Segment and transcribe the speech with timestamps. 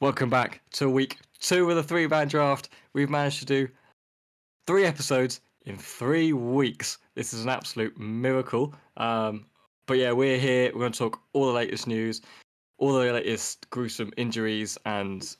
[0.00, 2.68] Welcome back to week two of the three band draft.
[2.92, 3.68] We've managed to do
[4.64, 6.98] three episodes in three weeks.
[7.16, 8.76] This is an absolute miracle.
[8.96, 9.46] Um,
[9.86, 10.70] but yeah, we're here.
[10.72, 12.22] We're going to talk all the latest news,
[12.76, 15.34] all the latest gruesome injuries, and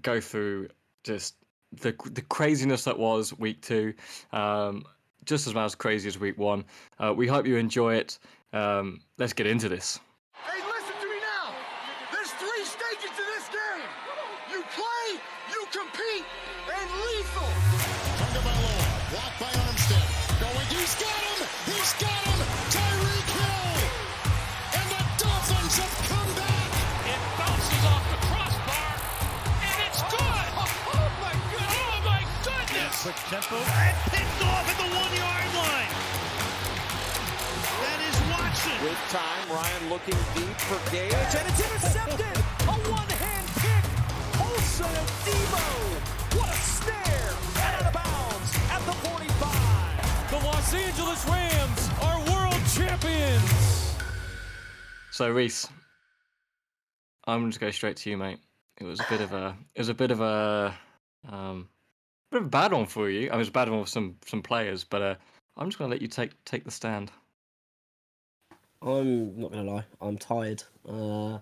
[0.00, 0.68] go through
[1.04, 1.34] just
[1.70, 3.92] the the craziness that was week two.
[4.32, 4.84] Um,
[5.26, 6.64] just as much as crazy as week one.
[6.98, 8.18] Uh, we hope you enjoy it.
[8.54, 10.00] Um, let's get into this.
[33.28, 35.92] Tempo and picked off at the one yard line.
[37.84, 38.72] That is Watson.
[38.80, 42.36] With time, Ryan looking deep for Gage, and it's intercepted.
[42.64, 43.84] A one-hand kick.
[44.40, 45.60] Olsen and Debo.
[46.40, 47.36] What a snare!
[47.52, 50.30] And out of bounds at the 45.
[50.30, 53.94] The Los Angeles Rams are world champions.
[55.10, 55.68] So Reese,
[57.26, 58.38] I'm going to go straight to you, mate.
[58.80, 60.74] It was a bit of a, it was a bit of a,
[61.28, 61.68] um,
[62.30, 63.30] bit of a bad one for you.
[63.30, 65.14] I was a bad one for some some players, but uh,
[65.56, 67.10] I'm just going to let you take take the stand.
[68.80, 70.62] I'm not gonna lie, I'm tired.
[70.88, 71.38] Uh,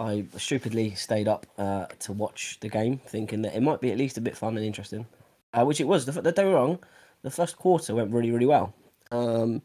[0.00, 3.98] I stupidly stayed up uh, to watch the game, thinking that it might be at
[3.98, 5.06] least a bit fun and interesting,
[5.52, 6.06] uh, which it was.
[6.06, 6.78] The, don't get me wrong,
[7.20, 8.72] the first quarter went really, really well.
[9.10, 9.60] Um,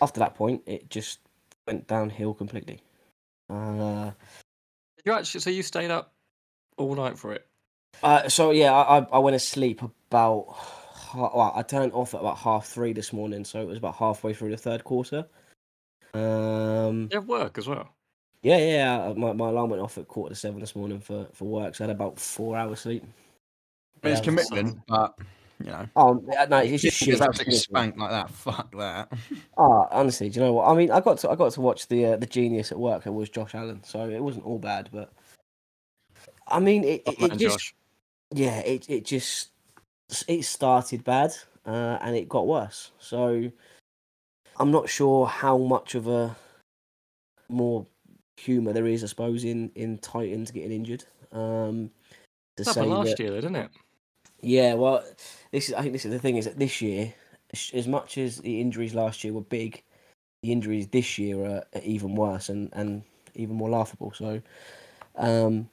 [0.00, 1.20] after that point, it just
[1.68, 2.80] went downhill completely.
[3.48, 4.10] Uh,
[5.04, 6.12] You actually, so you stayed up
[6.78, 7.46] all night for it.
[8.02, 10.56] Uh, so yeah, I, I- went to sleep about.
[11.14, 14.32] Well, I turned off at about half three this morning, so it was about halfway
[14.32, 15.26] through the third quarter.
[16.14, 17.90] Um, You have work as well.
[18.42, 19.08] Yeah, yeah.
[19.08, 21.74] yeah, My, my alarm went off at quarter to seven this morning for, for work,
[21.74, 23.04] so I had about four hours sleep.
[24.02, 25.14] I mean, it's commitment, but
[25.62, 27.20] you know, Oh yeah, no, it's just shit.
[27.20, 28.30] absolutely spanked like that.
[28.30, 29.12] Fuck that.
[29.58, 30.66] Oh, honestly, do you know what?
[30.68, 33.06] I mean, I got to I got to watch the uh, the genius at work.
[33.06, 34.88] It was Josh Allen, so it wasn't all bad.
[34.92, 35.12] But
[36.48, 37.74] I mean, it, it, it just Josh.
[38.32, 39.48] Yeah, it it just
[40.28, 41.32] it started bad
[41.66, 42.90] uh, and it got worse.
[42.98, 43.50] So
[44.58, 46.36] I'm not sure how much of a
[47.48, 47.86] more
[48.36, 51.04] humour there is, I suppose, in in Titans getting injured.
[51.32, 51.90] Um,
[52.56, 53.70] to It happened say last that- year, though, didn't it?
[54.44, 55.04] Yeah, well,
[55.52, 57.14] this is I think this is the thing is that this year,
[57.52, 59.82] as- as much as the injuries last year were big,
[60.42, 63.04] the injuries this year are, are even worse and, and
[63.34, 64.12] even more laughable.
[64.12, 64.42] So,
[65.14, 65.70] um,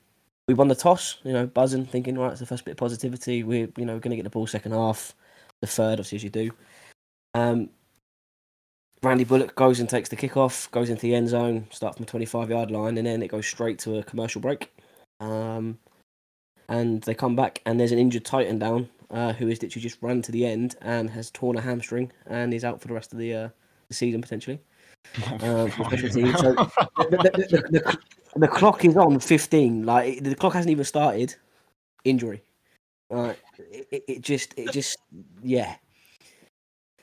[0.50, 3.44] we won the toss, you know, buzzing, thinking right, it's the first bit of positivity.
[3.44, 5.14] We're you know going to get the ball second half,
[5.62, 6.52] the third, obviously as you do.
[7.36, 7.70] Um,
[9.04, 12.08] Randy Bullock goes and takes the kickoff, goes into the end zone, starts from a
[12.08, 14.74] twenty-five yard line, and then it goes straight to a commercial break.
[15.20, 15.78] Um,
[16.68, 20.02] and they come back and there's an injured Titan down uh, who is literally just
[20.02, 23.14] run to the end and has torn a hamstring and is out for the rest
[23.14, 23.50] of the, uh,
[23.88, 24.60] the season potentially.
[25.42, 26.40] Um, for special teams.
[26.40, 26.70] So the,
[27.10, 27.98] the, the, the,
[28.40, 29.86] the clock is on 15.
[29.86, 31.36] Like the clock hasn't even started.
[32.04, 32.44] Injury.
[33.12, 34.98] Uh, it, it- it just, it just,
[35.44, 35.76] yeah.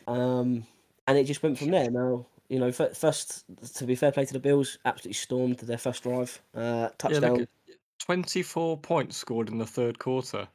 [0.07, 0.65] Um,
[1.09, 1.91] and it just went from there.
[1.91, 3.45] Now, you know, first
[3.77, 6.99] to be fair play to the Bills, absolutely stormed their first drive, uh, Yeah, look
[6.99, 7.49] touchdown, at
[7.99, 10.47] 24 points scored in the third quarter.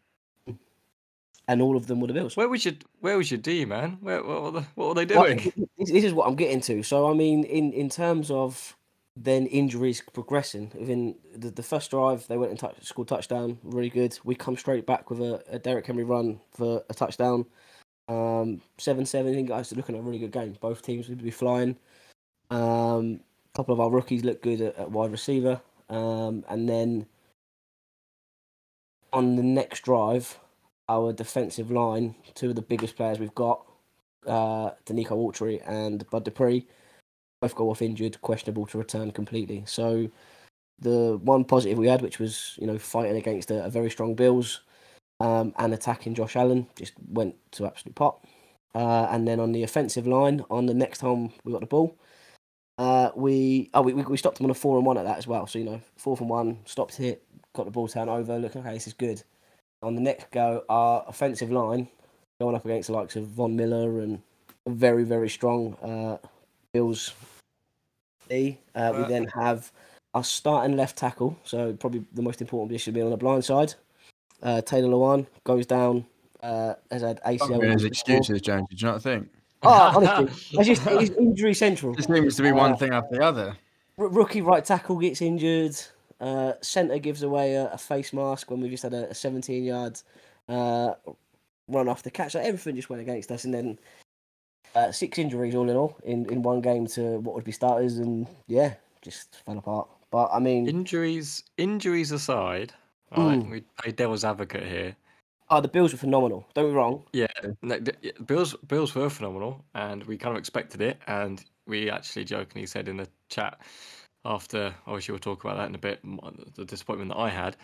[1.51, 2.37] And all of them were the Bills.
[2.37, 3.97] Where was your Where was your D, man?
[3.99, 5.37] Where, what, were the, what were they doing?
[5.77, 6.81] this, this is what I'm getting to.
[6.81, 8.77] So, I mean, in, in terms of
[9.17, 13.89] then injuries progressing, within the, the first drive, they went and touch, scored touchdown, really
[13.89, 14.17] good.
[14.23, 17.45] We come straight back with a, a Derrick Henry run for a touchdown.
[18.07, 20.55] Um, 7 7, I think guys looking at a really good game.
[20.61, 21.75] Both teams would be flying.
[22.49, 23.19] Um,
[23.53, 25.59] a couple of our rookies look good at, at wide receiver.
[25.89, 27.07] Um, and then
[29.11, 30.39] on the next drive,
[30.91, 33.65] our defensive line, two of the biggest players we've got,
[34.27, 36.67] uh, Denico Autry and Bud Dupree,
[37.39, 39.63] both go off injured, questionable to return completely.
[39.65, 40.09] So
[40.79, 44.15] the one positive we had, which was you know fighting against a, a very strong
[44.15, 44.61] Bills
[45.19, 48.23] um, and attacking Josh Allen, just went to absolute pot.
[48.75, 51.97] Uh, and then on the offensive line, on the next time we got the ball,
[52.77, 55.27] uh, we oh we, we stopped them on a four and one at that as
[55.27, 55.47] well.
[55.47, 57.23] So you know fourth and one, stopped it,
[57.53, 59.23] got the ball turned over, looking okay, this is good.
[59.83, 61.87] On the next go, our offensive line
[62.39, 64.21] going up against the likes of Von Miller and
[64.65, 66.17] a very very strong uh,
[66.73, 67.13] Bills.
[68.29, 68.57] D.
[68.75, 69.71] Uh, we Uh, then have
[70.13, 73.73] our starting left tackle, so probably the most important position being on the blind side.
[74.43, 76.05] Uh, Taylor Lewan goes down.
[76.41, 77.39] Uh, has had ACL.
[77.39, 77.87] Fucking his injury before.
[77.87, 78.67] excuses, James.
[78.69, 79.29] Did you not think?
[79.63, 81.93] Oh, honestly, it's just it's injury central.
[81.97, 83.57] It seems to be one Uh, thing after the other.
[83.99, 85.75] R- rookie right tackle gets injured.
[86.21, 89.63] Uh, Centre gives away a, a face mask when we just had a, a 17
[89.63, 89.99] yard
[90.47, 90.93] uh,
[91.67, 92.33] run off the catch.
[92.33, 93.79] So everything just went against us, and then
[94.75, 97.97] uh, six injuries all in all in, in one game to what would be starters,
[97.97, 99.89] and yeah, just fell apart.
[100.11, 102.71] But I mean, Injuries, injuries aside,
[103.17, 103.39] right?
[103.39, 103.49] Mm.
[103.49, 104.95] We play devil's advocate here.
[105.49, 106.45] oh, the Bills were phenomenal.
[106.53, 107.03] Don't be wrong.
[107.13, 107.27] Yeah,
[107.61, 107.79] no,
[108.25, 110.99] Bills Bills were phenomenal, and we kind of expected it.
[111.07, 113.59] And we actually jokingly said in the chat
[114.25, 115.99] after, obviously we'll talk about that in a bit,
[116.55, 117.57] the disappointment that I had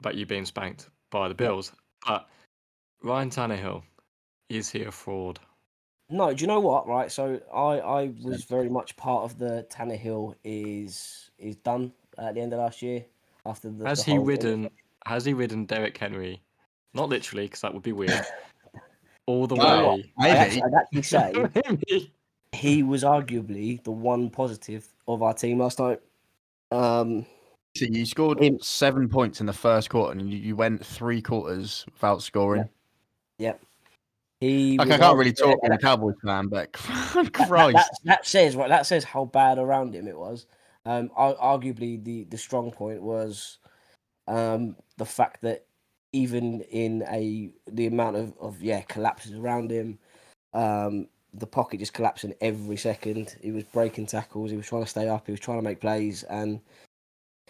[0.00, 1.72] about you being spanked by the Bills.
[2.06, 2.28] But
[3.02, 3.82] Ryan Tannehill,
[4.48, 5.40] is he a fraud?
[6.10, 6.86] No, do you know what?
[6.86, 12.34] Right, so I I was very much part of the Tannehill is is done at
[12.34, 13.04] the end of last year
[13.46, 13.86] after the.
[13.86, 14.68] Has the he whole- ridden?
[15.06, 16.42] Has he ridden Derrick Henry?
[16.92, 18.12] Not literally, because that would be weird.
[19.26, 20.12] All the Well, way.
[20.18, 20.38] I Maybe.
[20.38, 21.02] actually, I'd actually
[22.00, 22.10] say
[22.52, 26.00] he was arguably the one positive of our team last night.
[26.70, 27.26] Um,
[27.76, 31.84] So you scored Him- seven points in the first quarter, and you, went three quarters
[31.92, 32.68] without scoring.
[33.38, 33.60] yep.
[34.40, 36.72] He Like I can't really talk yeah, in a Cowboys fan, but
[37.14, 38.68] that, Christ, that, that says right.
[38.68, 40.46] That says how bad around him it was.
[40.84, 43.58] Um, arguably the the strong point was,
[44.28, 45.64] um, the fact that
[46.12, 49.98] even in a the amount of, of yeah collapses around him,
[50.52, 53.36] um, the pocket just collapsing every second.
[53.42, 54.50] He was breaking tackles.
[54.50, 55.26] He was trying to stay up.
[55.26, 56.60] He was trying to make plays, and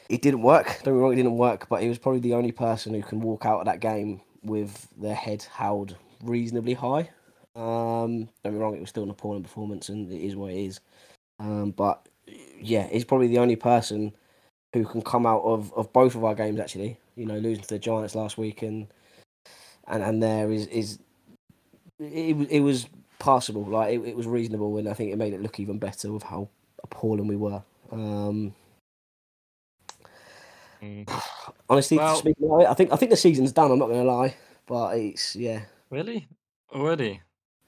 [0.08, 0.80] it didn't work.
[0.82, 1.68] Don't me wrong, it didn't work.
[1.68, 4.88] But he was probably the only person who can walk out of that game with
[4.96, 7.10] their head held reasonably high.
[7.56, 10.58] Um, don't me wrong, it was still an appalling performance, and it is what it
[10.58, 10.80] is.
[11.38, 12.08] Um, but
[12.60, 14.12] yeah, he's probably the only person
[14.72, 16.58] who can come out of, of both of our games.
[16.58, 18.88] Actually, you know, losing to the Giants last week and
[19.86, 20.98] and and there is is
[21.98, 22.86] it it was
[23.24, 26.12] passable, like it, it was reasonable, and I think it made it look even better
[26.12, 26.48] with how
[26.82, 27.62] appalling we were.
[27.90, 28.54] Um,
[30.82, 31.08] Mm.
[31.70, 33.70] honestly, Well- speaking of it, I think I think the season's done.
[33.70, 34.34] I'm not going to lie,
[34.66, 35.62] but it's yeah.
[35.90, 36.28] Really?
[36.72, 37.20] Already?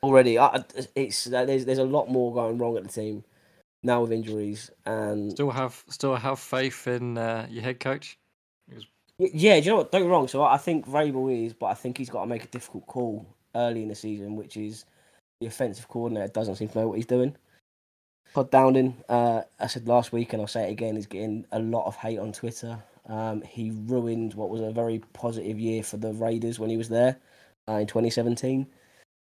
[0.02, 0.38] already.
[0.38, 0.62] I,
[0.94, 3.24] it's there's there's a lot more going wrong at the team
[3.82, 8.18] now with injuries and Still have still have faith in uh, your head coach?
[9.18, 9.56] Yeah.
[9.56, 9.92] You know what?
[9.92, 10.28] Don't get me wrong.
[10.28, 13.26] So I think Vrabel is, but I think he's got to make a difficult call
[13.54, 14.84] early in the season, which is
[15.40, 17.36] the offensive coordinator doesn't seem to know what he's doing.
[18.34, 21.58] Todd Downing, uh, I said last week, and I'll say it again, is getting a
[21.58, 22.78] lot of hate on Twitter.
[23.08, 26.88] Um, he ruined what was a very positive year for the Raiders when he was
[26.88, 27.16] there
[27.68, 28.66] uh, in 2017.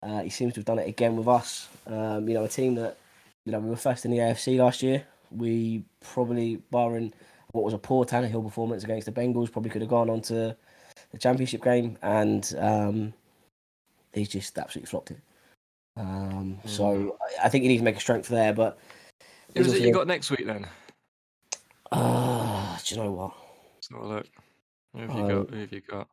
[0.02, 1.68] Uh, he seems to have done it again with us.
[1.88, 2.98] Um, you know, a team that
[3.46, 5.04] you know we were first in the AFC last year.
[5.32, 7.14] We probably, barring
[7.52, 10.56] what was a poor Tannehill performance against the Bengals, probably could have gone on to
[11.12, 13.14] the championship game, and um,
[14.14, 15.20] he's just absolutely flopped it.
[15.96, 18.78] Um, So I I think you need to make a strength there, but
[19.56, 20.68] Who's it you got next week then?
[21.92, 23.34] Ah, do you know what?
[23.76, 24.28] Let's look.
[24.94, 25.44] Who have you Oh.
[25.44, 25.54] got?
[25.54, 26.08] Who have you got?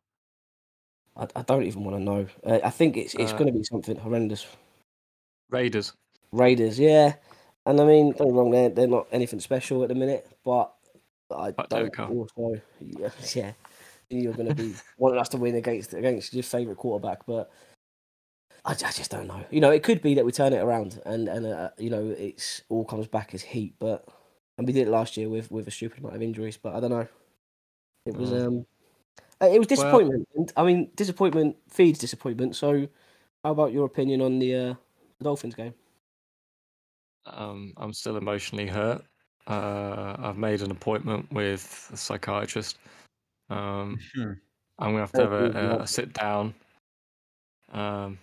[1.17, 2.27] I, I don't even want to know.
[2.45, 4.45] Uh, I think it's it's Uh, going to be something horrendous.
[5.49, 5.93] Raiders.
[6.31, 7.15] Raiders, yeah.
[7.65, 10.27] And I mean, don't get me wrong, they're, they're not anything special at the minute,
[10.43, 10.73] but
[11.29, 13.53] I But don't also, yeah, yeah,
[14.09, 17.51] you're going to be wanting us to win against against your favourite quarterback, but
[18.65, 19.45] I, I just don't know.
[19.49, 22.09] You know, it could be that we turn it around and and uh, you know
[22.09, 24.07] it's all comes back as heat, but
[24.57, 26.79] and we did it last year with with a stupid amount of injuries, but I
[26.79, 27.07] don't know.
[28.05, 28.37] It was Mm.
[28.47, 28.65] um,
[29.41, 32.55] uh, it was disappointment, and I mean, disappointment feeds disappointment.
[32.55, 32.87] So,
[33.43, 34.75] how about your opinion on the uh,
[35.19, 35.75] the Dolphins game?
[37.25, 39.03] Um, I'm still emotionally hurt.
[39.47, 42.77] Uh, I've made an appointment with a psychiatrist.
[43.49, 44.33] Um, Hmm.
[44.79, 46.55] I'm gonna have to have Oh, a, a, a sit down.
[47.71, 48.17] Um,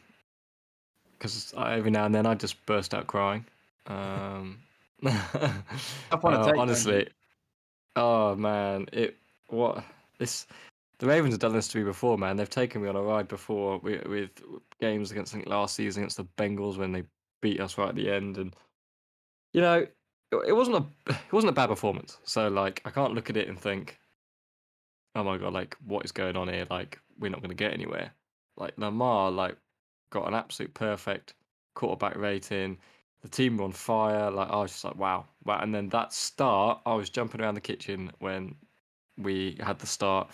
[1.18, 3.44] because every now and then I just burst out crying.
[3.87, 4.58] Um,
[5.02, 7.08] Tough one to uh, take, honestly.
[7.96, 9.16] Oh man, it
[9.48, 9.84] what
[10.18, 10.46] this
[10.98, 12.37] the Ravens have done this to me before, man.
[12.37, 14.30] They've taken me on a ride before with, with
[14.80, 17.04] games against think last season against the Bengals when they
[17.40, 18.54] beat us right at the end, and
[19.52, 19.87] you know
[20.32, 22.18] it, it wasn't a it wasn't a bad performance.
[22.25, 23.98] So like I can't look at it and think,
[25.14, 26.66] oh my god, like what is going on here?
[26.70, 28.12] Like we're not going to get anywhere.
[28.56, 29.56] Like Lamar, like
[30.10, 31.34] got an absolute perfect
[31.74, 32.78] quarterback rating.
[33.22, 34.30] The team were on fire.
[34.30, 35.60] Like I was just like, wow, wow.
[35.60, 38.54] And then that start, I was jumping around the kitchen when
[39.16, 40.28] we had the start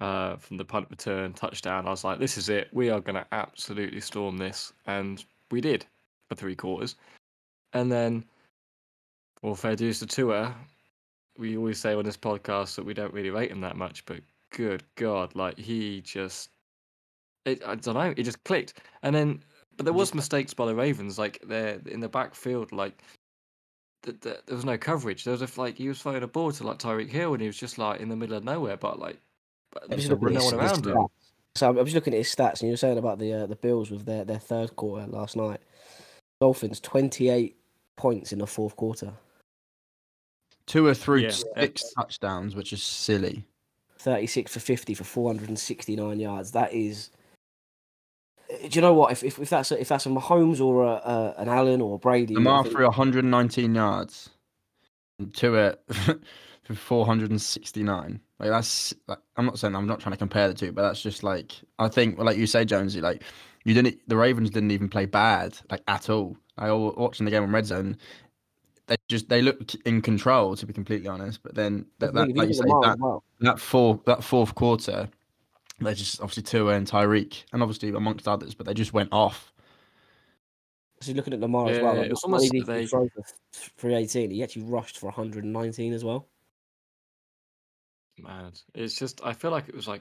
[0.00, 1.86] uh, from the punt return touchdown.
[1.86, 2.68] I was like, this is it.
[2.72, 5.86] We are going to absolutely storm this, and we did
[6.28, 6.96] for three quarters.
[7.72, 8.24] And then,
[9.42, 10.54] well, fair dues to Tua.
[11.38, 14.20] We always say on this podcast that we don't really rate him that much, but
[14.50, 16.50] good God, like he just,
[17.46, 18.74] it, I don't know, it just clicked.
[19.02, 19.42] And then,
[19.76, 23.00] but there was mistakes by the Ravens, like they're in the backfield, like
[24.02, 25.24] th- th- there was no coverage.
[25.24, 27.46] There was a, like he was throwing a ball to like Tyreek Hill, and he
[27.46, 29.18] was just like in the middle of nowhere, but like,
[29.72, 30.92] but I'm there was looking at no his- one around him.
[30.94, 31.08] stats.
[31.54, 33.46] So I'm I'm just looking at his stats, and you were saying about the uh,
[33.46, 35.60] the Bills with their, their third quarter last night.
[36.40, 37.56] Dolphins twenty eight
[37.96, 39.12] points in the fourth quarter,
[40.66, 41.30] Two or three Yeah.
[41.56, 43.44] six touchdowns, which is silly.
[43.98, 46.50] thirty six for fifty for four hundred and sixty nine yards.
[46.52, 47.10] That is.
[48.48, 49.12] Do you know what?
[49.12, 51.96] If if, if that's a, if that's a Mahomes or a, a, an Allen or
[51.96, 54.30] a Brady, Lamar think- threw 119 yards
[55.34, 55.82] to it
[56.62, 58.20] for 469.
[58.38, 61.02] Like that's like, I'm not saying I'm not trying to compare the two, but that's
[61.02, 63.22] just like I think like you say, Jonesy, like
[63.64, 66.36] you didn't the Ravens didn't even play bad like at all.
[66.58, 67.96] I was watching the game on Red Zone.
[68.86, 72.48] They just they looked in control to be completely honest, but then that, that like
[72.48, 73.24] you say that well.
[73.40, 75.08] that fourth that fourth quarter,
[75.80, 79.52] they just obviously Tua and Tyreek and obviously amongst others, but they just went off.
[81.00, 81.96] So you're looking at Lamar as Yeah, well.
[81.96, 83.06] Like, it was almost only did they- for
[83.52, 86.28] 318, he actually rushed for 119 as well.
[88.18, 90.00] Man, it's just I feel like it was like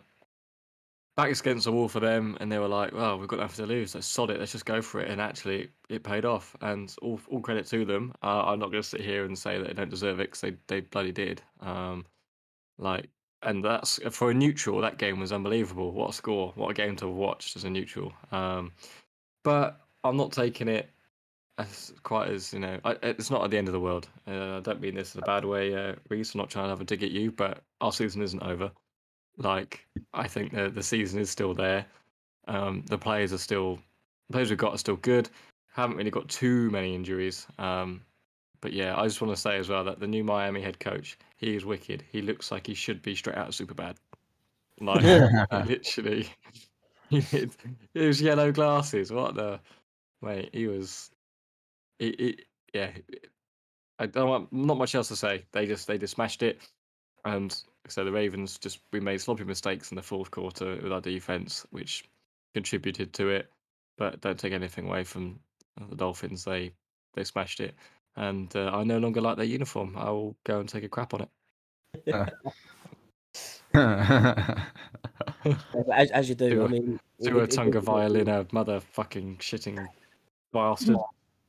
[1.17, 3.71] backs against the wall for them, and they were like, "Well, we've got nothing to
[3.73, 3.93] lose.
[3.93, 4.39] Let's sod it.
[4.39, 7.83] Let's just go for it." And actually, it paid off, and all all credit to
[7.83, 8.13] them.
[8.23, 10.41] Uh, I'm not going to sit here and say that they don't deserve it because
[10.41, 11.41] they they bloody did.
[11.59, 12.05] Um,
[12.77, 13.09] like,
[13.45, 14.81] and that's for a neutral.
[14.81, 15.91] That game was unbelievable.
[15.91, 16.51] What a score!
[16.55, 18.11] What a game to have watched as a neutral.
[18.31, 18.71] Um,
[19.43, 20.89] but I'm not taking it
[21.57, 22.79] as quite as you know.
[22.83, 24.09] I, it's not at the end of the world.
[24.27, 26.33] Uh, I don't mean this in a bad way, uh, Reese.
[26.33, 28.71] I'm not trying to have a dig at you, but our season isn't over.
[29.37, 31.85] Like I think the the season is still there.
[32.47, 33.79] Um, the players are still
[34.27, 35.29] the players we've got are still good.
[35.71, 37.45] Haven't really got too many injuries.
[37.59, 38.01] Um,
[38.65, 41.19] but yeah, I just want to say as well that the new Miami head coach,
[41.37, 42.03] he is wicked.
[42.11, 43.97] He looks like he should be straight out of Superbad.
[44.81, 45.03] Like
[45.51, 46.27] uh, literally,
[47.09, 47.47] he
[47.93, 49.11] was yellow glasses.
[49.11, 49.59] What the
[50.23, 50.49] mate?
[50.51, 51.11] He was.
[51.99, 52.89] Yeah,
[53.99, 55.45] I don't want not much else to say.
[55.51, 56.59] They just they just smashed it,
[57.23, 57.55] and
[57.87, 61.67] so the Ravens just we made sloppy mistakes in the fourth quarter with our defense,
[61.69, 62.03] which
[62.55, 63.51] contributed to it.
[63.95, 65.39] But don't take anything away from
[65.87, 66.43] the Dolphins.
[66.43, 66.71] They
[67.13, 67.75] they smashed it,
[68.15, 69.95] and uh, I no longer like their uniform.
[69.97, 71.29] I will go and take a crap on it.
[75.93, 78.27] As, as you do, To I a- mean, it- To a it- it Tunga violin,
[78.27, 79.85] a motherfucking shitting
[80.51, 80.97] bastard.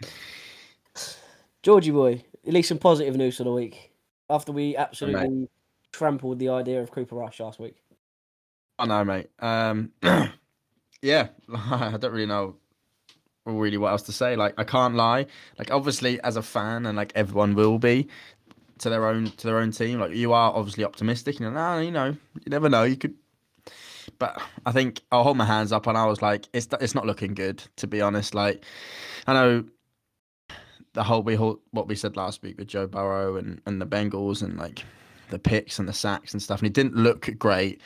[1.63, 3.93] Georgie boy, at least some positive news for the week.
[4.29, 5.49] After we absolutely
[5.93, 7.77] trampled the idea of Cooper Rush last week.
[8.79, 9.31] I know, mate.
[9.39, 9.93] Um,
[11.03, 12.57] yeah, I don't really know
[13.47, 14.37] really what else to say.
[14.37, 15.27] Like, I can't lie.
[15.59, 18.09] Like, obviously, as a fan, and like everyone will be
[18.79, 20.01] to their own to their own team.
[20.01, 21.41] Like, you are obviously optimistic.
[21.41, 22.85] You know, you know, you never know.
[22.85, 23.15] You could,
[24.19, 27.07] but I think I'll hold my hands up, and I was like, it's it's not
[27.07, 28.35] looking good, to be honest.
[28.35, 28.65] Like,
[29.27, 29.65] I know
[30.93, 34.43] the whole we what we said last week with Joe Burrow and and the Bengals
[34.43, 34.85] and like
[35.31, 37.81] the picks and the sacks and stuff, and he didn't look great.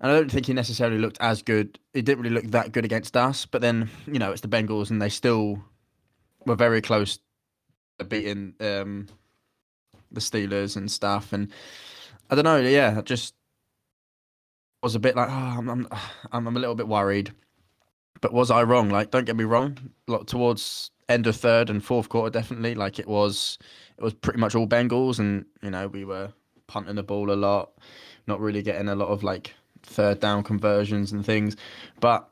[0.00, 1.78] And I don't think he necessarily looked as good.
[1.92, 3.44] He didn't really look that good against us.
[3.44, 5.62] But then, you know, it's the Bengals, and they still
[6.46, 7.18] were very close
[7.98, 9.08] to beating um,
[10.10, 11.34] the Steelers and stuff.
[11.34, 11.52] And
[12.30, 12.56] I don't know.
[12.56, 13.34] Yeah, I just
[14.82, 15.88] was a bit like, oh, I'm, I'm,
[16.32, 17.32] I'm, a little bit worried.
[18.22, 18.88] But was I wrong?
[18.88, 19.76] Like, don't get me wrong.
[20.06, 22.74] Like, towards end of third and fourth quarter, definitely.
[22.74, 23.58] Like, it was,
[23.98, 26.32] it was pretty much all Bengals, and you know, we were
[26.66, 27.72] punting the ball a lot,
[28.26, 31.56] not really getting a lot of like third down conversions and things.
[32.00, 32.28] But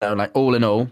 [0.00, 0.90] you know, like all in all,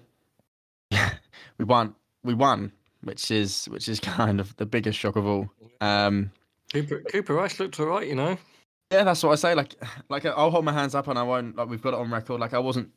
[1.58, 1.94] we won.
[2.22, 2.72] We won,
[3.02, 5.50] which is which is kind of the biggest shock of all.
[5.80, 6.30] Um,
[6.72, 8.36] Cooper, Cooper Rush looked alright, you know.
[8.92, 9.54] yeah, that's what I say.
[9.54, 9.74] Like,
[10.08, 11.56] like I'll hold my hands up and I won't.
[11.56, 12.40] Like we've got it on record.
[12.40, 12.90] Like I wasn't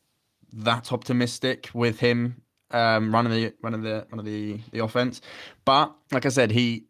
[0.53, 5.21] that optimistic with him um, running the running the running the the offense,
[5.65, 6.85] but like I said, he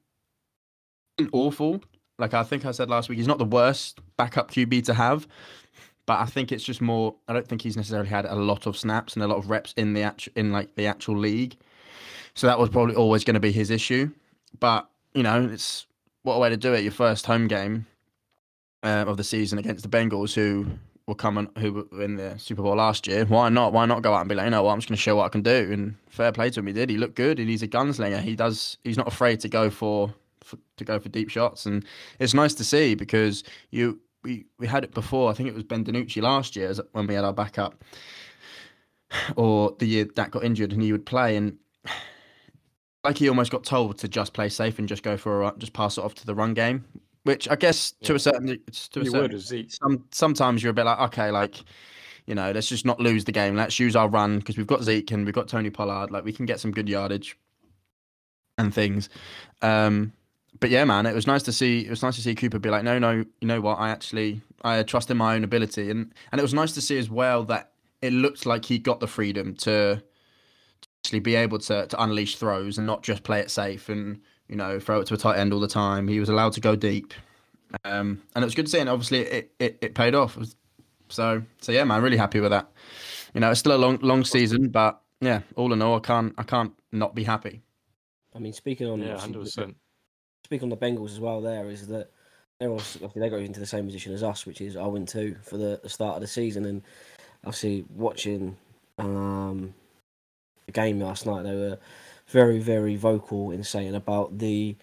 [1.32, 1.84] awful.
[2.20, 5.28] Like I think I said last week, he's not the worst backup QB to have.
[6.06, 7.16] But I think it's just more.
[7.28, 9.74] I don't think he's necessarily had a lot of snaps and a lot of reps
[9.78, 11.56] in the actual in like the actual league.
[12.36, 14.12] So that was probably always going to be his issue.
[14.60, 15.86] But you know, it's
[16.24, 16.84] what a way to do it.
[16.84, 17.86] Your first home game
[18.84, 20.66] um, of the season against the Bengals, who
[21.08, 23.26] were coming, who were in the Super Bowl last year.
[23.26, 23.74] Why not?
[23.74, 25.16] Why not go out and be like, you know what, I'm just going to show
[25.16, 25.70] what I can do.
[25.72, 26.90] And fair play to him, he did.
[26.90, 28.22] He looked good, and he's a gunslinger.
[28.22, 28.78] He does.
[28.84, 31.86] He's not afraid to go for, for to go for deep shots, and
[32.20, 35.30] it's nice to see because you we we had it before.
[35.30, 37.84] I think it was Ben DiNucci last year when we had our backup,
[39.36, 41.58] or the year that got injured and he would play and.
[43.06, 45.60] Like he almost got told to just play safe and just go for a run,
[45.60, 46.86] just pass it off to the run game,
[47.24, 50.74] which I guess to a certain to a You certain would some sometimes you're a
[50.74, 51.66] bit like, okay, like,
[52.28, 53.58] you know, let's just not lose the game.
[53.58, 56.12] Let's use our run because we've got Zeke and we've got Tony Pollard.
[56.12, 57.38] Like, we can get some good yardage.
[58.58, 59.10] and things.
[59.62, 60.14] Um,
[60.64, 61.82] but yeah, man, it was nice to see.
[61.82, 63.80] It was nice to see Cooper be like, no, no, you know what?
[63.80, 66.98] I actually I trust in my own ability, and and it was nice to see
[66.98, 70.02] as well that it looked like he got the freedom to
[71.02, 74.56] actually be able to to unleash throws and not just play it safe and you
[74.56, 76.08] know throw it to a tight end all the time.
[76.08, 77.14] He was allowed to go deep,
[77.84, 78.80] um, and it was good to see.
[78.80, 80.38] And obviously, it it, it paid off.
[81.10, 82.72] So so yeah, man, really happy with that.
[83.34, 86.34] You know, it's still a long long season, but yeah, all in all, I can't
[86.38, 87.64] I can't not be happy.
[88.34, 89.76] I mean, speaking on Yeah, hundred percent.
[90.54, 92.12] Speaking on the Bengals as well, there is that
[92.60, 95.36] they're also, obviously they go into the same position as us, which is 0 2
[95.42, 96.66] for the, the start of the season.
[96.66, 96.84] And
[97.44, 98.56] obviously, watching
[99.00, 99.74] um,
[100.68, 101.80] the game last night, they were
[102.28, 104.76] very, very vocal in saying about the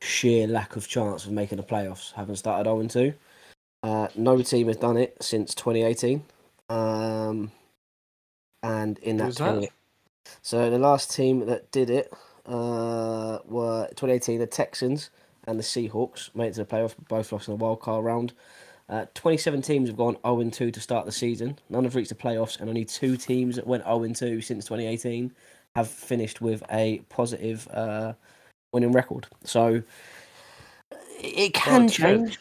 [0.00, 3.12] sheer lack of chance of making the playoffs, having started 0 2.
[3.82, 6.22] Uh, no team has done it since 2018.
[6.68, 7.50] Um,
[8.62, 9.50] and in that, Who's that?
[9.54, 9.68] 20
[10.42, 12.12] so the last team that did it
[12.46, 15.10] uh, were 2018 the Texans
[15.46, 18.04] and the Seahawks made it to the playoffs, but both lost in the wild card
[18.04, 18.32] round.
[18.88, 21.58] Uh, 27 teams have gone 0 2 to start the season.
[21.70, 25.32] None have reached the playoffs, and only two teams that went 0 2 since 2018
[25.74, 28.12] have finished with a positive uh,
[28.72, 29.26] winning record.
[29.44, 29.82] So
[31.20, 31.92] it can good.
[31.92, 32.38] change.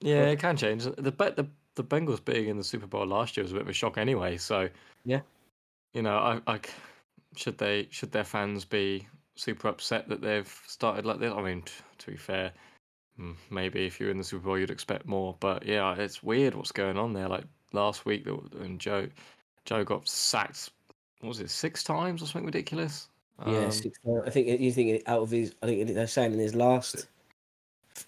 [0.00, 0.84] Yeah, it can change.
[0.84, 3.62] The bet the the Bengals being in the Super Bowl last year was a bit
[3.62, 4.36] of a shock anyway.
[4.36, 4.68] So
[5.04, 5.20] Yeah.
[5.94, 6.60] you know, I, I
[7.36, 9.06] should they should their fans be
[9.36, 11.32] super upset that they've started like this?
[11.32, 12.52] I mean, t- to be fair,
[13.18, 15.36] mm, maybe if you're in the Super Bowl, you'd expect more.
[15.40, 17.28] But yeah, it's weird what's going on there.
[17.28, 19.08] Like last week, and Joe
[19.64, 20.70] Joe got sacked.
[21.20, 23.08] What was it six times or something ridiculous?
[23.46, 25.54] Yeah, Um, six, I think you think out of his.
[25.62, 27.06] I think they're saying in his last,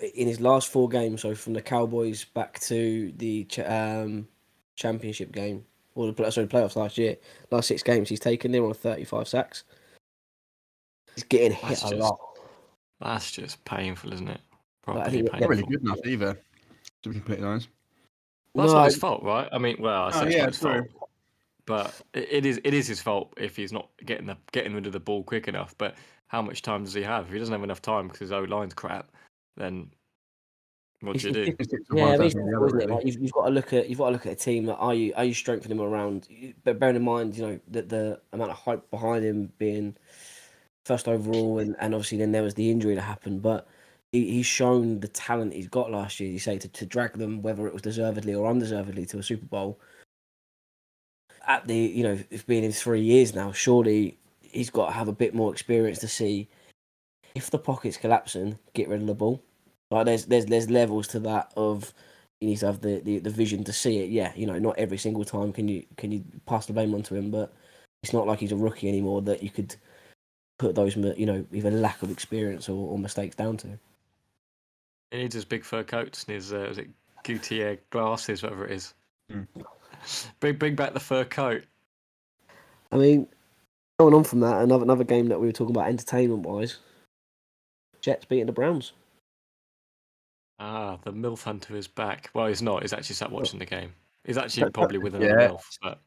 [0.00, 1.22] in his last four games.
[1.22, 4.26] So from the Cowboys back to the um,
[4.76, 5.64] championship game
[6.00, 7.16] or the play- sorry playoffs last year,
[7.50, 9.64] last six games he's taken near on thirty-five sacks.
[11.14, 12.18] He's getting hit That's a just- lot.
[13.00, 14.40] That's just painful, isn't it?
[14.52, 15.40] I Properly think- painful.
[15.40, 16.40] Not really good enough either.
[17.02, 17.68] To be completely honest.
[18.54, 19.48] Well, that's No, not his fault, right?
[19.52, 20.84] I mean, well, I say Oh, it's yeah, not his true.
[20.98, 21.10] fault,
[21.66, 24.86] but it, it is it is his fault if he's not getting the getting rid
[24.86, 25.74] of the ball quick enough.
[25.78, 25.94] But
[26.28, 27.26] how much time does he have?
[27.26, 29.10] If he doesn't have enough time because his O line's crap,
[29.56, 29.90] then
[31.00, 31.54] what do you do?
[31.58, 32.94] It's six of Yeah, one, but it's seven of the difficult, other, isn't it?
[32.94, 34.76] Like, you've, you've got to look at you've got to look at a team that
[34.76, 36.28] are you are you strengthening him around?
[36.64, 39.96] But bearing in mind, you know that the amount of hype behind him being
[40.84, 43.42] first overall, and, and obviously then there was the injury that happened.
[43.42, 43.66] But
[44.12, 46.30] he, he's shown the talent he's got last year.
[46.30, 49.46] You say to, to drag them, whether it was deservedly or undeservedly, to a Super
[49.46, 49.78] Bowl.
[51.46, 53.52] At the you know it's been in three years now.
[53.52, 56.48] Surely he's got to have a bit more experience to see
[57.34, 59.42] if the pocket's collapsing, get rid of the ball.
[59.90, 61.92] Like there's there's there's levels to that of
[62.40, 64.10] you need to have the, the, the vision to see it.
[64.10, 67.14] Yeah, you know, not every single time can you can you pass the blame onto
[67.14, 67.52] him, but
[68.02, 69.74] it's not like he's a rookie anymore that you could
[70.58, 73.78] put those you know either lack of experience or, or mistakes down to.
[75.10, 76.88] He needs his big fur coats and his uh, was it
[77.24, 78.94] Cartier glasses, whatever it is.
[79.30, 79.46] Mm.
[80.38, 81.64] Bring bring back the fur coat.
[82.92, 83.28] I mean,
[83.98, 86.78] going on from that, another another game that we were talking about entertainment wise,
[88.00, 88.92] Jets beating the Browns.
[90.62, 92.28] Ah, the MILF Hunter is back.
[92.34, 92.82] Well, he's not.
[92.82, 93.94] He's actually sat watching the game.
[94.24, 95.48] He's actually probably with another Yeah.
[95.48, 95.78] MILF.
[95.82, 95.98] But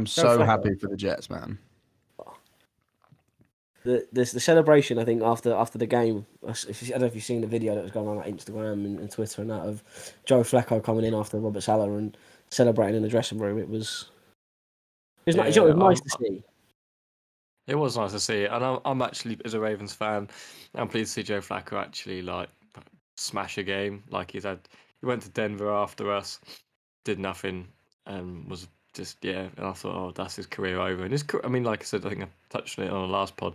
[0.00, 1.58] I'm so happy for the Jets, man.
[3.84, 6.26] the the, the celebration I think after after the game.
[6.46, 8.08] I s- if you- I don't know if you've seen the video that was going
[8.08, 9.82] on on Instagram and, and Twitter and that of
[10.26, 12.16] Joe Flacco coming in after Robert Saleh and
[12.50, 13.56] celebrating in the dressing room.
[13.58, 14.10] It was
[15.24, 16.44] it was, nice, it was nice I'm- to see.
[17.68, 20.28] It was nice to see, and I'm, I'm actually, as a Ravens fan,
[20.74, 22.48] I'm pleased to see Joe Flacco actually like
[23.18, 24.02] smash a game.
[24.10, 24.60] Like he's had,
[25.00, 26.40] he went to Denver after us,
[27.04, 27.68] did nothing,
[28.06, 29.48] and was just yeah.
[29.58, 31.02] And I thought, oh, that's his career over.
[31.04, 33.12] And his, I mean, like I said, I think I touched on it on the
[33.14, 33.54] last pod.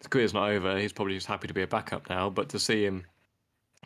[0.00, 0.76] His career's not over.
[0.76, 2.28] He's probably just happy to be a backup now.
[2.28, 3.04] But to see him,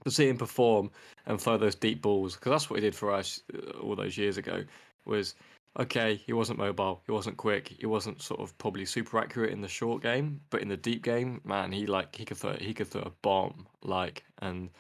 [0.05, 0.91] to see him perform
[1.27, 4.17] and throw those deep balls, because that's what he did for us uh, all those
[4.17, 4.65] years ago,
[5.05, 5.35] was
[5.79, 9.61] okay, he wasn't mobile, he wasn't quick, he wasn't sort of probably super accurate in
[9.61, 12.73] the short game, but in the deep game, man, he like he could throw he
[12.73, 14.71] could throw a bomb like, and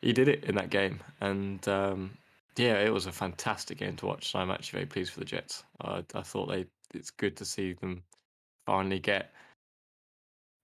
[0.00, 2.10] he did it in that game, and um,
[2.56, 4.32] yeah, it was a fantastic game to watch.
[4.32, 5.64] So I'm actually very pleased for the Jets.
[5.80, 8.02] I, I thought they it's good to see them
[8.66, 9.32] finally get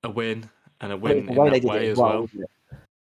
[0.05, 0.49] a win
[0.81, 2.23] and a win the in way they that way as well.
[2.23, 2.51] wasn't?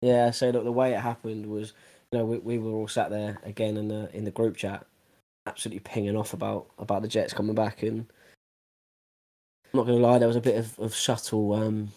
[0.02, 1.74] Yeah, so look, the way it happened was,
[2.12, 4.86] you know, we, we were all sat there again in the in the group chat,
[5.48, 8.06] absolutely pinging off about about the Jets coming back, and
[9.66, 11.90] I'm not gonna lie, there was a bit of, of subtle um,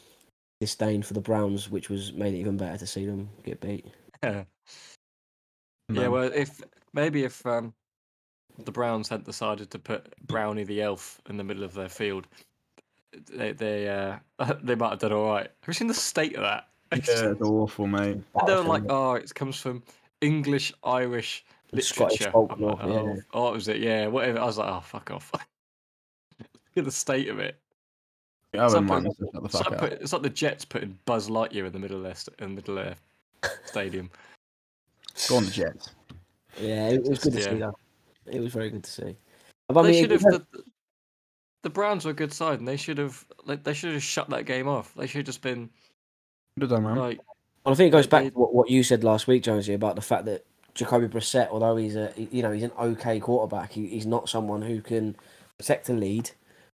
[0.61, 3.87] disdain for the Browns, which was made it even better to see them get beat.
[4.23, 4.45] Yeah.
[5.93, 6.61] Yeah, well, if
[6.93, 7.75] maybe if um,
[8.65, 12.29] the Browns had decided to put Brownie the elf in the middle of their field,
[13.33, 14.19] they they uh
[14.63, 15.45] they might have done all right.
[15.47, 16.69] Have you seen the state of that?
[16.93, 18.23] It's Yeah, it's awful, mate.
[18.47, 19.83] They were like, oh, it comes from
[20.21, 22.31] English, Irish And Scottish literature.
[22.31, 23.21] folklore, like, oh, yeah.
[23.33, 23.79] oh, what was it?
[23.79, 24.39] Yeah, whatever.
[24.41, 25.31] I was like, oh, fuck off.
[25.33, 25.43] Look
[26.77, 27.57] at the state of it.
[28.55, 30.99] I It's like, mind put- if the it's, like put- it's like the Jets putting
[31.05, 32.85] Buzz Lightyear in the middle of their, in the middle of
[33.43, 34.11] their stadium.
[35.29, 35.91] Go on the Jets.
[36.61, 37.75] Yeah, it was good to see that.
[38.27, 39.17] It was very good to see.
[39.69, 40.23] But I they mean, should have.
[40.23, 40.45] The,
[41.63, 43.25] the Browns were a good side, and they should have.
[43.45, 44.93] Like, they should have shut that game off.
[44.95, 45.71] They should have just been
[46.59, 46.97] Good done, man.
[46.97, 47.21] like,
[47.65, 49.95] And I think it goes back to what, what you said last week, Jonesy, about
[49.95, 53.87] the fact that Jacoby Brissett, although he's a you know he's an okay quarterback, he,
[53.87, 55.17] he's not someone who can
[55.59, 56.31] protect a lead,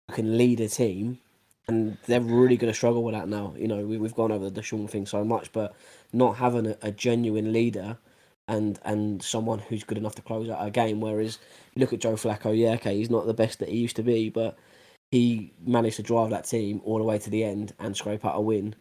[0.08, 1.19] who can lead a team,
[1.67, 3.53] and they're really going to struggle with that now.
[3.58, 5.75] You know, we, we've gone over the Deshaun thing so much, but
[6.12, 7.97] not having a, a genuine leader
[8.47, 11.01] and and someone who's good enough to close out a game.
[11.01, 11.39] Whereas
[11.75, 14.03] you look at Joe Flacco, yeah, okay, he's not the best that he used to
[14.03, 14.58] be, but
[15.12, 18.36] he managed to drive that team all the way to the end and scrape out
[18.36, 18.75] a win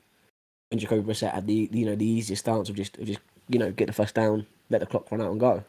[0.73, 3.59] and Jacoby Brissett had the you know the easiest stance of just of just you
[3.59, 5.63] know get the first down, let the clock run out and go.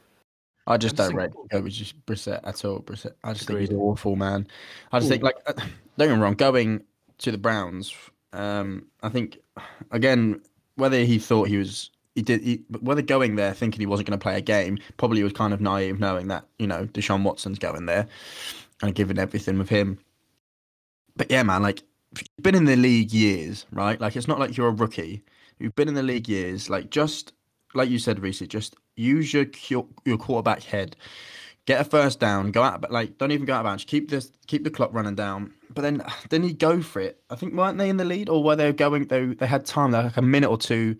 [0.65, 1.31] I just don't rate
[1.67, 2.79] just Brissett at all.
[2.79, 3.81] Brissett, I just think he's Agreed.
[3.81, 4.47] awful, man.
[4.91, 5.53] I just think like uh,
[5.97, 6.83] don't get me wrong, going
[7.19, 7.93] to the Browns.
[8.31, 9.39] Um, I think
[9.91, 10.41] again
[10.75, 14.17] whether he thought he was he did he, whether going there thinking he wasn't going
[14.17, 17.59] to play a game probably was kind of naive knowing that you know Deshaun Watson's
[17.59, 18.07] going there
[18.81, 19.99] and giving everything with him.
[21.15, 21.83] But yeah, man, like
[22.17, 23.99] you've been in the league years, right?
[23.99, 25.23] Like it's not like you're a rookie.
[25.59, 26.69] You've been in the league years.
[26.69, 27.33] Like just
[27.73, 30.95] like you said, Reese, just use your your quarterback head,
[31.65, 33.85] get a first down, go out, but like don't even go out of bounds.
[33.85, 35.53] Keep this, keep the clock running down.
[35.73, 37.21] But then then he go for it.
[37.29, 39.07] I think weren't they in the lead, or were they going?
[39.07, 40.97] They they had time, like a minute or two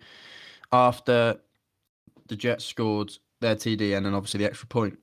[0.72, 1.40] after
[2.28, 4.98] the Jets scored their TD and then obviously the extra point.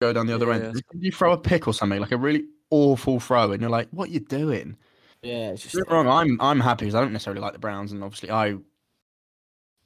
[0.00, 0.82] Go down the other Yeah, end.
[0.94, 4.10] You throw a pick or something like a really awful throw, and you're like, "What
[4.10, 4.76] are you doing?"
[5.22, 6.08] Yeah, it's just me wrong.
[6.08, 8.56] I'm I'm happy because I don't necessarily like the Browns, and obviously I.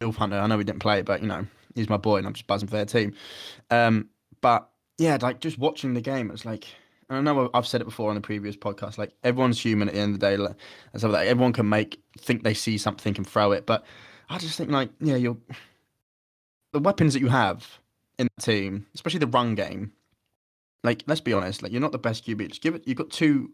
[0.00, 2.26] Bill Hunter, I know we didn't play, it, but you know he's my boy, and
[2.26, 3.14] I'm just buzzing for their team.
[3.70, 4.08] Um,
[4.40, 6.66] but yeah, like just watching the game, it's like
[7.08, 8.96] and I know I've said it before on the previous podcast.
[8.96, 10.56] Like everyone's human at the end of the day, like,
[10.92, 11.28] and stuff like that.
[11.28, 13.84] Everyone can make think they see something and throw it, but
[14.28, 15.36] I just think like yeah, you're
[16.72, 17.78] the weapons that you have
[18.18, 19.92] in the team, especially the run game.
[20.84, 22.48] Like let's be honest, like you're not the best QB.
[22.48, 22.82] Just give it.
[22.86, 23.50] You've got two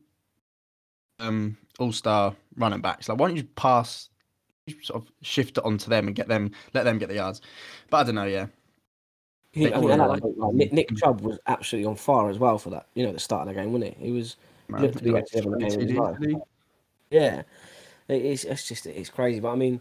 [1.18, 3.08] um all star running backs.
[3.08, 4.08] Like, why don't you pass,
[4.82, 7.40] sort of shift it onto them and get them, let them get the yards?
[7.90, 8.24] But I don't know.
[8.24, 8.46] Yeah,
[9.52, 12.38] He, I Nick mean, I like, like, Nick, Nick Chubb was absolutely on fire as
[12.38, 12.86] well for that.
[12.94, 14.06] You know, the start of the game, wasn't he?
[14.06, 14.36] He was
[14.68, 16.14] Man, looked to be like a game as well.
[16.14, 16.36] TDs, did he?
[17.10, 17.42] Yeah,
[18.08, 19.40] it's it's just it's crazy.
[19.40, 19.80] But I mean,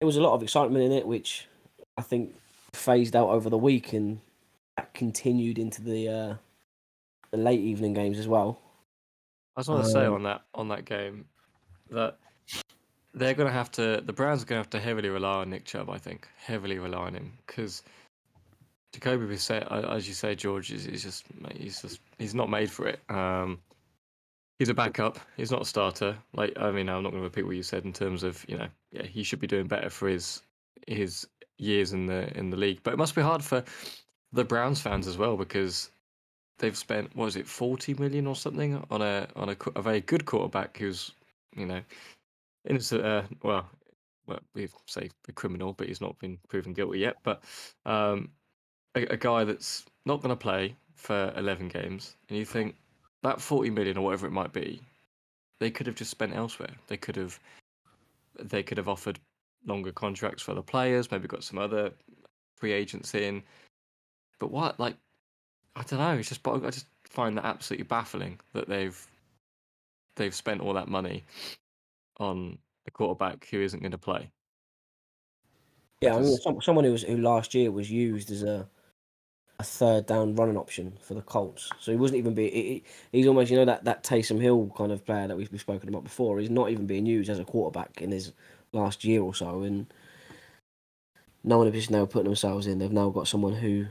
[0.00, 1.46] there was a lot of excitement in it, which
[1.96, 2.34] I think
[2.72, 4.20] phased out over the week, and
[4.76, 6.34] that continued into the uh,
[7.30, 8.60] the late evening games as well.
[9.56, 11.26] I just want to say Um, on that on that game
[11.90, 12.18] that
[13.14, 15.50] they're going to have to the Browns are going to have to heavily rely on
[15.50, 15.88] Nick Chubb.
[15.88, 17.82] I think heavily rely on him because
[18.92, 21.24] Jacoby Brissett, as you say, George is, is just
[21.54, 23.00] he's just he's not made for it.
[23.08, 23.60] Um,
[24.58, 25.18] he's a backup.
[25.36, 26.16] He's not a starter.
[26.34, 28.58] Like I mean, I'm not going to repeat what you said in terms of you
[28.58, 30.42] know yeah he should be doing better for his
[30.86, 32.80] his years in the in the league.
[32.82, 33.64] But it must be hard for
[34.32, 35.90] the Browns fans as well because
[36.58, 40.00] they've spent what is it 40 million or something on a on a, a very
[40.00, 41.12] good quarterback who's
[41.56, 41.80] you know
[42.68, 43.68] innocent uh, well
[44.26, 47.42] well we say a criminal but he's not been proven guilty yet but
[47.86, 48.30] um
[48.96, 52.76] a, a guy that's not going to play for 11 games and you think
[53.22, 54.80] that 40 million or whatever it might be
[55.60, 57.38] they could have just spent elsewhere they could have
[58.42, 59.18] they could have offered
[59.66, 61.90] longer contracts for other players maybe got some other
[62.56, 63.42] free agents in
[64.38, 64.96] but what like
[65.76, 66.12] I don't know.
[66.12, 69.06] It's just, I just find that absolutely baffling that they've
[70.16, 71.24] they've spent all that money
[72.18, 74.30] on a quarterback who isn't going to play.
[76.00, 78.68] Yeah, I mean, some, someone who was who last year was used as a
[79.60, 81.70] a third down running option for the Colts.
[81.78, 82.52] So he wasn't even being.
[82.52, 85.50] He, he- he's almost you know that that Taysom Hill kind of player that we've,
[85.50, 86.38] we've spoken about before.
[86.40, 88.32] He's not even being used as a quarterback in his
[88.72, 89.86] last year or so, and
[91.44, 92.78] no one is now putting themselves in.
[92.78, 93.86] They've now got someone who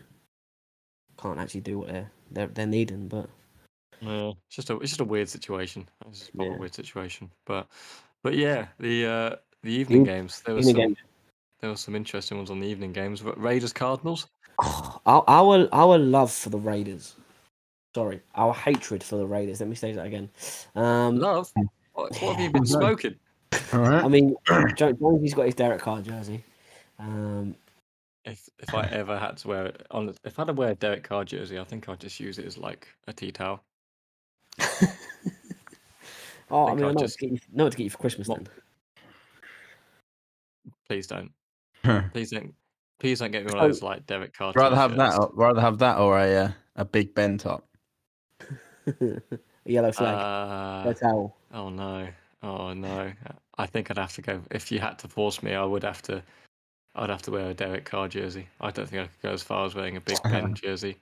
[1.18, 3.08] can't actually do what they're they're, they're needing.
[3.08, 3.30] But
[4.02, 5.88] Yeah, it's just a it's just a weird situation.
[6.10, 7.32] It's just a weird situation.
[7.46, 7.68] But
[8.24, 11.08] but yeah, the uh, the evening Eve- games there was evening some
[11.62, 13.24] there were some interesting ones on the evening games.
[13.24, 14.28] Raiders Cardinals.
[15.06, 17.16] our our our love for the Raiders.
[17.96, 19.60] Sorry, our hatred for the Raiders.
[19.60, 20.30] Let me say that again.
[20.76, 21.52] Um, Love.
[21.94, 23.14] What, what have you been smoking?
[23.72, 24.04] All right.
[24.04, 24.36] I mean,
[24.76, 26.44] Jonesy's got his Derek Carr jersey.
[26.98, 27.56] Um,
[28.26, 30.76] If if I ever had to wear it on, if I had to wear a
[30.76, 33.62] Derek Carr jersey, I think I'd just use it as like a tea towel.
[36.52, 37.78] Oh, I, think mean, I I'd know, just- what to get you, know what to
[37.78, 38.50] get you for Christmas What- then.
[40.88, 41.32] Please don't.
[42.14, 42.54] Please don't.
[43.00, 44.54] Please don't get me one So- of those like Derek Carr.
[44.56, 45.12] rather have that.
[45.12, 45.26] t-shirts.
[45.26, 47.66] Or, rather have that or a uh, a Big Ben top.
[48.88, 49.22] a
[49.66, 51.36] yellow flag, Uh, a towel.
[51.54, 52.08] oh no.
[52.42, 53.12] Oh no.
[53.58, 54.42] I think I'd have to go.
[54.52, 56.22] If you had to force me, I would have to.
[56.96, 58.48] I'd have to wear a Derek Carr jersey.
[58.62, 60.98] I don't think I could go as far as wearing a Big Ben jersey.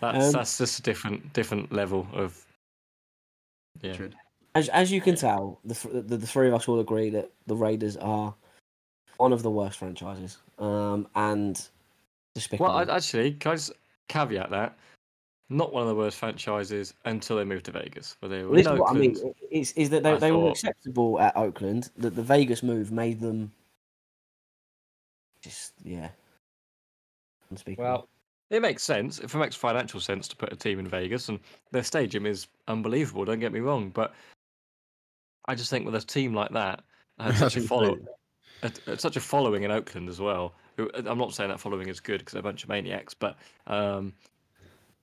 [0.00, 2.44] That's Um, that's just a different different level of.
[3.82, 3.96] Yeah.
[4.54, 7.54] As as you can tell, the, the the three of us all agree that the
[7.54, 8.34] Raiders are
[9.16, 11.68] one of the worst franchises, um, and
[12.34, 12.74] despicable.
[12.74, 13.72] Well, I, actually, can I just
[14.08, 14.76] caveat that?
[15.50, 18.56] Not one of the worst franchises until they moved to Vegas, where they were Well,
[18.56, 19.16] this is what I mean.
[19.50, 21.90] Is is that they, I they were acceptable at Oakland?
[21.98, 23.52] That the Vegas move made them
[25.42, 26.08] just yeah.
[27.50, 27.84] Unspeakable.
[27.84, 28.08] Well,
[28.50, 29.18] it makes sense.
[29.18, 31.38] If it makes financial sense to put a team in Vegas, and
[31.72, 33.24] their stadium is unbelievable.
[33.24, 34.14] Don't get me wrong, but
[35.46, 36.82] I just think with a team like that,
[37.18, 37.98] and such a follow,
[38.62, 40.54] a, a- such a following in Oakland as well.
[40.94, 44.12] I'm not saying that following is good because they're a bunch of maniacs, but um,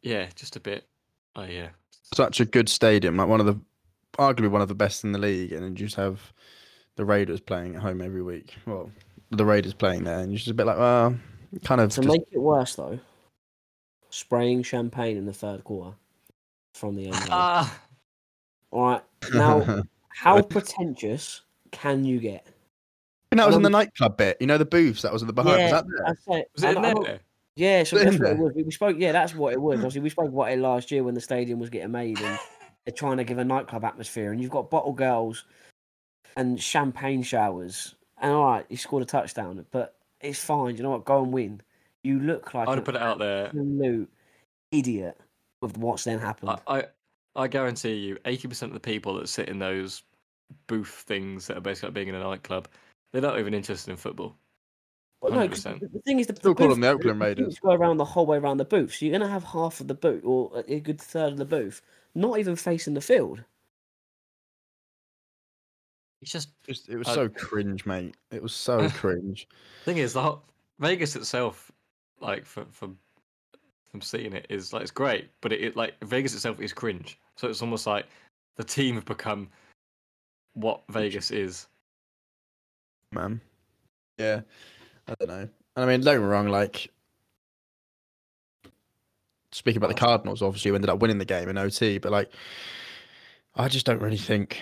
[0.02, 0.88] yeah, just a bit.
[1.36, 1.70] Oh yeah,
[2.14, 3.60] Such a good stadium, like one of the,
[4.18, 6.20] arguably one of the best in the league, and then you just have
[6.96, 8.56] the Raiders playing at home every week.
[8.66, 8.90] Well,
[9.30, 11.16] the Raiders playing there, and you're just a bit like, well,
[11.64, 11.92] kind of.
[11.92, 13.00] to just- make it worse though,
[14.10, 15.96] spraying champagne in the third quarter
[16.74, 17.28] from the end zone.
[17.30, 17.80] ah,
[18.72, 19.84] All right, now
[20.18, 22.48] how pretentious can you get?
[23.32, 24.38] And that was in the nightclub bit.
[24.40, 25.62] You know the booths that was at the behind.
[25.62, 26.04] was that there?
[26.06, 26.52] that's it.
[26.56, 27.20] was it in there?
[27.56, 28.54] Yeah, so that's what it was.
[28.56, 28.98] We we spoke.
[29.00, 29.78] Yeah, that's what it was.
[29.78, 32.40] Obviously, we spoke about it last year when the stadium was getting made, and
[32.86, 35.46] they're trying to give a nightclub atmosphere, and you've got bottle girls
[36.36, 37.96] and champagne showers.
[38.20, 40.78] And all right, you scored a touchdown, but it's fine.
[40.78, 41.06] You know what?
[41.06, 41.62] Go and win.
[42.04, 43.48] You look like I'd an have put it out there.
[43.48, 44.10] absolute
[44.72, 45.20] idiot
[45.62, 46.60] with what's then happened.
[46.68, 46.84] I, I,
[47.36, 50.04] I guarantee you, eighty percent of the people that sit in those
[50.68, 52.68] booth things that are basically like being in a nightclub,
[53.12, 54.36] they're not even interested in football.
[55.22, 55.80] But no, 'cause 100%.
[55.80, 57.60] the the thing is, the, Still the call booth- them the Oakland Raiders.
[57.60, 59.88] Go around the whole way around the booth, so you're going to have half of
[59.88, 61.82] the booth or a good third of the booth
[62.14, 63.44] not even facing the field.
[66.22, 68.16] It's just Just- it was Uh, so cringe, mate.
[68.32, 69.48] It was so cringe.
[69.86, 70.44] thing is the whole,
[70.80, 71.72] Vegas itself,
[72.20, 72.98] like for from
[73.90, 77.20] from seeing it, is like it's great, but it, it like Vegas itself is cringe.
[77.36, 78.06] So it's almost like
[78.56, 79.50] the team have become
[80.58, 81.68] what Vegas is.
[83.14, 83.42] man.
[84.18, 84.42] Yeah,
[85.08, 85.50] I don't know.
[85.76, 86.48] And I mean, don't get me wrong.
[86.48, 86.92] Like,
[89.52, 92.32] speaking about the Cardinals, obviously, who ended up winning the game in OT, but like,
[93.56, 94.62] I just don't really think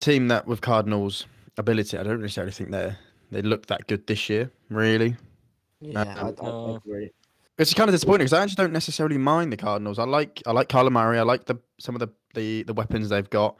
[0.00, 1.26] team that with Cardinals
[1.56, 1.98] ability.
[1.98, 2.94] I don't necessarily think they
[3.30, 4.50] they look that good this year.
[4.70, 5.16] Really,
[5.80, 7.10] Yeah, I, I, I uh, agree.
[7.58, 9.98] it's kind of disappointing because I actually don't necessarily mind the Cardinals.
[9.98, 11.18] I like I like Kyler Murray.
[11.18, 13.56] I like the some of the the, the weapons they've got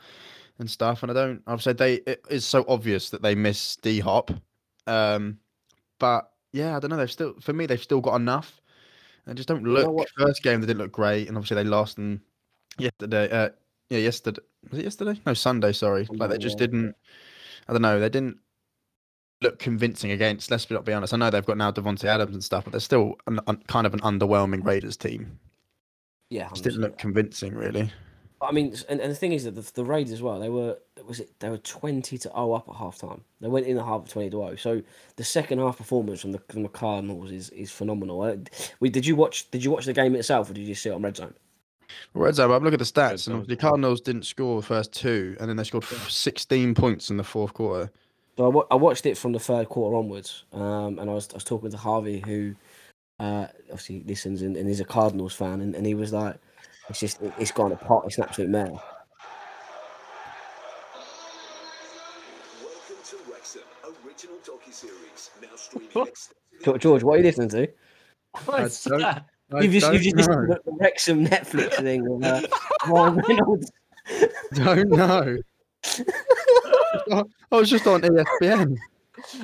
[0.59, 1.03] and stuff.
[1.03, 1.43] And I don't.
[1.47, 1.95] I've said they.
[1.95, 4.31] It is so obvious that they miss D Hop.
[4.87, 5.39] Um,
[5.99, 6.97] but yeah, I don't know.
[6.97, 8.61] They've still for me they've still got enough.
[9.27, 9.93] They just don't know look.
[9.93, 10.09] what?
[10.17, 11.99] First game they didn't look great, and obviously they lost.
[11.99, 12.21] And
[12.79, 13.51] yesterday, uh,
[13.91, 14.41] yeah, yesterday
[14.71, 15.21] was it yesterday?
[15.27, 15.73] No, Sunday.
[15.73, 16.67] Sorry, like they just yeah.
[16.67, 16.95] didn't.
[17.69, 18.01] I don't know.
[18.01, 18.39] They didn't
[19.43, 20.51] look convincing against.
[20.51, 21.15] Let's not be honest.
[21.15, 23.87] I know they've got now Davante Adams and stuff, but they're still an, un, kind
[23.87, 25.39] of an underwhelming Raiders team.
[26.31, 27.91] Yeah, Just didn't look convincing, really.
[28.41, 30.79] I mean, and, and the thing is that the, the Raiders as well, they were
[31.07, 33.23] was it they were twenty to zero up at half time.
[33.41, 34.57] They went in the half twenty to zero.
[34.57, 34.83] So
[35.17, 38.23] the second half performance from the from the Cardinals is is phenomenal.
[38.23, 38.37] Uh,
[38.81, 40.93] We did you watch did you watch the game itself or did you see it
[40.93, 41.35] on Red Zone?
[42.15, 43.57] Red Zone, but look at the stats, and the.
[43.57, 47.55] Cardinals didn't score the first two, and then they scored 16 points in the fourth
[47.55, 47.91] quarter.
[48.37, 51.45] So I, watched it from the third quarter onwards, um, and I was I was
[51.45, 52.55] talking to Harvey, who
[53.19, 56.37] uh, obviously listens and, and is a Cardinals fan, and, and he was like,
[56.89, 58.07] "It's just it, it's gone apart.
[58.07, 58.71] It's an absolute mess.
[62.63, 63.63] Welcome to Wrexham,
[64.07, 66.09] original docu-series, now streaming What?
[66.09, 67.69] extensively George, George, what are you listening to?
[68.45, 69.27] What's don't- that?
[69.61, 72.47] You've just you've just listened to the Wrexham Netflix thing with uh,
[72.87, 73.73] Ryan Reynolds.
[74.53, 75.39] don't know.
[77.11, 77.25] I
[77.57, 78.77] was just on ESPN.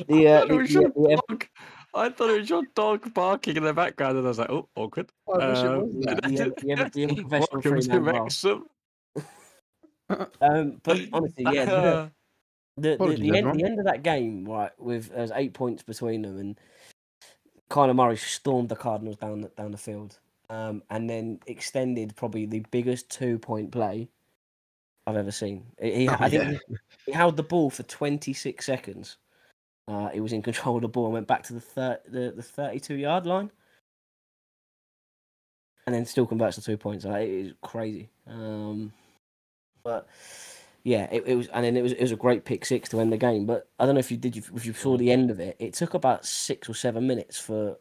[0.07, 1.47] The, uh, It the, the, the, dog.
[1.95, 4.69] I thought it was your dog barking in the background, and I was like, "Oh,
[4.75, 6.07] awkward." I wish it Um, was
[7.21, 8.63] professional.
[10.41, 12.09] Um, but honestly, yeah, the, Uh,
[12.77, 16.23] the, the, the, end, the end of that game, right, with there's eight points between
[16.23, 16.61] them, and
[17.71, 20.19] Kyler Murray stormed the Cardinals down the, down the field,
[20.51, 24.09] um, and then extended probably the biggest two point play
[25.07, 25.65] I've ever seen.
[25.81, 26.59] He, he- Oh, I think yeah.
[26.69, 26.77] he,
[27.07, 29.17] he held the ball for 26 seconds.
[29.87, 32.33] Uh, he was in control of the ball and went back to the thir- the,
[32.35, 33.51] the 32 yard line,
[35.87, 37.05] and then still converts to two points.
[37.05, 38.09] Like, it is crazy.
[38.27, 38.93] Um,
[39.83, 40.09] but
[40.85, 43.01] yeah, it, it was, and then it was it was a great pick six to
[43.01, 43.47] end the game.
[43.47, 45.57] But I don't know if you did if you saw the end of it.
[45.59, 47.79] It took about six or seven minutes for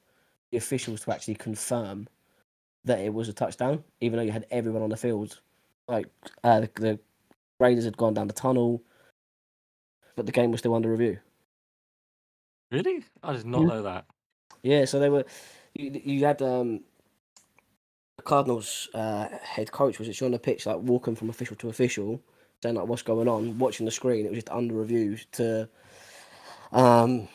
[0.51, 2.07] the officials to actually confirm
[2.85, 5.39] that it was a touchdown, even though you had everyone on the field.
[5.87, 6.07] Like
[6.43, 6.99] uh, the, the
[7.59, 8.81] Raiders had gone down the tunnel,
[10.15, 11.19] but the game was still under review.
[12.73, 13.03] Really?
[13.21, 13.67] I did not Yeah.
[13.67, 14.05] know that.
[14.63, 15.25] Yeah, so they were.
[15.75, 16.81] You, you had um,
[18.17, 21.69] the Cardinals' uh, head coach was actually on the pitch, like walking from official to
[21.69, 22.19] official,
[22.63, 24.25] saying like what's going on, watching the screen.
[24.25, 25.69] It was just under review to
[26.71, 27.27] um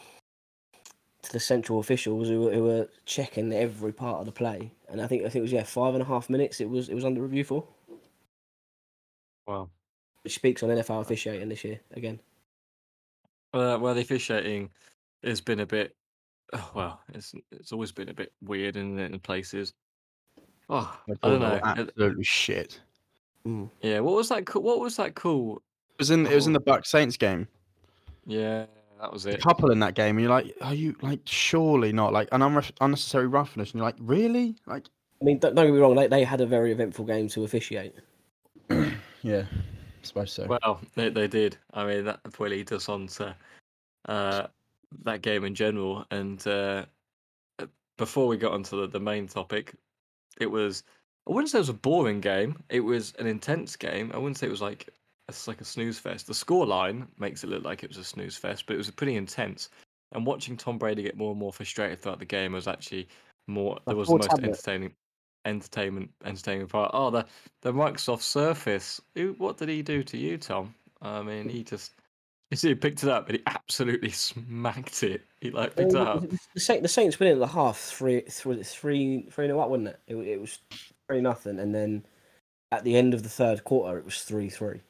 [1.23, 4.73] to the central officials who were, who were checking every part of the play.
[4.89, 6.61] And I think I think it was yeah five and a half minutes.
[6.61, 7.65] It was it was under review for,
[9.47, 9.71] Wow.
[10.23, 12.19] which speaks on NFL officiating this year again.
[13.55, 14.71] Uh, well, the officiating
[15.25, 15.95] has been a bit.
[16.53, 19.75] oh, well, it's it's always been a bit weird in in places.
[20.71, 21.47] Oh, I don't know.
[21.63, 22.81] Uh, Absolutely shit.
[23.81, 24.45] Yeah, what was that?
[24.45, 25.57] co- What was that cool?
[25.57, 27.49] It was in it was in the Buck Saints game.
[28.27, 28.67] Yeah,
[29.01, 29.37] that was it.
[29.37, 32.43] A couple in that game, and you're like, are you like surely not like an
[32.43, 33.71] unre- unnecessary roughness?
[33.71, 34.57] And you're like, really?
[34.67, 34.87] Like,
[35.23, 35.97] I mean, don't, don't get me wrong.
[35.97, 37.95] They they had a very eventful game to officiate.
[39.23, 40.47] yeah, I suppose so.
[40.47, 41.57] Well, they they did.
[41.73, 43.35] I mean, that will lead us on to
[44.07, 44.47] uh,
[45.05, 46.07] that game in general.
[46.11, 46.87] And uh,
[47.97, 49.75] before we got onto the, the main topic,
[50.41, 50.83] it was
[51.29, 52.63] I wouldn't say it was a boring game.
[52.71, 54.11] It was an intense game.
[54.15, 54.89] I wouldn't say it was like
[55.29, 56.27] it's like a snooze fest.
[56.27, 58.91] The score line makes it look like it was a snooze fest, but it was
[58.91, 59.69] pretty intense.
[60.13, 63.09] And watching Tom Brady get more and more frustrated throughout the game was actually
[63.47, 63.79] more.
[63.87, 64.49] There was the most tablet.
[64.49, 64.95] entertaining,
[65.45, 66.93] entertainment, entertaining part.
[66.95, 67.27] Oh, the
[67.61, 69.01] the Microsoft Surface.
[69.15, 70.75] Who, what did he do to you, Tom?
[71.03, 71.93] I mean, he just.
[72.51, 75.23] You see, he picked it up and he absolutely smacked it.
[75.41, 76.23] He like picked it up.
[76.55, 79.71] The Saints, the Saints went in at the half three, three, three, three nil what
[79.71, 80.01] wasn't it?
[80.07, 80.17] it?
[80.17, 80.59] It was
[81.07, 82.05] three nothing, and then
[82.73, 84.81] at the end of the third quarter, it was three three.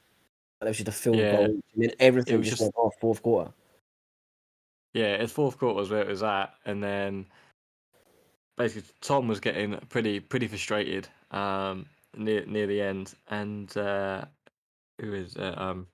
[0.60, 1.36] It was just a field Yeah.
[1.36, 3.52] goal, and then everything was just, just- went off fourth quarter.
[4.94, 7.26] Yeah, his fourth quarter was where it was at, and then
[8.56, 14.24] basically Tom was getting pretty pretty frustrated um, near near the end, and uh,
[15.00, 15.86] who is uh, um,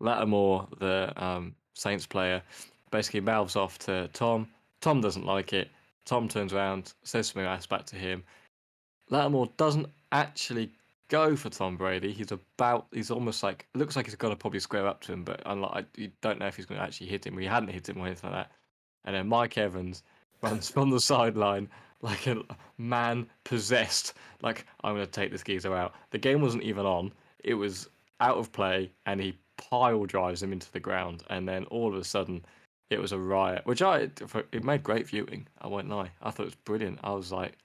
[0.00, 2.42] Lattimore, the um, Saints player,
[2.90, 4.48] basically mouths off to Tom.
[4.80, 5.70] Tom doesn't like it.
[6.04, 8.22] Tom turns around, says something else back to him.
[9.10, 10.70] Lattimore doesn't actually
[11.08, 12.12] go for Tom Brady.
[12.12, 12.86] He's about.
[12.92, 15.86] He's almost like looks like he's going to probably square up to him, but unlike
[15.96, 17.36] you don't know if he's going to actually hit him.
[17.38, 18.52] He hadn't hit him or anything like that.
[19.04, 20.02] And then Mike Evans
[20.42, 21.68] runs from the sideline
[22.02, 22.42] like a
[22.78, 24.14] man possessed.
[24.42, 25.94] Like I'm going to take this geezer out.
[26.10, 27.12] The game wasn't even on.
[27.42, 27.88] It was
[28.20, 31.22] out of play, and he pile drives him into the ground.
[31.30, 32.44] And then all of a sudden,
[32.90, 33.62] it was a riot.
[33.66, 34.10] Which I
[34.52, 35.46] it made great viewing.
[35.60, 36.10] I won't lie.
[36.22, 36.98] I thought it was brilliant.
[37.02, 37.56] I was like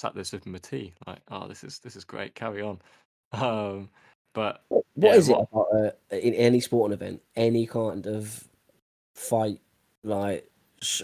[0.00, 2.34] sat there sipping my tea, like, oh, this is this is great.
[2.34, 2.78] Carry on.
[3.32, 3.90] Um,
[4.32, 8.42] but What Yeah, is what- it about uh, in any sporting event, any kind of
[9.16, 9.60] fight,
[10.02, 10.48] like,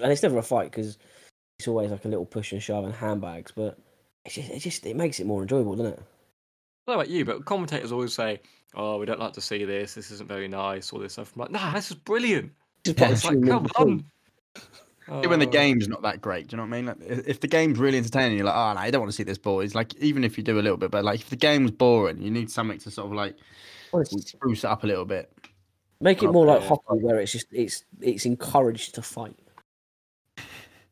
[0.00, 0.96] and it's never a fight because
[1.58, 3.78] it's always like a little push and shove and handbags, but
[4.24, 5.98] it's just, it just it makes it more enjoyable, doesn't it?
[5.98, 6.02] I
[6.92, 8.40] don't know about you, but commentators always say,
[8.76, 9.94] "Oh, we don't like to see this.
[9.94, 11.32] This isn't very nice." All this stuff.
[11.34, 12.52] I'm like, nah, this is brilliant.
[12.84, 13.70] Just Yeah, It's like, come thing.
[13.76, 14.04] on.
[15.18, 15.50] Even when the Oh.
[15.50, 16.86] game's not that great, do you know what I mean?
[16.86, 19.22] Like, if the game's really entertaining, you're like, oh, no, I don't want to see
[19.22, 19.74] this, boys.
[19.74, 22.30] Like, even if you do a little bit, but like, if the game's boring, you
[22.30, 23.36] need something to sort of like
[23.92, 25.30] spruce it up a little bit.
[26.00, 29.38] Make it Oh, more like hockey, where it's just it's it's encouraged to fight.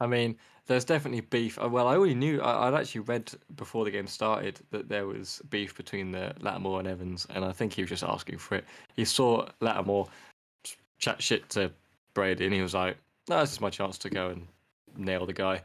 [0.01, 1.59] I mean, there's definitely beef.
[1.62, 2.40] uh, Well, I already knew.
[2.40, 6.79] I, I'd actually read before the game started that there was beef between the Lattimore
[6.79, 8.64] and Evans, and I think he was just asking for it.
[8.94, 10.09] He saw Lattimore
[10.98, 11.70] chat shit to
[12.14, 12.96] Brady, and he was like,
[13.29, 14.46] "No, this is my chance to go and
[14.96, 15.62] nail the guy."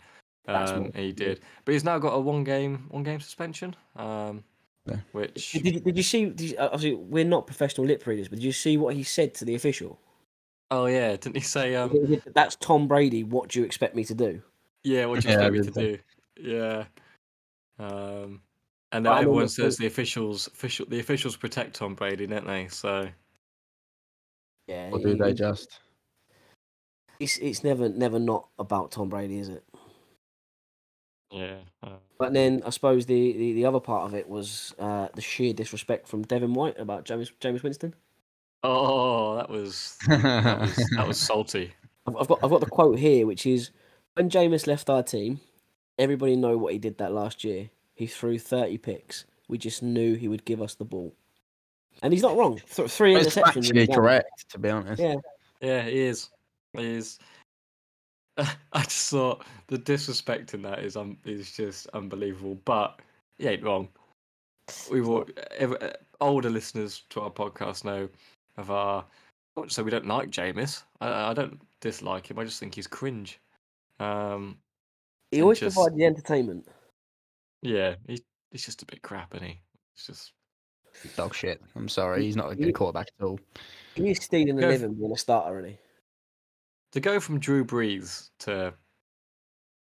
[0.48, 3.76] Um, and he did, but he's now got a one game one game suspension.
[3.98, 4.44] Um,
[4.86, 4.96] Yeah.
[5.12, 6.26] which Did, you- did you see?
[6.26, 9.34] Did you, obviously, we're not professional lip readers, but did you see what he said
[9.36, 10.00] to the official?
[10.72, 13.24] oh yeah, didn't he say um That's Tom Brady.
[13.24, 14.42] What do you expect me to do?
[14.88, 16.00] Yeah what do you Yeah, I expect me to do?
[16.40, 16.86] Yeah.
[17.80, 18.42] Um,
[18.94, 22.48] and But now everyone says the- the officials official the officials protect Tom Brady, don't
[22.48, 22.68] they?
[22.70, 23.10] So
[24.68, 25.80] Yeah, Or do they just?
[27.20, 29.66] It's it's never never not about Tom Brady, is it?
[31.32, 31.58] yeah.
[31.84, 35.22] Uh, But then I suppose the, the, the other part of it was uh, the
[35.22, 37.94] sheer disrespect from Devin White about Jameis Jameis Winston.
[38.64, 41.74] oh, that was that was that was salty.
[42.08, 43.72] I've, I've got I've got the quote here, which is
[44.18, 45.40] when Jameis left our team,
[46.00, 47.70] everybody know what he did that last year.
[47.96, 49.26] He threw thirty picks.
[49.48, 51.14] We just knew he would give us the ball,
[52.02, 52.60] and he's not wrong.
[52.76, 53.38] Th- three It's interceptions.
[53.38, 53.96] in actually the game.
[53.96, 55.02] correct, to be honest.
[55.02, 55.16] Yeah.
[55.62, 56.30] Yeah, he is.
[56.74, 57.20] He is.
[58.38, 62.60] I just thought the disrespect in that is um is just unbelievable.
[62.66, 63.00] But
[63.38, 63.88] he ain't wrong.
[64.92, 65.26] We've all,
[65.60, 65.90] uh,
[66.20, 68.10] older listeners to our podcast know
[68.58, 69.06] of our.
[69.68, 70.84] So we don't like Jameis.
[71.02, 72.38] I, I don't dislike him.
[72.38, 73.40] I just think he's cringe.
[74.00, 74.58] Um,
[75.32, 76.68] He always just- provides the entertainment.
[77.62, 78.22] yeah, he,
[78.52, 79.60] he's just a bit crap, is he?
[79.96, 80.34] It's just
[81.16, 81.62] Dog shit.
[81.76, 82.24] I'm sorry.
[82.24, 83.40] He's not a good quarterback at all.
[83.94, 85.78] He is stealing the Go- living being a starter, isn't he?
[86.94, 88.74] to go from Drew Brees to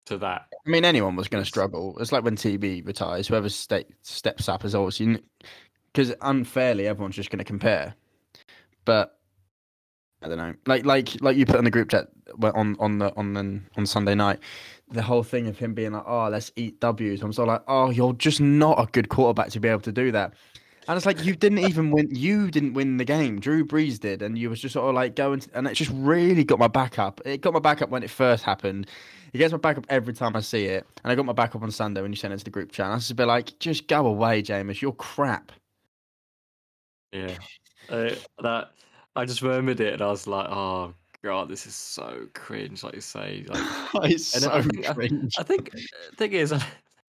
[0.08, 0.48] to that.
[0.66, 1.98] I mean, anyone was going to struggle.
[2.00, 3.28] It's like when TB retires.
[3.28, 5.00] Whoever sta- steps up is always
[5.94, 7.94] because unfairly everyone's just going to compare.
[8.86, 9.20] But
[10.22, 12.08] I don't know, like like like you put in the group chat
[12.42, 14.40] on on the on the, on Sunday night,
[14.90, 17.64] the whole thing of him being like, "Oh, let's eat W's." I'm sort of like,
[17.68, 20.34] "Oh, you're just not a good quarterback to be able to do that."
[20.88, 22.08] And it's like you didn't even win.
[22.12, 23.40] You didn't win the game.
[23.40, 25.44] Drew Brees did, and you was just sort of like going.
[25.54, 27.22] And it just really got my back up.
[27.26, 28.88] It got my back up when it first happened.
[29.34, 30.88] It gets my back up every time I see it.
[31.04, 32.72] And I got my back up on Sunday when you sent it to the group
[32.72, 32.86] chat.
[32.86, 34.82] And I was just bit like, just go away, Jameis.
[34.82, 35.52] You're crap.
[37.12, 37.38] Yeah,
[37.90, 38.72] uh, that
[39.16, 40.94] I just remembered it, and I was like, oh
[41.24, 42.84] god, this is so cringe.
[42.84, 43.46] Like you say,
[43.94, 45.36] like it's so I think- cringe.
[45.38, 45.72] I think
[46.18, 46.64] thing is, I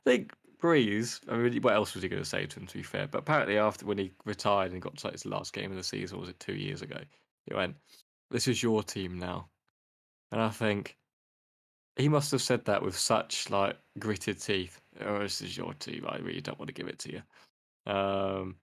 [0.04, 0.32] think
[0.62, 1.20] Brees.
[1.28, 2.66] I mean, what else was he going to say to him?
[2.66, 5.52] To be fair, but apparently after when he retired and got to like his last
[5.52, 6.98] game of the season, was it two years ago?
[7.46, 7.76] He went,
[8.30, 9.48] "This is your team now,"
[10.32, 10.96] and I think
[11.96, 14.80] he must have said that with such like gritted teeth.
[15.04, 16.07] Oh, this is your team.
[16.09, 17.92] I really don't want to give it to you.
[17.92, 18.57] Um,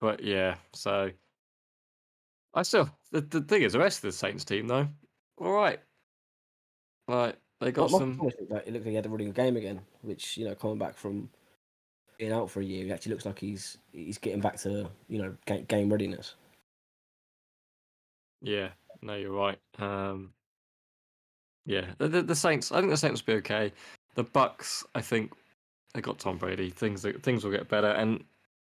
[0.00, 1.10] but yeah, so
[2.54, 4.88] I still the, the thing is the rest of the Saints team though,
[5.38, 5.80] all right.
[7.06, 8.18] Like they got Mark some.
[8.18, 10.78] Like, it looked like he had a really good game again, which you know, coming
[10.78, 11.28] back from
[12.18, 15.22] being out for a year, he actually looks like he's he's getting back to you
[15.22, 16.34] know game, game readiness.
[18.40, 18.68] Yeah,
[19.02, 19.58] no, you're right.
[19.78, 20.32] Um,
[21.66, 22.70] yeah, the, the the Saints.
[22.72, 23.72] I think the Saints will be okay.
[24.14, 24.84] The Bucs.
[24.94, 25.32] I think
[25.94, 26.70] they got Tom Brady.
[26.70, 27.88] Things things will get better.
[27.88, 28.22] And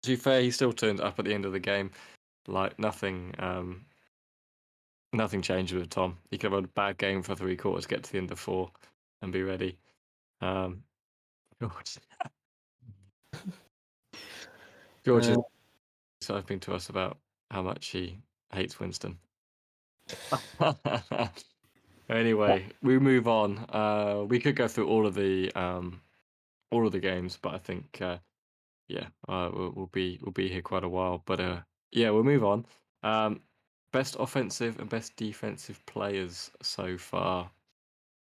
[0.02, 1.90] to be fair, he still turned up at the end of the game.
[2.48, 3.34] Like nothing.
[3.38, 3.86] Um,
[5.12, 6.18] nothing changed with Tom.
[6.30, 8.38] He could have had a bad game for three quarters, get to the end of
[8.38, 8.70] four,
[9.22, 9.78] and be ready.
[10.40, 10.82] Um,
[11.60, 11.98] George.
[15.04, 15.42] George is Uh,
[16.20, 17.18] typing to us about
[17.50, 18.18] how much he
[18.52, 19.18] hates Winston.
[22.08, 23.58] anyway, we move on.
[23.70, 26.00] Uh, we could go through all of the um,
[26.70, 28.18] all of the games, but I think uh,
[28.88, 31.22] yeah, uh, we'll, we'll be we'll be here quite a while.
[31.24, 31.60] But uh,
[31.92, 32.66] yeah, we'll move on.
[33.02, 33.40] Um,
[33.92, 37.50] best offensive and best defensive players so far.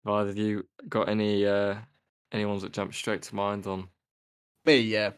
[0.05, 1.77] Have either of you got any uh,
[2.33, 3.89] any ones that jump straight to mind on?
[4.65, 5.11] Me, yeah.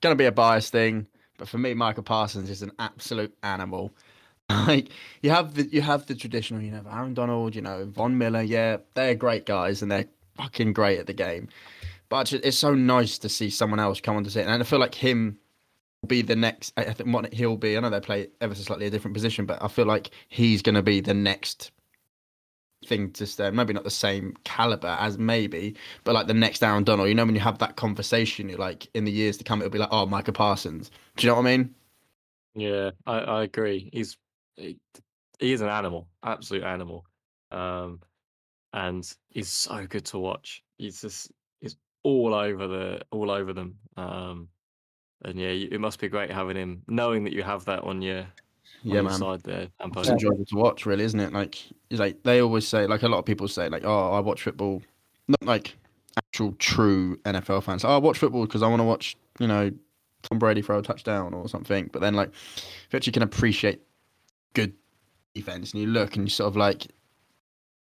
[0.00, 1.06] Gonna be a biased thing,
[1.38, 3.92] but for me, Micah Parsons is an absolute animal.
[4.50, 4.90] Like
[5.22, 8.42] you have the you have the traditional, you know, Aaron Donald, you know, Von Miller,
[8.42, 10.04] yeah, they're great guys and they're
[10.36, 11.48] fucking great at the game.
[12.10, 14.78] But it's- so nice to see someone else come on to sit, and I feel
[14.78, 15.38] like him
[16.04, 16.72] be the next.
[16.76, 17.76] I think what he'll be.
[17.76, 20.62] I know they play ever so slightly a different position, but I feel like he's
[20.62, 21.72] gonna be the next
[22.86, 23.50] thing to stay.
[23.50, 27.08] Maybe not the same caliber as maybe, but like the next Aaron Donald.
[27.08, 29.70] You know, when you have that conversation, you're like in the years to come, it'll
[29.70, 30.90] be like, oh, Micah Parsons.
[31.16, 31.74] Do you know what I mean?
[32.54, 33.90] Yeah, I, I agree.
[33.92, 34.16] He's
[34.56, 34.78] he,
[35.38, 37.04] he is an animal, absolute animal,
[37.50, 38.00] um,
[38.72, 40.62] and he's so good to watch.
[40.78, 43.76] He's just he's all over the all over them.
[43.96, 44.48] Um,
[45.24, 48.26] and yeah, it must be great having him, knowing that you have that on your
[48.82, 49.18] Yeah, on your man.
[49.18, 49.68] side there.
[49.80, 51.32] And It's enjoyable to watch, really, isn't it?
[51.32, 51.58] Like,
[51.90, 54.82] like they always say, like a lot of people say, like, oh, I watch football,
[55.28, 55.76] not like
[56.16, 57.84] actual true NFL fans.
[57.84, 59.70] Oh, I watch football because I want to watch, you know,
[60.22, 61.90] Tom Brady throw a touchdown or something.
[61.92, 63.80] But then, like, if you actually can appreciate
[64.54, 64.72] good
[65.34, 66.86] defense, and you look and you sort of like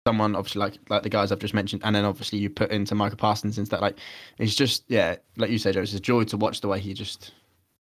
[0.07, 2.95] someone, obviously, like like the guys I've just mentioned, and then obviously you put into
[2.95, 3.81] Micah Parsons instead.
[3.81, 3.97] Like,
[4.37, 6.93] it's just yeah, like you said, Joe, it's a joy to watch the way he
[6.93, 7.31] just,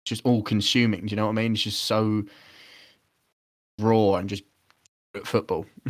[0.03, 1.01] just all consuming.
[1.01, 1.53] Do you know what I mean?
[1.53, 2.23] It's just so
[3.79, 4.43] raw and just
[5.15, 5.65] at football.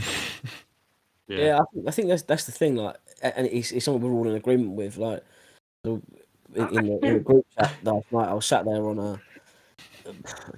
[1.28, 2.76] yeah, Yeah, I think, I think that's that's the thing.
[2.76, 4.98] Like, and it's, it's something we're all in agreement with.
[4.98, 5.24] Like,
[5.84, 6.02] in,
[6.56, 9.22] in, the, in the group chat last night, I was sat there on a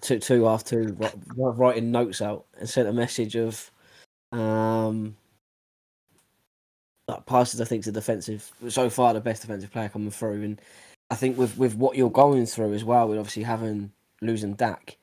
[0.01, 0.95] two two half two,
[1.35, 3.71] writing notes out, and sent a message of,
[4.31, 5.15] um,
[7.07, 7.61] like Parsons.
[7.61, 10.61] I think is a defensive so far the best defensive player coming through, and
[11.09, 13.91] I think with with what you're going through as well, with obviously having
[14.21, 14.97] losing Dak.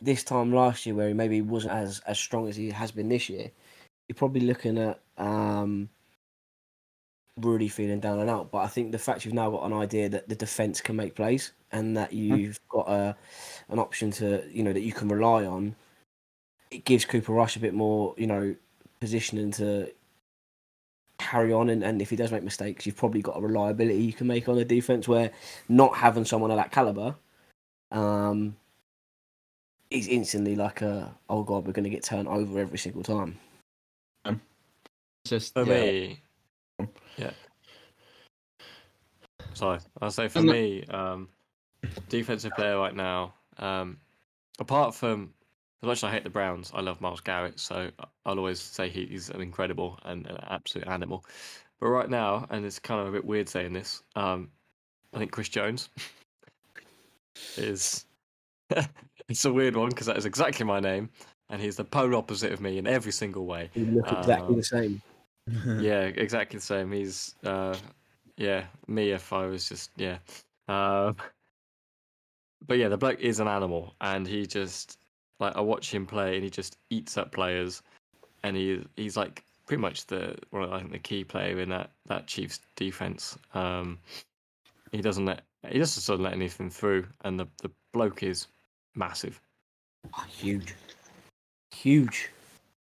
[0.00, 3.08] This time last year, where he maybe wasn't as as strong as he has been
[3.08, 3.50] this year,
[4.08, 5.88] you're probably looking at um,
[7.36, 8.50] really feeling down and out.
[8.50, 11.14] But I think the fact you've now got an idea that the defense can make
[11.14, 13.16] plays and that you've got a
[13.68, 15.74] an option to you know that you can rely on,
[16.70, 18.54] it gives Cooper Rush a bit more you know
[19.00, 19.90] positioning to
[21.28, 21.68] carry on.
[21.68, 24.48] And, and if he does make mistakes, you've probably got a reliability you can make
[24.48, 25.30] on the defense where
[25.68, 27.14] not having someone of that caliber.
[27.90, 28.56] Um,
[29.90, 33.38] he's instantly like a oh god, we're going to get turned over every single time.
[35.24, 35.74] It's just For yeah.
[35.74, 36.22] me,
[37.16, 37.30] yeah.
[39.54, 41.28] Sorry, I'll say for me, um,
[42.08, 43.34] defensive player right now.
[43.58, 43.98] Um,
[44.58, 45.32] apart from
[45.82, 47.90] as much as I hate the Browns, I love Myles Garrett, so
[48.26, 51.24] I'll always say he's an incredible and an absolute animal.
[51.80, 54.50] But right now, and it's kind of a bit weird saying this, um,
[55.14, 55.88] I think Chris Jones
[57.56, 58.04] is.
[59.28, 61.10] it's a weird one because that is exactly my name,
[61.48, 63.70] and he's the polar opposite of me in every single way.
[63.74, 65.02] We look exactly Um, the same.
[65.80, 66.92] yeah, exactly the same.
[66.92, 67.76] He's uh
[68.36, 70.18] yeah, me if I was just yeah.
[70.66, 71.12] Uh,
[72.66, 74.98] but yeah, the bloke is an animal and he just
[75.40, 77.82] like I watch him play and he just eats up players
[78.42, 81.90] and he he's like pretty much the one I think the key player in that
[82.06, 83.38] that Chiefs defense.
[83.54, 83.98] Um
[84.92, 88.46] he doesn't let he just doesn't let anything through and the the bloke is
[88.94, 89.40] massive.
[90.16, 90.74] Oh, huge,
[91.70, 92.30] huge.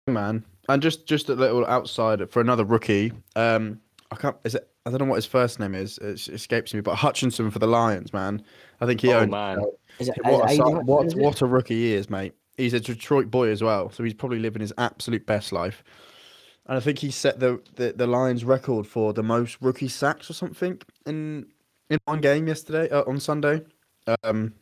[0.06, 0.44] man.
[0.68, 3.12] And just just a little outside for another rookie.
[3.36, 3.80] Um,
[4.10, 4.36] I can't.
[4.44, 4.68] Is it?
[4.86, 5.98] I don't know what his first name is.
[5.98, 6.80] It escapes me.
[6.80, 8.42] But Hutchinson for the Lions, man.
[8.80, 9.32] I think he Oh owned.
[9.32, 9.58] man.
[9.98, 11.18] Is it, What a, it what Hutchinson, is it?
[11.18, 12.34] what a rookie he is, mate.
[12.56, 15.82] He's a Detroit boy as well, so he's probably living his absolute best life.
[16.66, 20.30] And I think he set the, the, the Lions record for the most rookie sacks
[20.30, 21.46] or something in
[21.90, 23.62] in one game yesterday uh, on Sunday.
[24.24, 24.54] Um,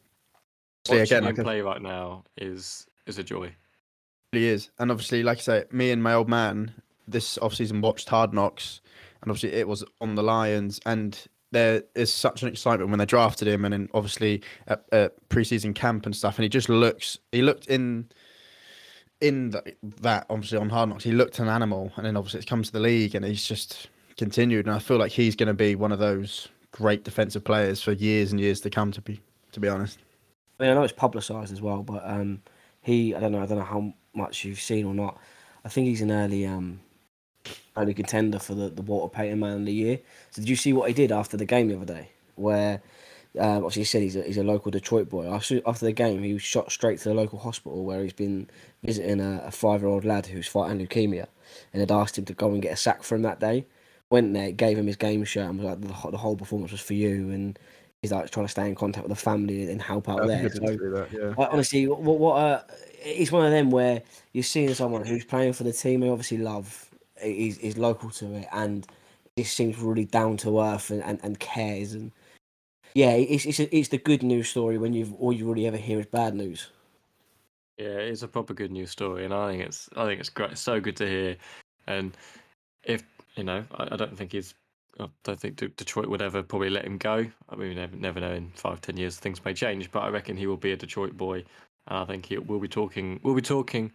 [0.85, 3.55] so yeah, Watching again, him like a- play right now is is a joy.
[4.33, 4.71] really is.
[4.79, 6.75] And obviously, like I say, me and my old man
[7.07, 8.81] this offseason watched Hard Knocks,
[9.25, 11.19] and obviously it was on the Lions, and
[11.51, 15.75] there is such an excitement when they drafted him, and then obviously at, at preseason
[15.75, 17.19] camp and stuff, and he just looks.
[17.33, 18.09] He looked in.
[19.21, 22.49] In the, that, obviously on Hard Knocks, he looked an animal, and then obviously it's
[22.49, 24.67] come to the league, and he's just continued.
[24.67, 27.93] And I feel like he's going to be one of those great defensive players for
[27.93, 28.93] years and years to come.
[28.93, 29.21] To be,
[29.53, 29.99] to be honest.
[30.59, 32.43] I mean, I know it's publicised as well, but um,
[32.83, 35.19] he, I don't know, I don't know how much you've seen or not.
[35.65, 36.81] I think he's an early, um,
[37.77, 39.99] early contender for the, the Walter Payton Man of the Year.
[40.31, 42.11] So did you see what he did after the game the other day?
[42.37, 42.83] Where,
[43.39, 45.33] um, obviously, he said he's a, he's a local Detroit boy.
[45.33, 48.49] After, after the game, he was shot straight to the local hospital where he's been
[48.83, 51.27] visiting a, a five year old lad who's fighting leukemia,
[51.73, 53.67] and had asked him to go and get a sack for him that day.
[54.11, 56.71] Went there, gave him his game shirt, and was like, the, whole- the whole performance
[56.73, 57.59] was for you, and
[58.03, 60.51] he's like trying to stay in contact with the family and help out there.
[60.51, 61.35] So, yeah.
[61.39, 62.63] I, honestly, what, what uh,
[63.03, 64.03] it's one of them where
[64.33, 66.91] you're seeing someone who's playing for the team they obviously love,
[67.25, 68.87] is is local to it, and
[69.37, 71.93] just seems really down to earth and, and, and cares.
[71.93, 72.13] And
[72.95, 75.77] yeah, it's it's a, it's the good news story when you've all you really ever
[75.77, 76.71] hear is bad news.
[77.79, 80.57] Yeah, it's a proper good news story, and I think it's I think it's great.
[80.57, 81.37] So good to hear,
[81.87, 82.17] and
[82.85, 83.03] if
[83.37, 84.55] you know, I, I don't think he's.
[85.01, 87.27] I don't think Detroit would ever probably let him go.
[87.49, 88.33] I mean, never, never know.
[88.33, 91.17] In five, ten years, things may change, but I reckon he will be a Detroit
[91.17, 91.39] boy,
[91.89, 93.19] and I think he, we'll be talking.
[93.25, 93.91] We'll be talking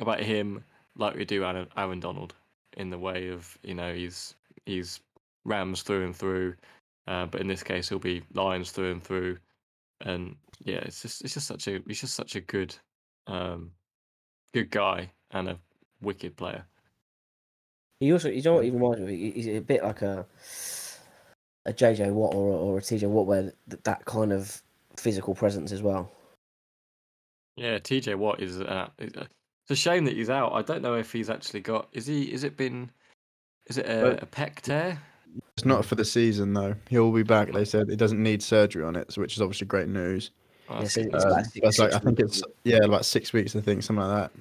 [0.00, 0.64] about him
[0.96, 2.34] like we do Aaron, Aaron Donald,
[2.76, 4.34] in the way of you know he's
[4.66, 5.00] he's
[5.44, 6.54] Rams through and through,
[7.06, 9.38] uh, but in this case he'll be Lions through and through,
[10.02, 12.74] and yeah, it's just it's just such a he's just such a good
[13.26, 13.70] um,
[14.52, 15.58] good guy and a
[16.02, 16.64] wicked player.
[18.00, 19.34] He also, you know what he reminds me of?
[19.34, 20.26] He's a bit like a
[21.66, 24.62] a JJ Watt or, or a TJ Watt, where th- that kind of
[24.96, 26.10] physical presence as well.
[27.56, 28.60] Yeah, TJ Watt is.
[28.60, 29.26] Uh, is- uh,
[29.70, 30.52] it's a shame that he's out.
[30.52, 31.88] I don't know if he's actually got.
[31.92, 32.24] Is he?
[32.32, 32.90] Is it been?
[33.66, 35.00] Is it a, But- a pec tear?
[35.56, 36.74] It's not for the season though.
[36.88, 37.52] He'll be back.
[37.52, 40.32] They said he doesn't need surgery on it, which is obviously great news.
[40.68, 41.14] Oh, Yeah, so good.
[41.14, 43.54] it's about six- that's like, I think it's yeah, about six weeks.
[43.54, 44.40] I think something like that.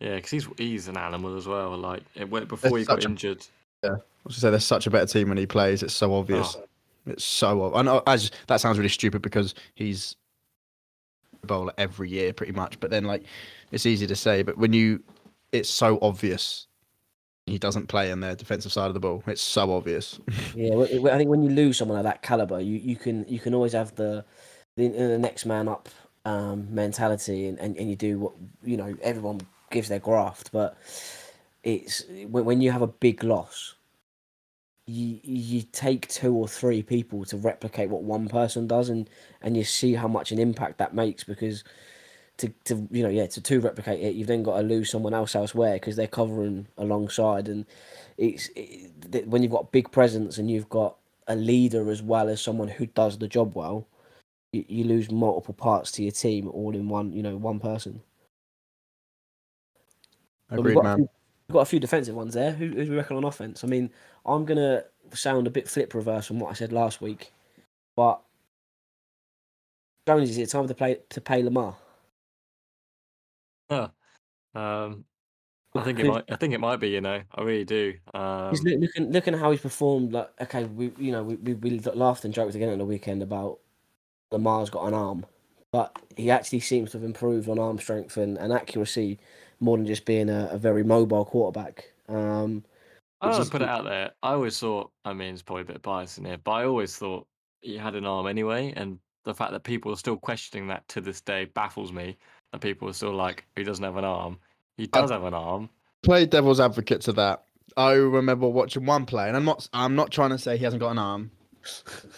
[0.00, 1.76] Yeah, because he's he's an animal as well.
[1.76, 3.44] Like it went before he got such a- injured.
[3.82, 5.82] I was say they're such a better team when he plays.
[5.82, 6.56] It's so obvious.
[6.56, 6.64] Oh.
[7.06, 7.62] It's so.
[7.62, 7.98] ob- I know.
[7.98, 10.27] Uh, as that sounds really stupid because he's a
[11.44, 12.78] bowler every year pretty much.
[12.80, 13.24] But then like,
[13.70, 14.42] it's easy to say.
[14.42, 15.02] But when you,
[15.52, 16.66] it's so obvious.
[17.46, 19.22] He doesn't play on their defensive side of the ball.
[19.26, 20.20] It's so obvious.
[20.54, 23.54] Yeah, I think when you lose someone of that caliber, you, you can you can
[23.54, 24.24] always have the
[24.76, 25.88] the, the next man up
[26.24, 28.32] um, mentality, and, and, and you do what
[28.62, 28.94] you know.
[29.02, 30.76] Everyone gives their graft, but
[31.62, 33.74] it's when, when you have a big loss,
[34.88, 39.08] you you take two or three people to replicate what one person does, and
[39.42, 41.64] and you see how much an impact that makes because.
[42.38, 45.12] To, to you know yeah to, to replicate it you've then got to lose someone
[45.12, 47.66] else elsewhere because they're covering alongside and
[48.16, 52.40] it's it, when you've got big presence and you've got a leader as well as
[52.40, 53.86] someone who does the job well,
[54.52, 58.00] you, you lose multiple parts to your team all in one, you know, one person.
[60.50, 61.08] Agreed, man.
[61.48, 62.52] We've got a few defensive ones there.
[62.52, 63.64] Who, who do we reckon on offense?
[63.64, 63.90] I mean,
[64.26, 67.32] I'm gonna sound a bit flip reverse from what I said last week,
[67.96, 68.20] but
[70.06, 71.76] Jones, is it time to play to pay Lamar?
[73.70, 73.88] Huh.
[74.54, 75.04] Um,
[75.74, 76.24] I think it might.
[76.30, 76.90] I think it might be.
[76.90, 77.94] You know, I really do.
[78.12, 80.12] Um, He's loo- looking looking at how he's performed.
[80.12, 83.22] Like, okay, we you know we, we, we laughed and joked again on the weekend
[83.22, 83.58] about
[84.30, 85.24] Lamar's got an arm,
[85.72, 89.18] but he actually seems to have improved on arm strength and, and accuracy
[89.60, 91.92] more than just being a, a very mobile quarterback.
[92.08, 92.64] Um,
[93.20, 94.12] I which don't put it out there.
[94.22, 94.90] I always thought.
[95.04, 97.26] I mean, it's probably a bit of bias in here, but I always thought
[97.60, 101.00] he had an arm anyway, and the fact that people are still questioning that to
[101.00, 102.16] this day baffles me.
[102.52, 104.38] That people are still like, he doesn't have an arm.
[104.78, 105.68] He does have an arm.
[106.02, 107.42] Play devil's advocate to that.
[107.76, 109.68] I remember watching one play, and I'm not.
[109.72, 111.30] I'm not trying to say he hasn't got an arm.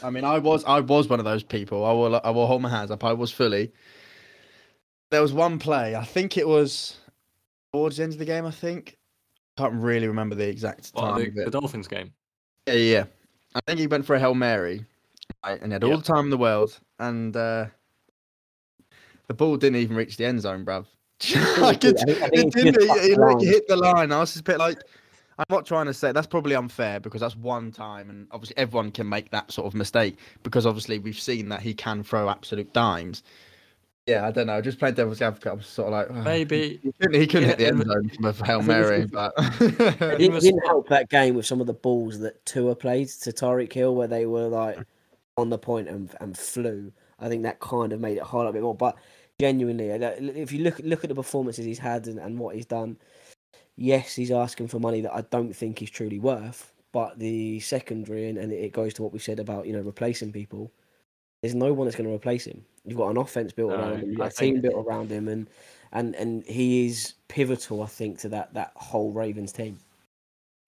[0.03, 0.65] I mean, I was.
[0.65, 1.85] I was one of those people.
[1.85, 2.21] I will.
[2.23, 3.03] I will hold my hands up.
[3.03, 3.73] I was fully.
[5.11, 5.97] There was one play.
[5.97, 6.99] I think it was
[7.73, 8.47] towards the end of the game.
[8.47, 8.97] I think.
[9.57, 12.13] Can't really remember the exact time the, the Dolphins game.
[12.67, 13.05] Yeah, yeah.
[13.55, 14.85] I think he went for a Hail Mary.
[15.45, 15.97] Right, and he had all Yeah.
[15.97, 16.79] the time in the world.
[16.99, 17.67] And uh,
[19.27, 20.87] the ball didn't even reach the end zone, bruv.
[21.59, 22.77] like it, it didn't.
[22.77, 24.13] It, it, like hit the line.
[24.13, 24.79] I was just a bit like,
[25.39, 28.91] I'm not trying to say that's probably unfair because that's one time, and obviously everyone
[28.91, 32.73] can make that sort of mistake because obviously we've seen that he can throw absolute
[32.73, 33.23] dimes.
[34.07, 34.61] Yeah, I don't know.
[34.61, 35.53] Just playing devil's advocate.
[35.53, 38.09] I was sort of like, oh, Maybe he couldn't, he couldn't hit the end zone
[38.09, 39.33] from a Hail Mary, but
[40.19, 43.73] He didn't help that game with some of the balls that Tua played to Tyreek
[43.73, 44.79] Hill, where they were like
[45.37, 46.93] on the point and, and flew.
[47.19, 48.75] I think that kind of made it hard a bit more.
[48.75, 48.97] But
[49.39, 52.67] genuinely, uh, if you look look at the performances he's had and, and what he's
[52.67, 52.97] done,
[53.77, 56.73] yes, he's asking for money that I don't think he's truly worth.
[56.93, 60.33] But the secondary, and, and it goes to what we said about you know replacing
[60.33, 60.73] people.
[61.43, 62.65] There's no one that's going to replace him.
[62.85, 64.11] You've got an offense built around him.
[64.11, 65.49] You've got a team built around him, and
[65.93, 67.83] and and he is pivotal.
[67.83, 69.79] I think to that that whole Ravens team.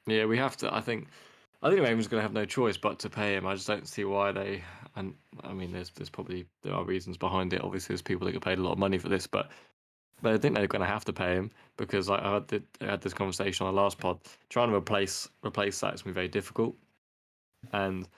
[0.06, 0.74] Yeah, we have to.
[0.74, 1.08] I think.
[1.64, 3.46] I think the Ravens going to have no choice but to pay him.
[3.46, 4.64] I just don't see why they.
[4.96, 7.62] And I mean, there's there's probably there are reasons behind it.
[7.62, 9.50] Obviously, there's people that get paid a lot of money for this, but
[10.22, 12.62] but I think they're going to have to pay him because like, I had, the,
[12.80, 14.18] I had this conversation on the last pod.
[14.48, 16.76] Trying to replace replace that is going to be very difficult,
[17.72, 18.08] and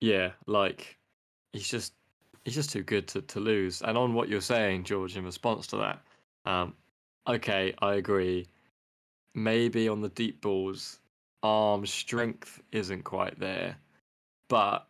[0.00, 0.98] yeah, like
[1.52, 1.94] he's just
[2.44, 3.82] he's just too good to, to lose.
[3.82, 6.00] And on what you're saying, George, in response to that,
[6.46, 6.74] um,
[7.28, 8.46] okay, I agree.
[9.34, 10.98] Maybe on the deep balls,
[11.42, 13.76] arm strength isn't quite there,
[14.48, 14.86] but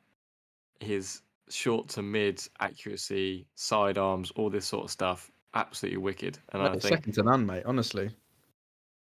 [0.81, 6.39] his short to mid accuracy, side arms, all this sort of stuff, absolutely wicked.
[6.53, 7.65] And I think second to none, mate.
[7.67, 8.11] Honestly.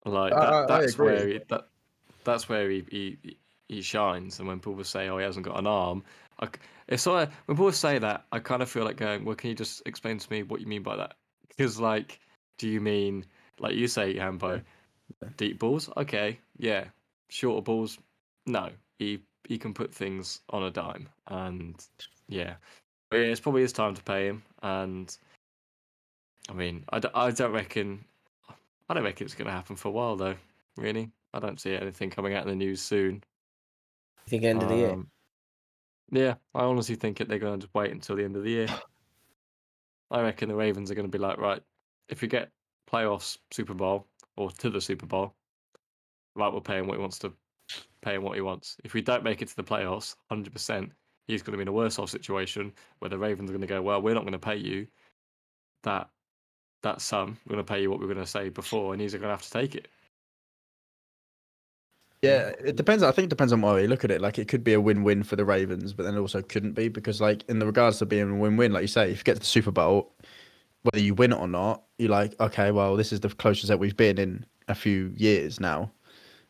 [0.04, 1.06] like that, I- I that's agree.
[1.06, 1.68] where he, that
[2.24, 3.36] that's where he, he
[3.68, 4.38] he shines.
[4.38, 6.04] And when people say, "Oh, he hasn't got an arm,"
[6.42, 6.48] I,
[6.88, 9.48] it's sort of when people say that, I kind of feel like going, "Well, can
[9.50, 11.14] you just explain to me what you mean by that?"
[11.48, 12.20] Because like,
[12.58, 13.24] do you mean
[13.58, 14.60] like you say, Hambo,
[15.36, 15.88] deep balls?
[15.96, 16.84] Okay, yeah.
[17.30, 17.98] Shorter balls,
[18.46, 18.70] no.
[18.98, 21.82] He he can put things on a dime, and
[22.28, 22.54] yeah,
[23.10, 24.42] But yeah, it's probably his time to pay him.
[24.62, 25.16] And
[26.48, 28.04] I mean, I, d- I don't reckon
[28.88, 30.34] I don't reckon it's going to happen for a while, though.
[30.76, 33.22] Really, I don't see anything coming out in the news soon.
[34.26, 34.92] I think end of the year.
[34.92, 35.10] Um,
[36.12, 38.50] Yeah, I honestly think that they're going to just wait until the end of the
[38.50, 38.68] year.
[40.10, 41.62] I reckon the Ravens are going to be like, right,
[42.10, 42.50] if we get
[42.86, 44.06] playoffs, Super Bowl,
[44.36, 45.34] or to the Super Bowl,
[46.36, 47.32] right, we'll pay him what he wants to
[48.02, 48.76] pay him what he wants.
[48.84, 50.92] If we don't make it to the playoffs, hundred percent,
[51.26, 53.66] he's going to be in a worse off situation where the Ravens are going to
[53.66, 54.86] go, well, we're not going to pay you
[55.84, 56.10] that
[56.82, 57.38] that sum.
[57.46, 59.22] We're going to pay you what we were going to say before, and he's going
[59.22, 59.88] to have to take it.
[62.22, 63.02] Yeah, it depends.
[63.02, 64.20] I think it depends on what you look at it.
[64.20, 66.88] Like it could be a win-win for the Ravens, but then it also couldn't be
[66.88, 69.34] because, like, in the regards to being a win-win, like you say, if you get
[69.34, 70.14] to the Super Bowl,
[70.82, 73.78] whether you win it or not, you're like, okay, well, this is the closest that
[73.80, 75.90] we've been in a few years now.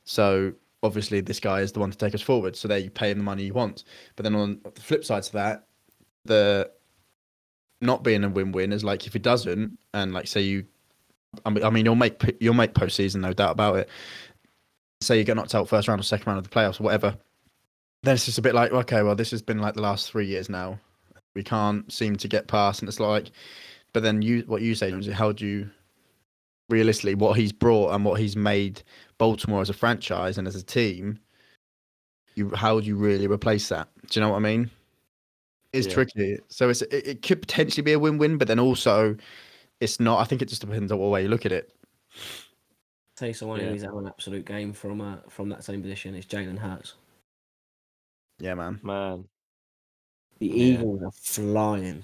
[0.05, 0.53] So
[0.83, 2.55] obviously, this guy is the one to take us forward.
[2.55, 3.85] So there, you pay him the money he wants.
[4.17, 5.67] But then on the flip side to that,
[6.27, 6.71] the
[7.81, 10.67] not being a win-win is like if he doesn't, and like say you,
[11.47, 13.89] I mean, you'll make you'll make postseason, no doubt about it
[15.03, 17.17] say you get knocked out first round or second round of the playoffs or whatever,
[18.03, 20.27] then it's just a bit like, okay, well, this has been like the last three
[20.27, 20.79] years now.
[21.35, 23.31] We can't seem to get past, and it's like,
[23.93, 25.71] but then you, what you say, Jonesy, how do you
[26.69, 28.83] realistically what he's brought and what he's made
[29.19, 31.19] Baltimore as a franchise and as a team?
[32.35, 33.89] You, how do you really replace that?
[34.11, 34.71] Do you know what I mean?
[35.73, 35.95] It's Yeah.
[35.95, 36.39] tricky.
[36.49, 39.17] So it's it, it could potentially be a win-win, but then also
[39.81, 40.21] it's not.
[40.21, 41.75] I think it just depends on what way you look at it.
[43.23, 43.71] Tell you someone Yeah.
[43.71, 46.95] who's having an absolute game from uh, from that same position is Jalen Hurts.
[48.41, 48.81] Yeah, man.
[48.83, 49.29] Man,
[50.41, 50.55] The Yeah.
[50.81, 52.03] Eagles are flying.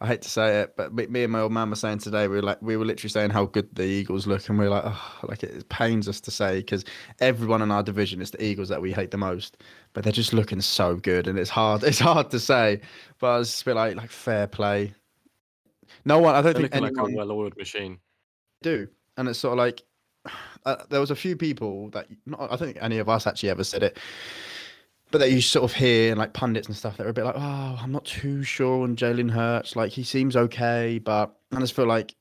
[0.00, 2.26] I hate to say it, but me, me and my old man were saying today
[2.28, 4.70] we were like we were literally saying how good the Eagles look, and we are
[4.70, 6.84] like, oh, like it pains us to say because
[7.20, 9.58] everyone in our division is the Eagles that we hate the most,
[9.94, 12.80] but they're just looking so good, and it's hard it's hard to say,
[13.18, 14.94] but it's just a bit like like fair play.
[16.04, 16.34] No one.
[16.36, 17.98] I don't They're think looking like anyone a well-oiled machine.
[18.62, 19.82] do, and it's sort of like
[20.64, 23.50] uh, there was a few people that not, I don't think any of us actually
[23.50, 23.98] ever said it,
[25.10, 27.24] but that you sort of hear and like pundits and stuff that are a bit
[27.24, 29.76] like, oh, I'm not too sure on Jalen Hurts.
[29.76, 32.14] Like he seems okay, but I just feel like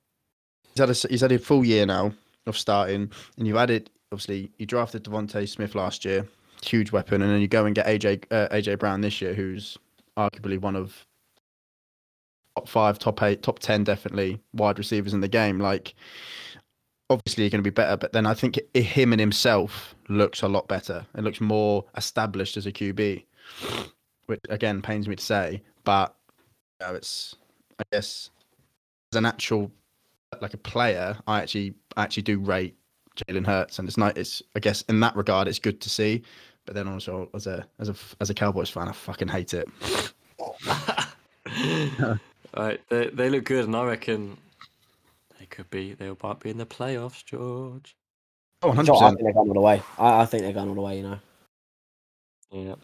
[0.73, 2.13] he's had a he's had a full year now
[2.45, 6.27] of starting, and you've added obviously you drafted DeVonta Smith last year,
[6.63, 9.77] huge weapon, and then you go and get AJ uh, AJ Brown this year, who's
[10.17, 11.05] arguably one of
[12.55, 15.59] top five, top eight, top ten, definitely wide receivers in the game.
[15.59, 15.93] Like,
[17.11, 20.67] obviously, going to be better, but then I think him and himself looks a lot
[20.67, 21.05] better.
[21.15, 23.23] It looks more established as a QB,
[24.25, 26.15] which again pains me to say, but
[26.79, 27.35] you know, it's
[27.79, 28.29] I guess
[29.11, 29.71] as an actual
[30.39, 32.75] like a player, I actually I actually do rate
[33.17, 34.17] Jalen Hurts, and it's not.
[34.17, 36.23] It's I guess in that regard, it's good to see.
[36.65, 39.67] But then also as a as a as a Cowboys fan, I fucking hate it.
[42.55, 44.37] right, they they look good, and I reckon
[45.51, 45.93] could be.
[45.93, 47.95] They might be in the playoffs, George.
[48.63, 49.17] Oh, 100 So I percent.
[49.17, 49.81] think they're going all the way.
[49.97, 50.97] I, I think they're going all the way.
[50.97, 51.19] You know.
[52.51, 52.75] Yeah,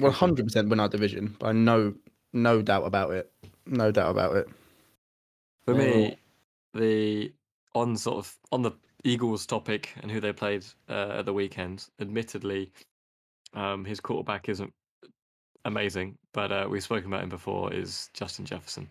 [0.00, 1.94] One hundred percent win our division, by no
[2.32, 3.30] no doubt about it.
[3.66, 4.48] No doubt about it.
[5.64, 6.16] For me,
[6.74, 7.32] the
[7.74, 8.72] on sort of on the
[9.04, 11.86] Eagles topic and who they played uh, at the weekend.
[12.00, 12.72] Admittedly,
[13.54, 14.72] um, his quarterback isn't
[15.64, 17.72] amazing, but uh, we've spoken about him before.
[17.72, 18.90] Is Justin Jefferson?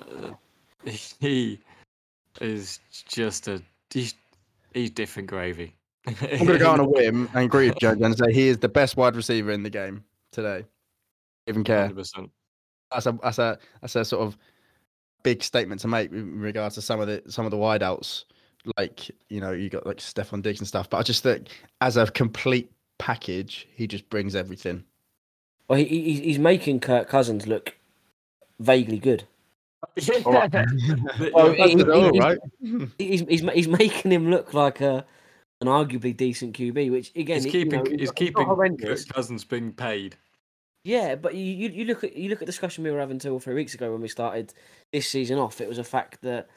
[0.00, 0.30] Uh,
[1.20, 1.58] he
[2.40, 4.14] is just a he's,
[4.72, 5.74] he's different gravy.
[6.06, 8.58] I'm going to go on a whim and agree with Joe and say he is
[8.58, 10.64] the best wide receiver in the game today.
[11.46, 11.88] Even care.
[11.88, 12.30] 100%.
[12.90, 14.38] That's a that's a that's a sort of
[15.22, 18.24] big statement to make in regards to some of the some of the wideouts.
[18.76, 20.88] Like you know, you got like Stefon Diggs and stuff.
[20.88, 21.48] But I just think
[21.80, 24.84] as a complete package, he just brings everything.
[25.68, 27.76] Well, he, he, he's making Kirk Cousins look
[28.58, 29.24] vaguely good.
[29.96, 30.20] Yeah.
[31.32, 32.38] Well, he- he- he- right.
[32.98, 35.04] He's, he's he's making him look like a
[35.60, 39.04] an arguably decent QB, which again, he's you know, keeping he's he's keeping not horrendous.
[39.04, 40.16] Kirk Cousins being paid.
[40.84, 43.18] Yeah, but you, you you look at you look at the discussion we were having
[43.18, 44.52] two or three weeks ago when we started
[44.92, 45.60] this season off.
[45.60, 46.48] It was a fact that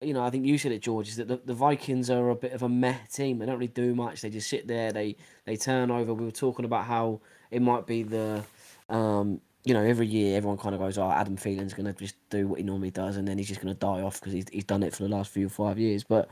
[0.00, 2.34] you know I think you said it, George, is that the, the Vikings are a
[2.34, 3.38] bit of a meh team.
[3.38, 4.20] They don't really do much.
[4.22, 4.90] They just sit there.
[4.92, 6.12] They they turn over.
[6.12, 7.20] We were talking about how
[7.52, 8.42] it might be the
[8.88, 12.16] um you know every year everyone kind of goes, oh Adam Thielen's going to just
[12.30, 14.46] do what he normally does, and then he's just going to die off because he's
[14.50, 16.04] he's done it for the last few five years.
[16.04, 16.28] But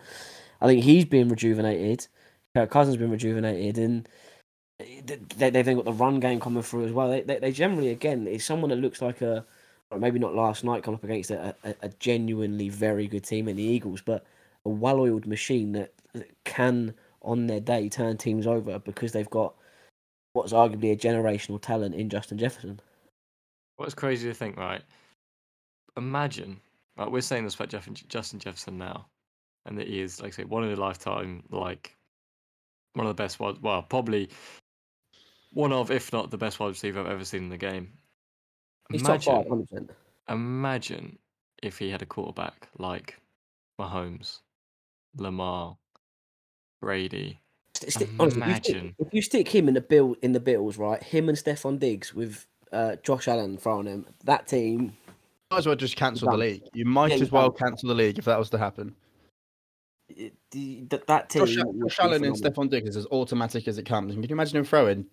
[0.61, 2.07] I think he's been rejuvenated.
[2.55, 4.09] Kirk Cousins been rejuvenated, and
[4.81, 7.11] eh, they, they've then got the run game coming through as well.
[7.11, 9.45] They, they, they generally, again, is someone that looks like a,
[9.97, 13.57] maybe not last night, come up against a, a, a genuinely very good team in
[13.57, 14.25] the Eagles, but
[14.65, 19.31] a well oiled machine that, that can, on their day, turn teams over because they've
[19.31, 19.55] got
[20.33, 22.81] what's arguably a generational talent in Justin Jefferson.
[23.81, 24.83] What's crazy to think, right?
[25.97, 26.61] Imagine,
[26.99, 29.07] like we're saying this about Jeff, Justin Jefferson now,
[29.65, 31.97] and that he is, like I say, one in a lifetime, like
[32.93, 34.29] one of the best wide, well, probably
[35.55, 37.95] one of, if not the best wide receiver I've ever seen in the game.
[38.93, 39.89] Imagine, five, 100%.
[40.29, 41.19] imagine
[41.63, 43.19] if he had a quarterback like
[43.81, 44.41] Mahomes,
[45.17, 45.79] Lamar,
[46.83, 47.41] Brady.
[47.77, 48.97] St- st- honestly, if you stick- Imagine.
[48.99, 51.03] if you stick him in the bill in the Bills, right?
[51.03, 54.93] Him and Stefon Diggs with uh, Josh Allen throwing him, that team.
[55.51, 56.63] Might as well just cancel the league.
[56.75, 58.95] You might Yeah, as well cancel the league if that was to happen.
[60.09, 61.47] it- the- That, that team.
[61.47, 62.37] Josh, Josh Allen and phenomenal.
[62.37, 64.15] Stefon Diggs is as automatic as it comes.
[64.15, 65.07] And can you imagine him throwing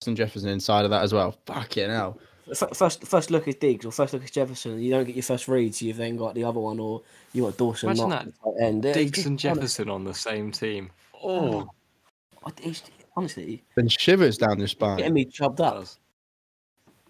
[0.00, 1.36] Justin Jefferson inside of that as well?
[1.46, 2.18] Fucking hell.
[2.50, 4.80] F- First, first look is Diggs or first look is Jefferson.
[4.80, 7.02] You don't get your first read, so you've then got the other one, or
[7.32, 7.88] you got Dawson.
[7.90, 8.34] Imagine Knox that.
[8.58, 8.84] the end.
[8.84, 10.90] It's Diggs and Jefferson on the same team.
[11.22, 11.68] Oh,
[13.16, 15.12] honestly, Then shivers down your getting spine.
[15.12, 15.84] me chubbed up.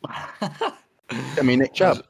[0.06, 0.72] Does.
[1.38, 2.04] I mean, Nick Chubb.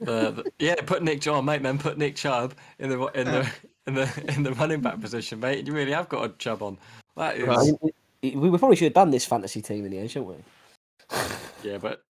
[0.00, 1.62] the, the- yeah, put Nick John, mate.
[1.62, 3.50] Then put Nick Chubb in the in the
[3.86, 5.66] in the in the running back position, mate.
[5.66, 6.78] You really have got a Chubb on.
[7.16, 7.78] That is I mean,
[8.22, 11.18] we, we probably should have done this fantasy team in the end, shouldn't we?
[11.62, 12.02] yeah, but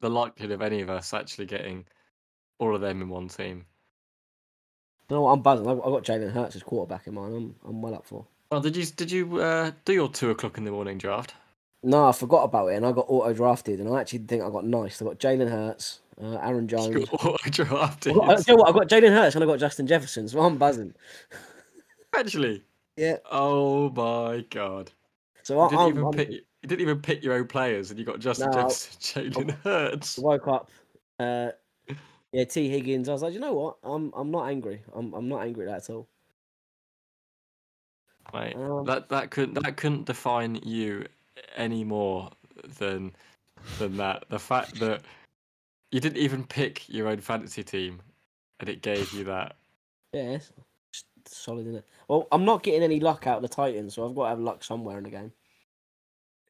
[0.00, 1.84] the likelihood of any of us actually getting
[2.58, 3.64] all of them in one team.
[5.08, 5.28] You know?
[5.28, 5.66] I'm buzzing.
[5.66, 7.34] I've I've got Jalen Hurts as quarterback in mine.
[7.34, 8.26] I'm, I'm well up for.
[8.50, 11.34] Well, did you did you uh, do your two o'clock in the morning draft?
[11.82, 14.50] No, I forgot about it, and I got auto drafted, and I actually think I
[14.50, 15.00] got nice.
[15.00, 16.88] I got Jalen Hurts, uh, Aaron Jones.
[16.94, 18.12] You auto drafted.
[18.12, 20.40] I got, tell you what, I got Jalen Hurts and I got Justin Jefferson, so
[20.40, 20.94] I'm buzzing.
[22.14, 22.62] Actually,
[22.96, 23.16] Yeah.
[23.30, 24.90] oh my god!
[25.42, 26.30] So You I, didn't I'm, even I'm pick.
[26.30, 28.56] You didn't even pick your own players, and you got Justin No.
[28.68, 30.18] Jefferson, Jalen Hurts.
[30.18, 30.70] woke up.
[31.18, 31.52] Uh,
[32.32, 33.08] yeah, Tee Higgins.
[33.08, 33.76] I was like, you know what?
[33.82, 34.82] I'm I'm not angry.
[34.94, 36.06] I'm I'm not angry at that at all.
[38.32, 41.06] Um, that that couldn't that couldn't define you
[41.56, 42.30] any more
[42.78, 43.12] than
[43.78, 44.24] than that.
[44.28, 45.02] The fact that
[45.90, 48.00] you didn't even pick your own fantasy team,
[48.60, 49.56] and it gave you that.
[50.12, 50.52] Yeah, it's
[50.92, 51.86] just solid, isn't it?
[52.08, 54.40] Well, I'm not getting any luck out of the Titans, so I've got to have
[54.40, 55.32] luck somewhere in the game.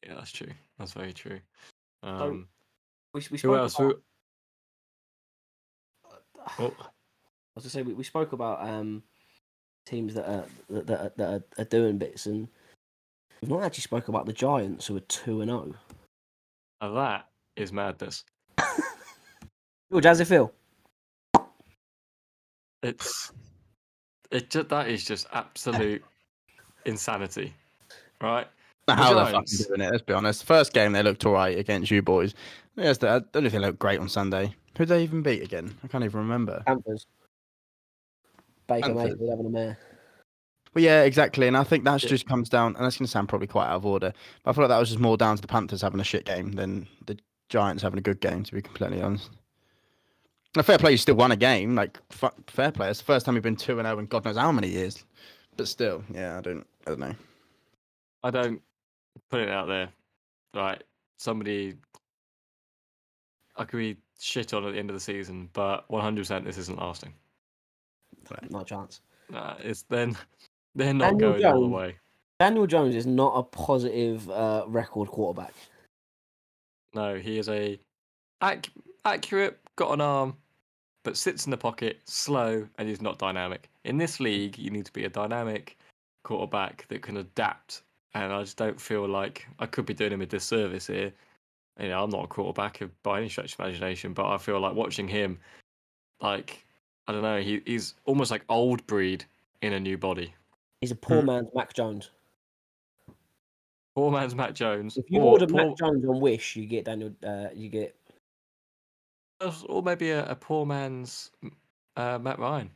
[0.05, 0.51] Yeah, that's true.
[0.79, 1.39] That's very true.
[2.03, 2.47] Um,
[3.13, 3.75] We, we who spoke else?
[3.75, 4.01] about,
[6.57, 6.63] Who...
[6.63, 9.03] Oh, I was gonna say we, we spoke about um
[9.85, 12.47] teams that are that, that, are, that are, are doing bits, and
[13.41, 15.73] we've not actually spoke about the Giants who are two and zero.
[16.81, 18.23] now that is madness.
[19.91, 20.53] George, how's it feel?
[22.83, 23.31] It's
[24.31, 26.03] it just that is just absolute
[26.85, 27.53] insanity,
[28.21, 28.47] right?
[28.87, 30.43] How they're fucking doing it, let's be honest.
[30.43, 32.33] First game, they looked all right against you boys.
[32.75, 34.55] Yes, they, I don't know if they looked great on Sunday.
[34.77, 35.75] Who'd they even beat again?
[35.83, 36.63] I can't even remember.
[36.65, 37.05] Panthers.
[38.67, 39.11] Baker Panthers.
[39.11, 39.77] Mayfield having a mare.
[40.73, 41.47] Well, yeah, exactly.
[41.47, 42.09] And I think that Yeah.
[42.09, 44.13] just comes down, and that's going to sound probably quite out of order,
[44.43, 46.25] but I feel like that was just more down to the Panthers having a shit
[46.25, 47.17] game than the
[47.49, 49.29] Giants having a good game, to be completely honest.
[50.55, 51.75] Now, fair play, you still won a game.
[51.75, 52.89] Like, fu- fair play.
[52.89, 55.03] It's the first time you've been 2 0 in God knows how many years.
[55.57, 57.15] But still, yeah, I don't, I don't know.
[58.23, 58.61] I don't
[59.29, 59.89] put it out there.
[60.53, 60.81] Right,
[61.17, 61.75] somebody
[63.57, 66.79] I could be shit on at the end of the season, but 100% this isn't
[66.79, 67.13] lasting.
[68.49, 69.01] Not a chance.
[69.29, 70.17] Nah, it's then
[70.75, 71.73] they're not Daniel going all the Jones.
[71.73, 71.95] way.
[72.39, 75.53] Daniel Jones is not a positive uh, record quarterback.
[76.93, 77.79] No, he is a
[78.43, 78.71] ac-
[79.05, 80.35] accurate, got an arm,
[81.03, 83.69] but sits in the pocket, slow, and is not dynamic.
[83.85, 85.77] In this league, you need to be a dynamic
[86.23, 87.83] quarterback that can adapt.
[88.13, 91.13] And I just don't feel like I could be doing him a disservice here.
[91.79, 94.75] You know, I'm not a quarterback by any stretch of imagination, but I feel like
[94.75, 95.39] watching him,
[96.19, 96.65] like
[97.07, 99.25] I don't know, he, he's almost like old breed
[99.61, 100.33] in a new body.
[100.81, 101.27] He's a poor Hmm.
[101.27, 102.09] man's Mac Jones.
[103.95, 106.85] Poor man's Matt Jones, If you or, order poor- Mac Jones on Wish, you get
[106.85, 107.13] Daniel.
[107.23, 107.95] Uh, you get
[109.67, 111.31] or maybe a, a poor man's
[111.97, 112.69] uh, Matt Ryan.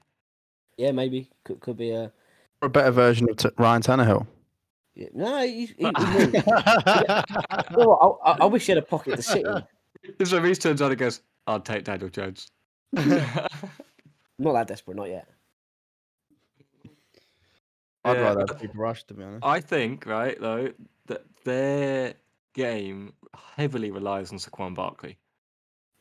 [0.77, 2.11] yeah, maybe could could be a
[2.61, 4.25] Or a better version of t- Ryan Tannehill.
[4.95, 5.41] yeah, no.
[5.45, 5.83] He, he, he
[6.17, 6.33] moved.
[6.35, 9.63] You I, I, I wish he had a pocket to sit in.
[10.25, 12.47] So Reese turns on and goes, I'll take Daniel Jones.
[12.93, 13.33] Not
[14.53, 15.27] that desperate, not yet.
[18.05, 18.21] I'd Yeah.
[18.23, 19.45] rather be Cooper Rush, to be honest.
[19.45, 20.71] I think, right, though,
[21.07, 22.13] that their
[22.53, 23.13] game
[23.55, 25.17] heavily relies on Saquon Barkley.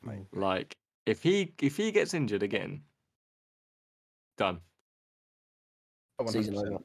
[0.03, 0.27] Mate.
[0.33, 0.77] Like,
[1.07, 2.83] if he if he gets injured again,
[4.37, 4.61] done.
[6.29, 6.67] Season 100%.
[6.75, 6.85] over.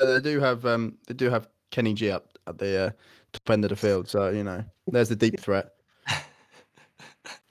[0.00, 2.90] Uh, They do have um they do have Kenny G up at the uh,
[3.32, 5.72] top end of the field, so you know there's the deep threat.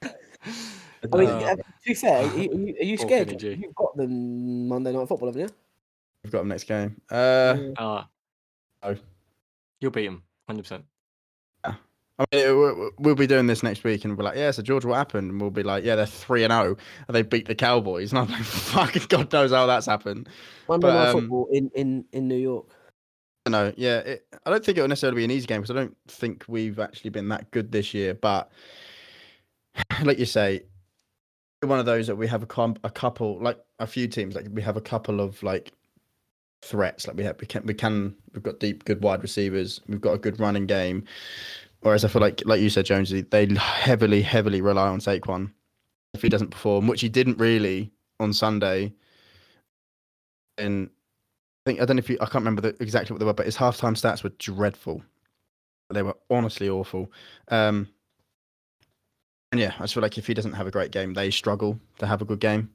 [0.04, 3.42] I mean, Uh, uh, to be fair, are you, are you- are you Poor scared?
[3.42, 5.56] You've got them Monday Night Football, haven't you?
[6.24, 7.02] We've got him next game.
[7.10, 8.08] Uh, Ah.
[8.84, 8.96] Oh.
[9.80, 10.84] You'll beat him, 100%.
[11.66, 11.76] Yeah.
[12.20, 14.62] I mean, it- we- we'll be doing this next week, and we're like, yeah, so
[14.62, 15.32] George, what happened?
[15.32, 18.20] And we'll be like, yeah, they're three and zero, and they beat the Cowboys, and
[18.20, 20.30] I'm like, fucking God knows how that's happened.
[20.68, 22.68] Monday But, Night um, Football in, in, in New York.
[23.50, 25.80] No, yeah, it, I don't think it will necessarily be an easy game because I
[25.80, 28.14] don't think we've actually been that good this year.
[28.14, 28.52] But
[30.04, 30.62] like you say,
[31.64, 34.46] one of those that we have a com- a couple, like a few teams, like
[34.52, 35.72] we have a couple of like
[36.62, 37.08] threats.
[37.08, 39.82] Like we have, we can, we can, we've got deep, good wide receivers.
[39.88, 41.04] We've got a good running game.
[41.82, 45.52] Whereas I feel like, like you said, Jonesy, they heavily, heavily rely on Saquon.
[46.14, 48.94] If he doesn't perform, which he didn't really on Sunday,
[50.58, 50.90] and
[51.66, 53.34] I think I don't know if you I can't remember the, exactly what they were,
[53.34, 55.02] but his halftime stats were dreadful.
[55.90, 57.12] They were honestly awful.
[57.48, 57.88] Um,
[59.52, 61.80] and yeah, I just feel like if he doesn't have a great game, they struggle
[62.00, 62.70] to have a good game.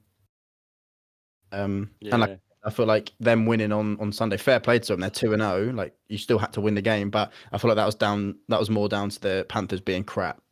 [1.51, 2.15] Um, Yeah.
[2.15, 4.99] and like I feel like them winning on on Sunday, fair play to them.
[4.99, 5.71] They're two and zero.
[5.71, 8.35] Like you still had to win the game, but I feel like that was down.
[8.49, 10.35] That was more down to the Panthers being crap.
[10.37, 10.43] To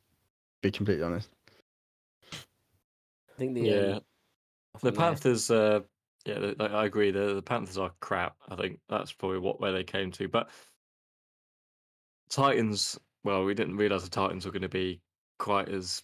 [0.61, 1.29] be completely honest.
[2.31, 3.95] I think the yeah.
[3.95, 4.01] um,
[4.81, 5.81] The Panthers, uh,
[6.25, 7.11] yeah, the, the- I agree.
[7.11, 8.37] The, the Panthers are crap.
[8.47, 10.29] I think that's probably what where they came to.
[10.29, 10.49] But
[12.29, 15.01] Titans, well, we didn't realize the Titans were going to be
[15.37, 16.01] quite as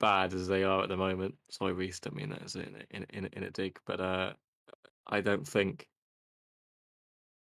[0.00, 1.36] bad as they are at the moment.
[1.48, 4.32] Sorry, Reese, don't mean that as in in in, in a dig, but uh,
[5.06, 5.88] I don't think.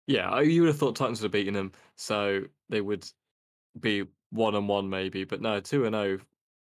[0.06, 3.06] Yeah, you would have thought Titans would have beaten them, so they would
[3.78, 6.18] be one and one maybe, but no, two and zero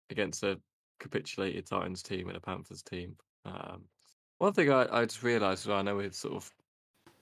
[0.10, 0.60] against a
[1.00, 3.16] capitulated Titans team and a Panthers team.
[3.46, 3.84] Um,
[4.40, 6.52] one thing I, I just realised, well, I know we're sort of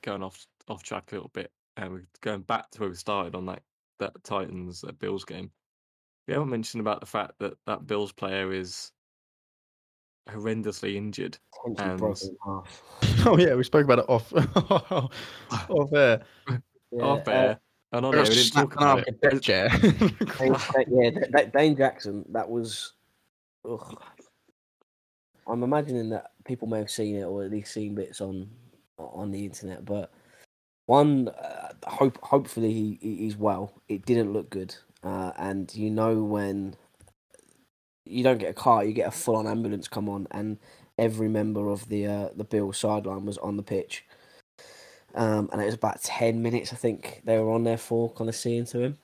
[0.01, 3.35] going off off track a little bit, and we're going back to where we started
[3.35, 3.61] on that
[3.99, 5.51] that Titans Bills game.
[6.27, 8.91] We haven't mentioned about the fact that that Bills player is
[10.29, 11.37] horrendously injured.
[11.65, 12.81] and- broken in half.
[13.27, 14.31] Oh yeah, we spoke about it off
[15.69, 16.21] off air.
[16.91, 17.59] Yeah, off uh, air.
[17.91, 19.19] And on air, we didn't talk about it.
[19.21, 19.69] Deck chair.
[19.81, 19.97] Dane,
[20.37, 22.23] Dane- yeah, Da- Da- Dane Jackson.
[22.29, 22.93] That was.
[23.67, 23.99] Ugh.
[25.47, 28.49] I'm imagining that people may have seen it or at least seen bits on
[28.97, 30.11] on the internet, but
[30.87, 33.73] one, uh, hope hopefully he, he- he's well.
[33.87, 36.75] It didn't look good, uh, and you know when
[38.05, 40.57] you don't get a car, you get a full on ambulance come on, and
[40.97, 44.05] every member of the uh, the Bill sideline was on the pitch.
[45.13, 48.29] Um, and it was about ten minutes, I think they were on there for, kind
[48.29, 48.97] of seeing to him.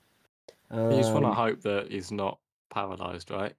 [0.71, 2.39] You just want to Um, hope that he's not
[2.69, 3.53] paralysed, right?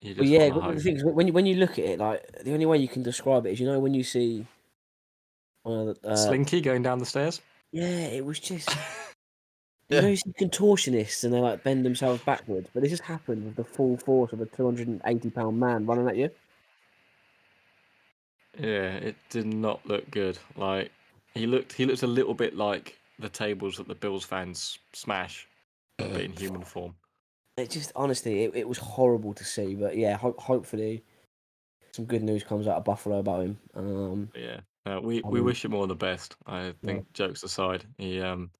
[0.00, 1.98] You just Well, yeah, but the thing is, when you when you look at it,
[1.98, 4.46] like the only way you can describe it is, you know, when you see,
[5.64, 7.40] uh, Slinky going down the stairs.
[7.72, 8.70] yeah, it was just,
[9.90, 9.96] Yeah.
[9.96, 13.44] you know, you see contortionists and they like bend themselves backwards, but this has happened
[13.44, 16.30] with the full force of a two hundred and eighty pound man running at you.
[18.58, 20.38] Yeah, it did not look good.
[20.56, 20.90] Like
[21.34, 25.46] he looked, he looked a little bit like the tables that the Bills fans smash,
[25.98, 26.94] but in human form.
[27.56, 31.02] It just honestly, it, it was horrible to see, but yeah, ho- hopefully,
[31.92, 33.58] some good news comes out of Buffalo about him.
[33.74, 36.36] Um, yeah, uh, we we mean- wish him all the best.
[36.46, 38.50] I think jokes aside, he um,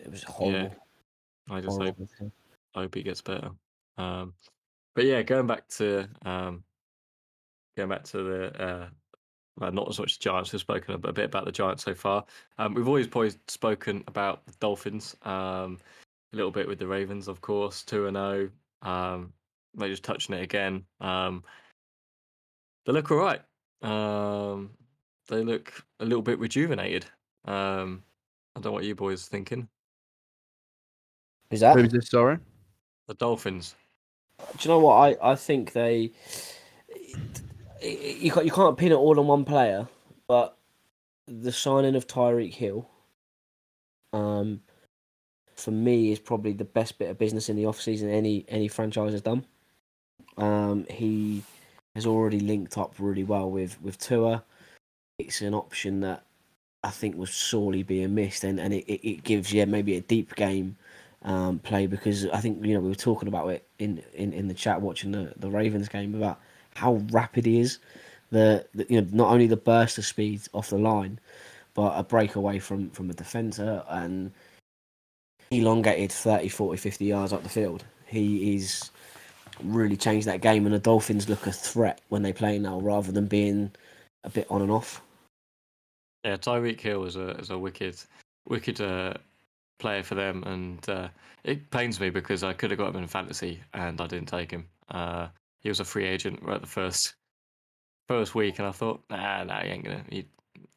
[0.00, 0.74] it was horrible.
[1.50, 2.32] I just hope horrible.
[2.74, 3.50] hope he gets better.
[3.96, 4.34] Um,
[4.94, 6.64] but yeah, going back to um,
[7.76, 8.88] going back to the uh,
[9.58, 10.52] well, not as much the Giants.
[10.52, 12.24] We've spoken a, a bit about the Giants so far.
[12.58, 15.16] Um, we've always probably spoken about the Dolphins.
[15.22, 15.78] Um,
[16.32, 18.50] a little bit with the Ravens, of course, two and zero.
[18.82, 19.32] Um,
[19.74, 20.84] they just touching it again.
[21.00, 21.42] Um,
[22.86, 23.40] they look all right.
[23.82, 24.70] Um,
[25.28, 27.06] they look a little bit rejuvenated.
[27.44, 28.02] Um,
[28.54, 29.68] I don't know what you boys are thinking.
[31.50, 31.76] Is that?
[31.76, 32.08] Who's this?
[32.08, 32.38] Sorry.
[33.06, 33.74] The Dolphins.
[34.38, 36.12] Do you know what I, I think they
[37.82, 39.86] you can't you can't pin it all on one player,
[40.26, 40.56] but
[41.26, 42.88] the signing of Tyreek Hill,
[44.12, 44.60] um,
[45.54, 48.68] for me is probably the best bit of business in the off season any any
[48.68, 49.44] franchise has done.
[50.36, 51.42] Um, he
[51.94, 54.44] has already linked up really well with with Tua.
[55.18, 56.24] It's an option that
[56.84, 60.00] I think was sorely being missed, and and it, it, it gives yeah maybe a
[60.00, 60.76] deep game
[61.22, 64.48] um, play because I think you know we were talking about it in, in, in
[64.48, 66.40] the chat watching the, the Ravens game about
[66.74, 67.78] how rapid he is.
[68.30, 71.18] The, the you know not only the burst of speed off the line,
[71.74, 74.32] but a breakaway from from a defender and
[75.50, 77.84] elongated 30, 40, 50 yards up the field.
[78.06, 78.90] He is
[79.62, 83.12] really changed that game, and the Dolphins look a threat when they play now rather
[83.12, 83.72] than being
[84.24, 85.02] a bit on and off.
[86.24, 87.96] Yeah, Tyreek Hill is a is a wicked,
[88.46, 89.14] wicked uh,
[89.78, 91.08] player for them, and uh,
[91.44, 94.50] it pains me because I could have got him in fantasy and I didn't take
[94.50, 94.66] him.
[94.90, 95.28] Uh,
[95.60, 97.14] he was a free agent right the first
[98.06, 100.04] first week, and I thought, nah, nah, he ain't gonna.
[100.10, 100.26] He,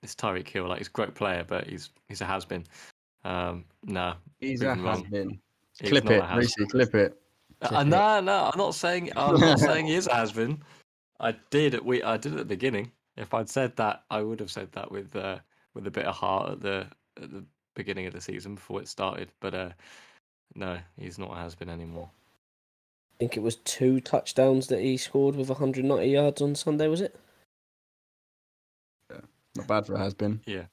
[0.04, 2.66] it's Tyreek Hill, like he's a great player, but he's he's a has been.
[3.24, 5.08] Um, nah, He's a proven has wrong.
[5.10, 5.40] been.
[5.84, 6.66] Clip it, a Lucy.
[6.68, 7.22] Clip it.
[7.62, 10.62] Uh, no, no, I'm not saying I'm not saying he is a has been.
[11.20, 12.92] I did at we I did at the beginning.
[13.18, 15.40] If I'd said that, I would have said that with uh,
[15.74, 16.88] with a bit of heart at the
[17.22, 17.46] at the
[17.76, 19.30] beginning of the season before it started.
[19.40, 19.70] But uh,
[20.56, 22.10] no, he's not a has been anymore.
[22.14, 27.02] I think it was two touchdowns that he scored with 190 yards on Sunday, was
[27.02, 27.16] it?
[29.12, 29.20] Yeah,
[29.56, 30.42] Not bad for a has been.
[30.46, 30.64] Yeah.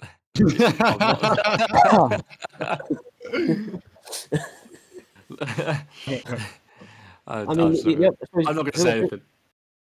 [0.00, 0.08] I,
[7.26, 9.20] I I mean, just- the- the oth- I suppose I'm not going to say anything.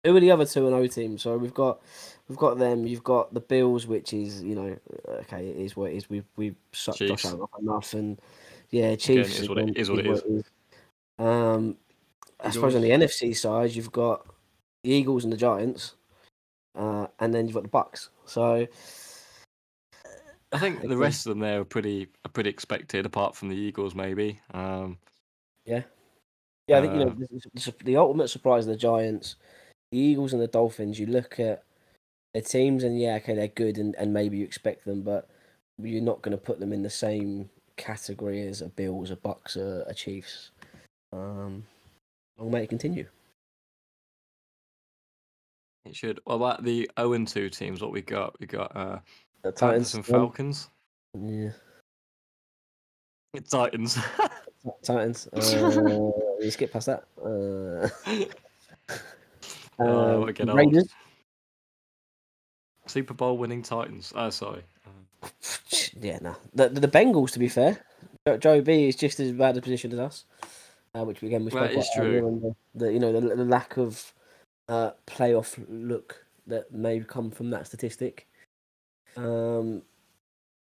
[0.03, 1.21] Who are the other two and O teams?
[1.21, 1.81] So we've got
[2.27, 2.87] we've got them.
[2.87, 4.77] You've got the Bills, which is you know
[5.21, 6.09] okay, it is what it is.
[6.09, 7.23] We've we've sucked Chiefs.
[7.23, 8.19] Josh Allen off enough, and
[8.71, 10.43] yeah, Chiefs is what it- again, what it is.
[11.19, 11.77] Um,
[12.39, 14.25] I suppose on the NFC side, you've got
[14.83, 15.93] the Eagles and the Giants,
[16.75, 18.09] uh, and then you've got the Bucs.
[18.25, 18.67] So
[20.51, 23.55] I think the rest of them there are pretty are pretty expected, apart from the
[23.55, 24.39] Eagles, maybe.
[24.53, 24.97] Um,
[25.65, 25.83] yeah,
[26.67, 27.15] yeah, I think you know Uh,
[27.53, 29.35] the, the, the ultimate surprise of the Giants,
[29.91, 30.99] the Eagles and the Dolphins.
[30.99, 31.63] You look at
[32.33, 35.29] their teams, and yeah, okay, they're good, and, and maybe you expect them, but
[35.81, 39.55] you're not going to put them in the same category as a Bills, a Bucs,
[39.57, 40.51] a, a Chiefs.
[41.13, 41.65] Um,
[42.37, 43.07] long may it continue.
[45.85, 46.19] it should.
[46.25, 47.81] Well, about the 0 and 2 teams?
[47.81, 48.39] What we got?
[48.39, 48.99] We got uh,
[49.41, 50.69] The Titans and Falcons.
[51.13, 51.49] Yeah,
[53.49, 53.97] Titans.
[54.83, 55.27] Titans.
[55.33, 57.03] Uh, you skip past that.
[57.23, 57.87] Uh,
[59.81, 60.87] Oh, um, what a old- Raiders.
[62.87, 64.11] Super Bowl winning Titans.
[64.15, 64.63] Oh, sorry.
[65.23, 65.27] Uh,
[65.99, 66.35] Yeah, no.
[66.55, 67.77] The, the the Bengals, to be fair,
[68.39, 70.25] Joe B is just as bad a position as us,
[70.95, 74.13] uh, which again we spoke about earlier, The, the you know the, the lack of
[74.67, 78.27] uh, playoff look that may come from that statistic.
[79.15, 79.83] Um,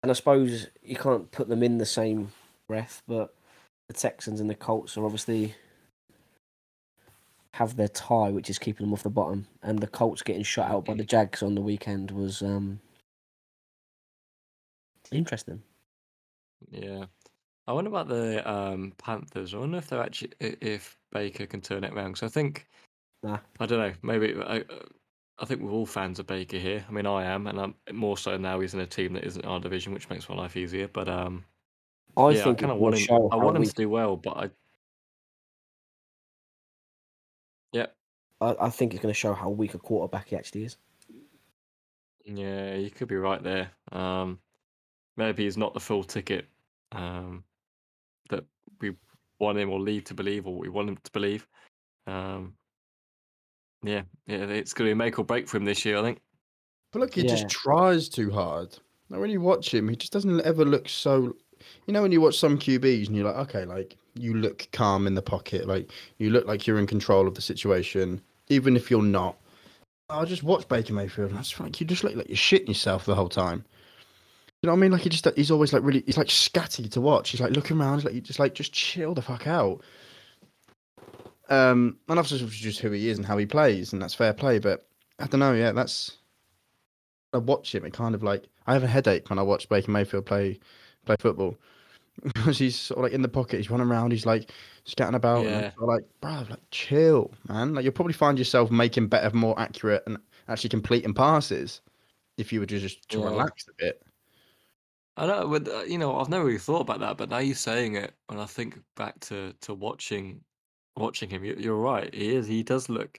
[0.03, 2.33] and I suppose you can't put them in the same
[2.67, 3.35] breath, but
[3.87, 5.55] the Texans and the Colts are obviously
[7.55, 10.71] have their tie, which is keeping them off the bottom, and the Colts getting shut
[10.71, 12.81] out by the Jags on the weekend was um,
[15.11, 15.63] interesting.
[16.71, 17.05] Yeah.
[17.67, 19.53] I wonder about the um, Panthers.
[19.55, 22.17] I wonder if they're actually if Baker can turn it around.
[22.17, 22.67] So I think
[23.23, 23.39] Nah.
[23.59, 23.93] I don't know.
[24.03, 24.63] Maybe I,
[25.39, 26.85] I think we're all fans of Baker here.
[26.89, 28.61] I mean, I am, and I'm more so now.
[28.61, 30.89] He's in a team that isn't our division, which makes my life easier.
[30.89, 31.45] But um,
[32.17, 33.09] I yeah, I think kind of want him.
[33.33, 34.51] I want him we- to do well, but I.
[37.73, 37.87] Yeah,
[38.41, 40.77] I, I think it's going to show how weak a quarterback he actually is.
[42.25, 43.71] yeah, you could be right there.
[43.93, 44.39] Um,
[45.17, 46.47] maybe he's not the full ticket.
[46.93, 47.45] Um,
[48.31, 48.45] that
[48.81, 48.95] we
[49.39, 51.47] want him or lead to believe, or we want him to believe.
[52.07, 52.55] Um,
[53.83, 55.99] yeah, yeah, it's going to be a make or break for him this year.
[55.99, 56.21] I think.
[56.93, 57.29] But look, he Yeah.
[57.29, 58.79] just tries too hard.
[59.11, 61.37] Now, when you watch him, he just doesn't ever look so.
[61.87, 65.07] You know, when you watch some QBs and you're like, okay, like you look calm
[65.07, 68.91] in the pocket, like you look like you're in control of the situation, even if
[68.91, 69.37] you're not.
[70.11, 72.69] I just watch Baker Mayfield, and I just like you just look like you're shitting
[72.69, 73.65] yourself the whole time.
[74.63, 74.93] You know what I mean?
[74.93, 77.31] Like he just he's always like really he's like scatty to watch.
[77.31, 79.83] He's like looking around, he's like you just like just chill the fuck out.
[81.51, 84.33] Um, and obviously it's just who he is and how he plays, and that's fair
[84.33, 84.59] play.
[84.59, 84.87] But
[85.19, 86.19] I don't know, yeah, that's
[87.33, 89.91] I watch him, it kind of like I have a headache when I watch Baker
[89.91, 90.59] Mayfield play
[91.09, 91.57] play football
[92.23, 94.51] because he's sort of like in the pocket, he's running around, he's like
[94.87, 95.57] scatting about, Yeah.
[95.67, 97.75] I'm sort of like, bro, like chill, man.
[97.75, 101.81] Like you'll probably find yourself making better, more accurate, and actually completing passes
[102.37, 103.25] if you were just to Yeah.
[103.25, 104.03] relax a bit.
[105.17, 107.17] I know, but uh, you know, I've never really thought about that.
[107.19, 110.41] But now you're saying it, and I think back to to watching
[110.97, 111.45] watching him.
[111.45, 112.13] You, you're right.
[112.15, 112.47] He is.
[112.47, 113.19] He does look.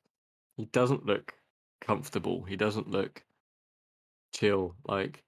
[0.55, 1.33] He doesn't look
[1.81, 2.43] comfortable.
[2.43, 3.23] He doesn't look
[4.33, 4.75] chill.
[4.87, 5.23] Like,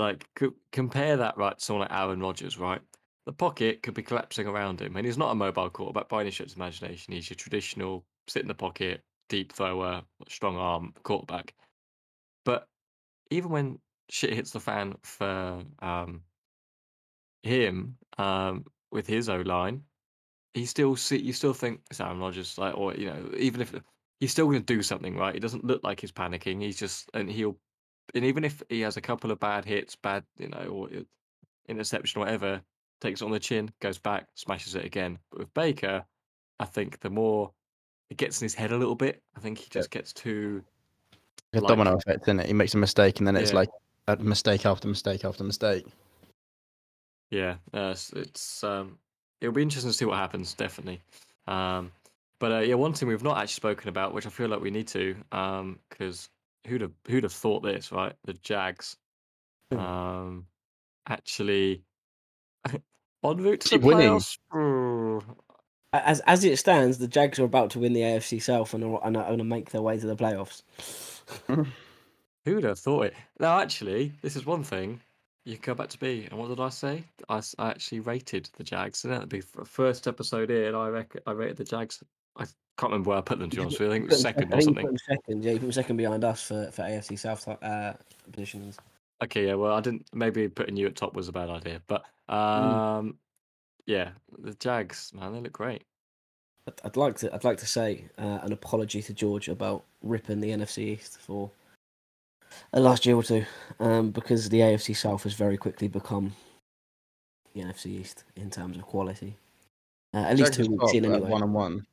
[0.00, 2.80] like co- compare that right to someone like Aaron Rodgers, right?
[3.26, 6.30] The pocket could be collapsing around him, and he's not a mobile quarterback by any
[6.30, 7.14] stretch of imagination.
[7.14, 11.54] He's your traditional sit in the pocket, deep thrower, strong arm quarterback.
[12.44, 12.66] But
[13.30, 13.78] even when
[14.08, 16.22] shit hits the fan for um,
[17.42, 19.82] him um, with his O line,
[20.54, 23.74] he still see you still think it's Aaron Rodgers, like or you know even if
[24.20, 25.34] he's still going to do something right.
[25.34, 26.60] He doesn't look like he's panicking.
[26.60, 27.56] He's just and he'll
[28.14, 30.88] and even if he has a couple of bad hits, bad you know or
[31.68, 32.60] interception or whatever,
[33.00, 35.18] takes it on the chin, goes back, smashes it again.
[35.30, 36.04] But with Baker,
[36.60, 37.50] I think the more
[38.10, 40.62] it gets in his head a little bit, I think he just gets too
[41.54, 42.46] A Like- domino effect, isn't it?
[42.46, 43.56] He makes a mistake, and then it's Yeah.
[43.58, 43.68] like
[44.08, 45.86] a mistake after mistake after mistake.
[47.30, 48.98] Yeah, uh, it's, it's um,
[49.40, 50.54] it'll be interesting to see what happens.
[50.54, 51.00] Definitely,
[51.46, 51.92] um,
[52.38, 54.70] but uh, yeah, one thing we've not actually spoken about, which I feel like we
[54.70, 56.28] need to, um, because
[56.66, 58.14] who'd have who'd have thought this, right?
[58.24, 58.96] The Jags,
[59.70, 59.78] Hmm.
[59.78, 60.46] um,
[61.08, 61.82] actually
[63.24, 64.08] en route to the winning.
[64.10, 64.38] playoffs.
[65.94, 69.00] As as it stands, the Jags are about to win the AFC South and are,
[69.04, 70.62] and are going to make their way to the playoffs.
[72.44, 73.14] Who'd have thought it?
[73.38, 75.00] Now, actually, this is one thing.
[75.44, 77.04] You can go back to me, and what did I say?
[77.28, 79.04] I, I actually rated the Jags.
[79.04, 82.02] And that'd be f- first episode here, and I rec- I rated the Jags.
[82.36, 82.44] I
[82.78, 83.50] can't remember where I put them.
[83.50, 84.82] To be honest I think it was second I or think you something.
[84.86, 85.44] put them second.
[85.44, 87.92] Yeah, you put them second behind us for, for AFC South uh,
[88.32, 88.78] positions.
[89.22, 89.54] Okay, yeah.
[89.54, 90.06] Well, I didn't.
[90.12, 92.34] Maybe putting you at top was a bad idea, but Mm.
[92.34, 93.18] um,
[93.86, 95.82] yeah, the Jags, man, they look great.
[96.68, 100.40] I'd, I'd like to I'd like to say uh, an apology to George about ripping
[100.40, 101.50] the NFC East for
[102.72, 103.44] the last year or two,
[103.80, 106.34] um, because the AFC South has very quickly become
[107.54, 109.36] the NFC East in terms of quality.
[110.14, 111.28] Uh, at least Jags two weeks in at anyway.
[111.30, 111.86] One and one.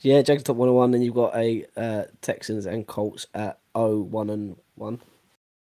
[0.00, 3.58] Yeah, Jags top one and one, and you've got a uh, Texans and Colts at
[3.76, 5.00] 0 1 and one,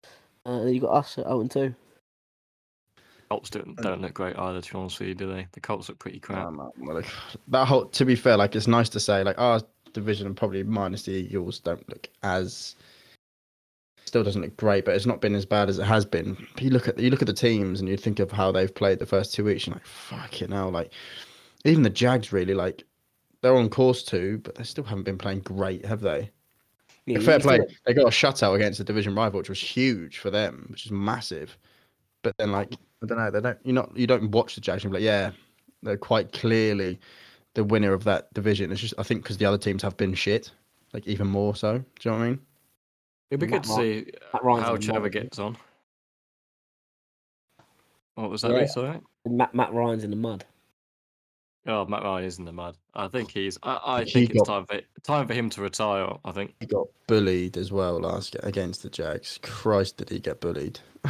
[0.05, 1.75] uh, and then you got us at 0 and two.
[3.29, 4.61] Colts don't, don't look great either.
[4.61, 5.47] To be honest with you, do they?
[5.53, 6.53] The Colts look pretty crap.
[6.53, 7.07] Well, like,
[7.49, 9.61] that whole, to be fair, like it's nice to say, like our
[9.93, 12.77] division, probably minus the Eagles, don't look as
[14.05, 16.37] still doesn't look great, but it's not been as bad as it has been.
[16.55, 18.73] But you look at you look at the teams and you think of how they've
[18.73, 20.93] played the first two weeks, and like fuck it now, like
[21.65, 22.85] even the Jags really like
[23.43, 26.31] they're on course to, but they still haven't been playing great, have they?
[27.07, 27.59] Yeah, Fair you still play.
[27.59, 30.87] got- They got a shutout against a division rival, which was huge for them, which
[30.87, 31.57] is massive.
[32.23, 32.73] But then, like,
[33.03, 33.59] I don't know, they don't.
[33.65, 35.31] You not you don't watch the Jags and be like, yeah,
[35.83, 36.99] they're quite clearly
[37.55, 38.73] the winner of that division.
[38.73, 40.51] It's just I think because the other teams have been shit,
[40.93, 41.79] like even more so.
[41.79, 42.41] Do you know what I mean?
[43.31, 45.57] It'd be Matt good to Ry- see Matt how in the Trevor gets on.
[48.15, 48.51] What was that?
[48.53, 48.67] Yeah.
[48.67, 49.01] Sorry.
[49.27, 50.45] Matt Matt Ryan's in the mud.
[51.69, 52.77] Oh, Matt Ryan oh, is in the mud.
[52.95, 53.59] I think he's.
[53.63, 56.09] I, I He think it's got- time for time for him to retire.
[56.25, 56.55] I think.
[56.61, 59.39] He got bullied as well last ga- against the Jags.
[59.43, 60.79] Christ, did he get bullied?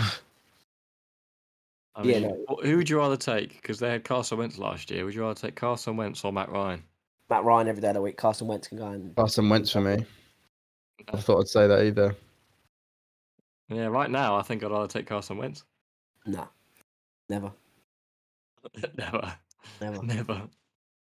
[1.95, 2.59] I Yeah, no.
[2.63, 3.61] who would you rather take?
[3.61, 5.05] Because they had Carson Wentz last year.
[5.05, 6.83] Would you rather take Carson Wentz or Matt Ryan?
[7.31, 8.17] Matt Ryan every day of the week.
[8.17, 10.05] Carson Wentz can go and Carson Wentz for me.
[11.13, 12.15] I thought I'd say that either.
[13.69, 15.65] Yeah, right now I think I'd rather take Carson Wentz.
[16.25, 16.47] no,
[17.29, 17.51] never,
[18.97, 19.35] Never,
[19.81, 20.43] never, never.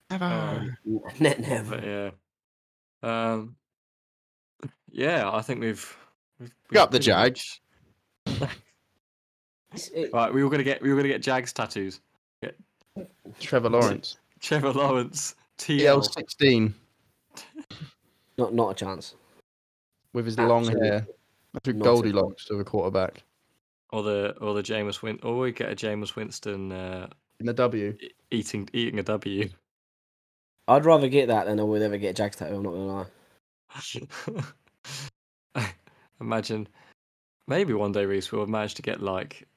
[0.10, 0.78] Never.
[1.20, 1.76] ne- never.
[1.78, 2.12] But yeah,
[3.04, 3.56] um,
[4.92, 5.98] yeah, I think we've.
[6.40, 7.60] we've, we've Got the pretty Jags.
[8.28, 8.40] much-
[9.74, 12.02] It's- it- Right, we were gonna get we were gonna get Jags tattoos.
[13.40, 14.18] Trevor Lawrence.
[14.42, 16.04] Trevor Lawrence, TL.
[16.04, 16.74] TL16
[18.38, 19.16] not not a chance.
[20.14, 21.08] with his long hair.
[21.54, 23.24] That's with Goldilocks to a quarterback.
[23.94, 27.08] or the or the Jameis Win, or we get a Jameis Winston uh,
[27.42, 27.98] In the W.
[28.30, 29.50] eating eating a W.
[30.68, 32.54] I'd rather get that than I would ever get a Jags tattoo.
[32.58, 33.08] I'm not gonna
[35.56, 35.64] lie.
[36.22, 36.68] Imagine,
[37.48, 39.48] maybe one day Reese will manage to get like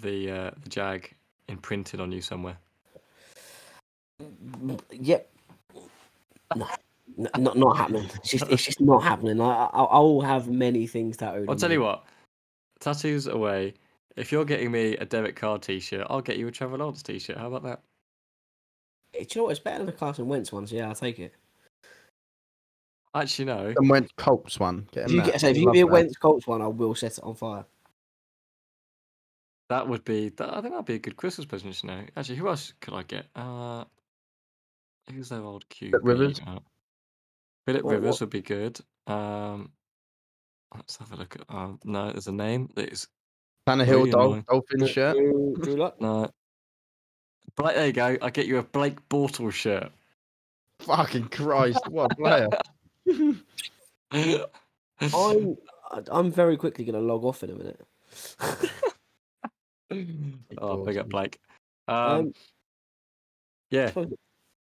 [0.00, 1.14] the uh, the Jag
[1.48, 2.56] imprinted on you somewhere.
[4.92, 5.30] Yep.
[6.54, 6.66] No,
[7.36, 8.08] not not happening.
[8.14, 9.42] It's just it's just not happening.
[9.42, 11.48] I I, I will have many things tattooed.
[11.48, 11.74] I'll on tell me.
[11.74, 12.06] you what,
[12.80, 13.74] tattoos away.
[14.16, 17.36] If you're getting me a Derek Carr t-shirt, I'll get you a Trevor Lawrence t-shirt.
[17.36, 17.82] How about that?
[19.12, 19.50] Do you know what?
[19.50, 20.66] It's better than the Carson Wentz one.
[20.66, 21.34] So yeah, I'll take it.
[23.14, 23.74] Actually, no.
[23.76, 24.88] And Wentz Colts one.
[24.92, 25.86] Get If you get so if you give me a.
[25.86, 27.64] Wentz Colts one, I will set it on fire.
[29.68, 30.30] That would be.
[30.30, 31.82] That, I think that'd be a good Christmas present.
[31.82, 32.02] You know.
[32.16, 33.26] Actually, who else could I get?
[33.34, 33.84] Uh,
[35.10, 35.94] who's their old QB?
[36.02, 36.40] Rivers?
[36.46, 36.58] Uh,
[37.66, 38.78] Philip What- Rivers what- would be good.
[39.06, 39.70] Um,
[40.74, 41.54] let's have a look at.
[41.54, 43.08] Um, no, there's a name that is
[43.66, 44.44] Tannehill Really Dol- annoying.
[44.48, 45.16] Dolphins shirt.
[45.16, 46.00] Drew, Drew Luck.
[46.00, 46.30] no.
[47.56, 48.16] Blake, there you go.
[48.20, 49.90] I get you a Blake Bortles shirt.
[50.80, 52.48] Fucking Christ, what a player.
[55.14, 55.56] I'm
[56.10, 57.80] I'm very quickly gonna log off in a minute.
[60.58, 61.40] oh, big up Blake.
[61.88, 62.32] Um, Um,
[63.70, 63.90] yeah,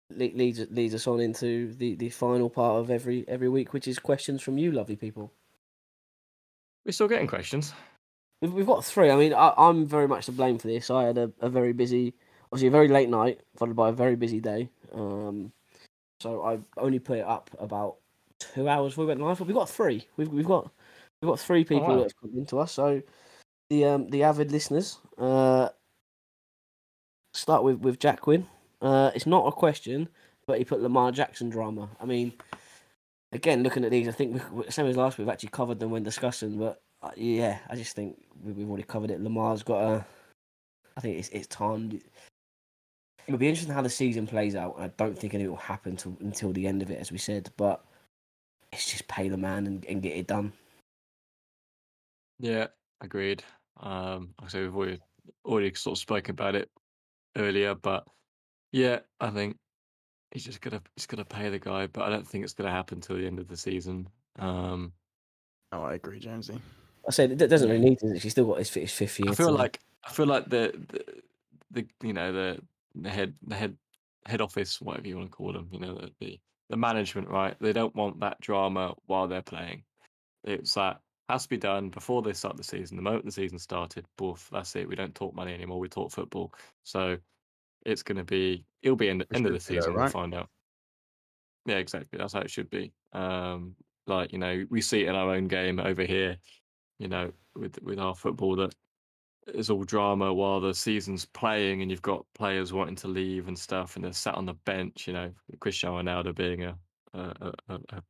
[0.09, 3.99] leads leads us on into the, the final part of every every week, which is
[3.99, 5.31] questions from you, lovely people.
[6.85, 7.73] we're still getting questions.
[8.41, 9.09] We've, we've got three.
[9.09, 10.89] I mean, I, I'm very much to blame for this.
[10.89, 12.13] I had a, a very busy,
[12.51, 14.69] obviously a very late night, followed by a very busy day.
[14.93, 15.51] Um,
[16.19, 17.97] so I only put it up about
[18.39, 19.37] two hours before we went live.
[19.37, 20.07] But we've got three.
[20.17, 20.71] We've we've got
[21.21, 21.95] we've got three people wow.
[21.97, 22.71] that have come into us.
[22.71, 23.01] So
[23.69, 24.97] the um the avid listeners.
[25.17, 25.69] Uh,
[27.33, 28.47] start with with Jack Quinn.
[28.81, 30.09] Uh, it's not a question,
[30.47, 31.89] but he put Lamar Jackson drama.
[31.99, 32.33] I mean,
[33.31, 35.91] again, looking at these, I think we, same as last week, we've actually covered them
[35.91, 36.57] when discussing.
[36.57, 36.81] But
[37.15, 39.21] yeah, I just think we, we've already covered it.
[39.21, 40.05] Lamar's got a.
[40.97, 41.91] I think it's it's time.
[43.27, 44.75] It would be interesting how the season plays out.
[44.77, 47.49] I don't think anything will happen till, until the end of it, as we said.
[47.55, 47.83] But
[48.71, 50.53] it's just pay the man and, and get it done.
[52.39, 52.67] Yeah,
[53.01, 53.43] agreed.
[53.79, 54.99] Um, like I say we've already
[55.45, 56.69] already sort of spoken about it
[57.37, 58.05] earlier, but
[58.71, 59.57] yeah, I think
[60.31, 63.01] he's just gonna he's gonna pay the guy, but I don't think it's gonna happen
[63.01, 64.07] till the end of the season.
[64.39, 64.93] Um,
[65.73, 66.59] Oh, I agree, Jonesy.
[67.07, 68.17] I said it doesn't really need to.
[68.17, 69.31] He's still got his, his fifth year.
[69.31, 71.21] I feel like I feel like the, the
[71.71, 72.61] the you know the
[72.95, 73.75] the head the head
[74.25, 77.55] head office whatever you want to call them you know the the, management right?
[77.59, 79.83] They don't want that drama while they're playing.
[80.43, 82.97] It's that has to be done before they start the season.
[82.97, 84.87] The moment the season started boof that's it.
[84.87, 85.79] We don't talk money anymore.
[85.79, 86.53] We talk football.
[86.83, 87.17] So
[87.85, 90.33] it's going to be it'll be end, end of the be though, season we'll find
[90.33, 90.49] out.
[91.65, 92.17] Yeah exactly.
[92.17, 92.93] That's how it should be.
[93.11, 93.75] Um
[94.07, 96.37] like you know we see it in our own game over here
[97.01, 98.73] you know with with our football that
[99.47, 103.57] is all drama while the season's playing and you've got players wanting to leave and
[103.57, 106.77] stuff and they're sat on the bench you know Cristiano Ronaldo being a
[107.13, 108.03] a, a, a,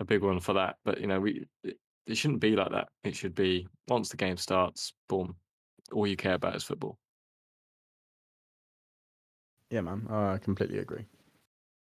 [0.00, 0.76] a- big one for that.
[0.84, 2.88] But you know we it, it shouldn't be like that.
[3.04, 5.36] It should be once the game starts boom
[5.92, 6.98] all you care about is football.
[9.70, 10.06] Yeah, man.
[10.10, 11.06] I completely agree.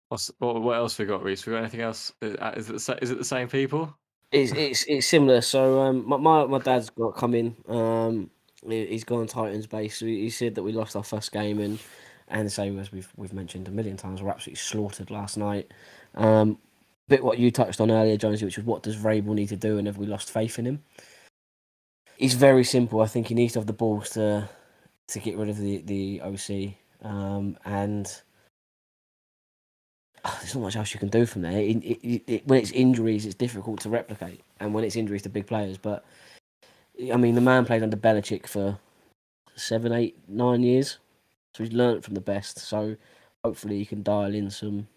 [0.09, 2.13] What's, what, what else we got Reese we got anything else?
[2.21, 3.97] Is is it the, is it the same people
[4.33, 5.41] It's it's it's similar.
[5.41, 7.55] So um, my my, dad's got come in.
[7.67, 8.31] Um,
[8.67, 9.97] he- he's gone Titans base.
[9.99, 11.79] So he said that we lost our first game and
[12.29, 15.71] and same as we've we've mentioned a million times, we're absolutely slaughtered last night.
[16.15, 16.57] Um,
[17.07, 19.77] bit what you touched on earlier, Jonesy, which was what does Vrabel need to do,
[19.77, 20.83] and have we lost faith in him?
[22.17, 23.01] It's very simple.
[23.01, 24.49] I think he needs to have the balls to
[25.09, 26.75] to get rid of the the OC,
[27.07, 28.21] um, and
[30.23, 31.59] ah, there's not much else you can do from there.
[31.59, 35.29] It, it, it- when it's injuries, it's difficult to replicate, and when it's injuries to
[35.29, 35.77] big players.
[35.77, 36.03] But
[37.11, 38.77] I mean, the man played under Belichick for
[39.55, 40.97] seven, eight, nine years,
[41.53, 42.59] so he's learnt from the best.
[42.59, 42.95] So
[43.43, 44.87] hopefully, he can dial in some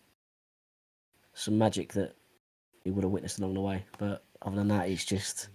[1.34, 2.14] some magic that
[2.84, 3.84] he would have witnessed along the way.
[3.98, 5.48] But other than that, it's just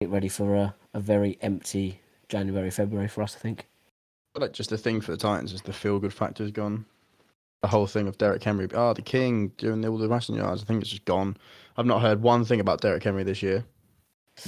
[0.00, 3.34] get ready for a, a very empty January, February for us.
[3.36, 3.66] I think.
[4.34, 6.86] But like just the thing for the Titans is the feel good factor's gone.
[7.62, 8.68] The whole thing of Derrick Henry.
[8.74, 10.62] Oh, the king doing all the rushing yards.
[10.62, 11.36] I think it's just gone.
[11.76, 13.64] I've not heard one thing about Derrick Henry this year.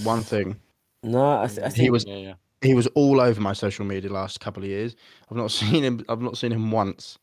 [0.02, 0.56] One thing.
[1.04, 2.34] No, I, th- I think He was Yeah, yeah.
[2.60, 4.96] he was all over my social media last couple of years.
[5.30, 6.04] I've not seen him.
[6.08, 7.18] I've not seen him once.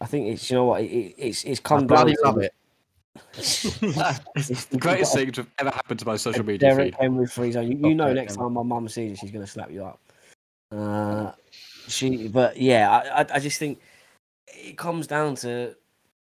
[0.00, 2.38] I think it's you know what it, it- it's it's I come down bloody love
[2.38, 2.52] it.
[3.38, 7.00] it's the greatest thing to have ever happened to my social media Derrick feed.
[7.02, 7.72] Henry free zone.
[7.72, 9.98] You, you know, next time my mum sees it, she's gonna slap you up.
[10.70, 11.32] Uh,
[11.88, 13.80] she, but yeah, I, I, I just think
[14.48, 15.70] it comes down to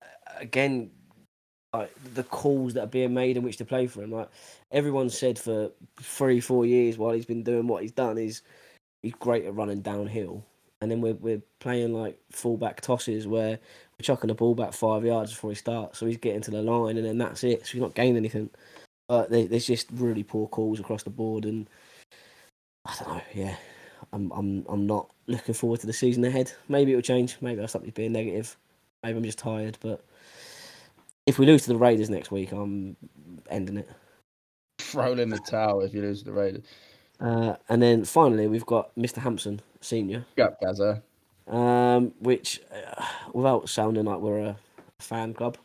[0.03, 0.07] uh,
[0.39, 0.91] again,
[1.73, 4.13] like the calls that are being made in which to play for him.
[4.13, 4.29] Like
[4.71, 5.71] everyone said for
[6.01, 8.43] three, four years while he's been doing what he's done is
[9.03, 10.45] he's great at running downhill.
[10.81, 13.59] And then we're we're playing like fullback tosses where
[13.99, 16.61] we're chucking the ball back five yards before he starts, so he's getting to the
[16.61, 17.67] line, and then that's it.
[17.67, 18.51] So he's not gaining anything.
[19.09, 21.69] But there's just really poor calls across the board, and
[22.85, 23.23] I don't know.
[23.33, 23.57] Yeah,
[24.13, 26.53] I'm I'm I'm not looking forward to the season ahead.
[26.69, 27.37] Maybe it'll change.
[27.41, 28.57] Maybe I'll stop being negative.
[29.03, 29.79] Maybe I'm just tired.
[29.81, 30.05] But
[31.27, 32.97] if we lose to the Raiders next week, I'm
[33.51, 33.89] ending it.
[34.79, 36.65] Throw in the towel if you lose to the Raiders.
[37.19, 39.19] Uh, and then finally, we've got Mr.
[39.19, 40.25] Hampson, senior.
[40.37, 41.03] Go up, Gaza.
[41.49, 44.57] um, which, uh, without sounding like we're a
[44.99, 45.57] fan club,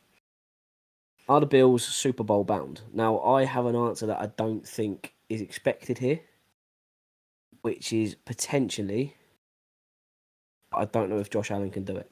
[1.28, 2.82] are the Bills Super Bowl bound?
[2.94, 6.20] Now, I have an answer that I don't think is expected here,
[7.62, 9.16] which is potentially.
[10.74, 12.10] I don't know if Josh Allen can do it.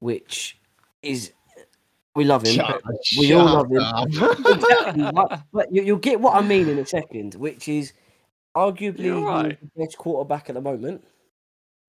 [0.00, 0.58] Which
[1.02, 1.32] is,
[2.14, 2.54] we love him.
[2.54, 2.82] Shut-
[3.18, 3.82] we all love him.
[4.46, 7.92] Exactly, but, but you, you'll get what I mean in a second, which is
[8.56, 9.58] arguably You're he is right.
[9.60, 11.04] the best quarterback at the moment.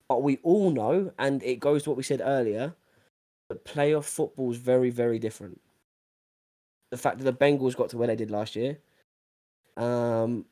[0.08, 2.74] But we all know, and it goes to what we said earlier,
[3.50, 5.62] that playoff football is very, very different.
[6.92, 8.80] The fact that the Bengals got to where they did last year,
[9.78, 10.46] um,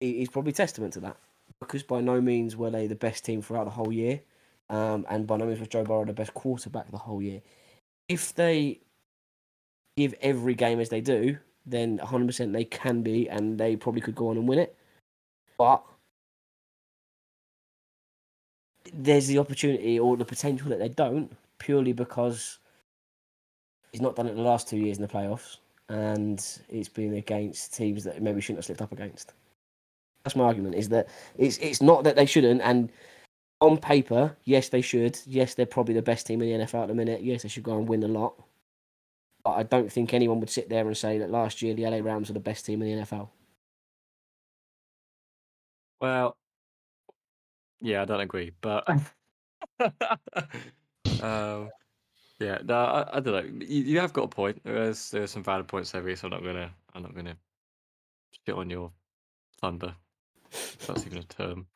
[0.00, 1.16] is probably testament to that.
[1.60, 4.20] Because by no means were they the best team throughout the whole year,
[4.68, 7.40] um, and by no means was Joe Burrow the best quarterback the whole year.
[8.08, 8.80] If they
[9.96, 14.14] give every game as they do, then 100% they can be, and they probably could
[14.14, 14.76] go on and win it.
[15.58, 15.82] But
[18.92, 22.58] there's the opportunity or the potential that they don't, purely because
[23.92, 25.56] he's not done it the last two years in the playoffs,
[25.88, 29.32] and it's been against teams that maybe shouldn't have slipped up against.
[30.26, 30.74] That's my argument.
[30.74, 31.08] Is that
[31.38, 32.90] it's it's not that they shouldn't, and
[33.60, 35.16] on paper, yes, they should.
[35.24, 37.22] Yes, they're probably the best team in the NFL at the minute.
[37.22, 38.34] Yes, they should go and win a lot.
[39.44, 41.98] But I don't think anyone would sit there and say that last year the LA
[41.98, 43.28] Rams were the best team in the NFL.
[46.00, 46.36] Well,
[47.80, 48.84] yeah, I don't agree, but
[51.22, 51.70] um,
[52.40, 53.26] yeah, no, I, I don't
[53.60, 53.64] know.
[53.64, 54.60] You, you have got a point.
[54.64, 56.24] There's there's some valid points there, Reece.
[56.24, 57.36] I'm not gonna I'm not gonna
[58.32, 58.90] spit on your
[59.60, 59.94] thunder.
[60.86, 61.66] That's even a term.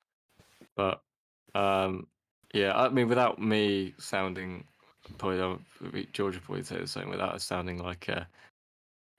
[0.76, 1.02] But
[1.54, 2.06] um,
[2.54, 4.64] yeah, I mean, without me sounding,
[5.18, 7.10] probably Georgia probably say the same.
[7.10, 8.26] Without it sounding like a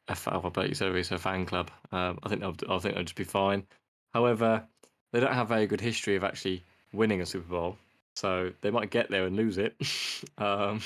[0.07, 1.71] a fan, I bet you said Reece, a fan club.
[1.91, 3.65] Um, I think they'll, I think they'll just be fine.
[4.13, 4.63] However,
[5.11, 6.63] they don't have a very good history of actually
[6.93, 7.77] winning a Super Bowl,
[8.15, 9.75] so they might get there and lose it.
[10.38, 10.81] um,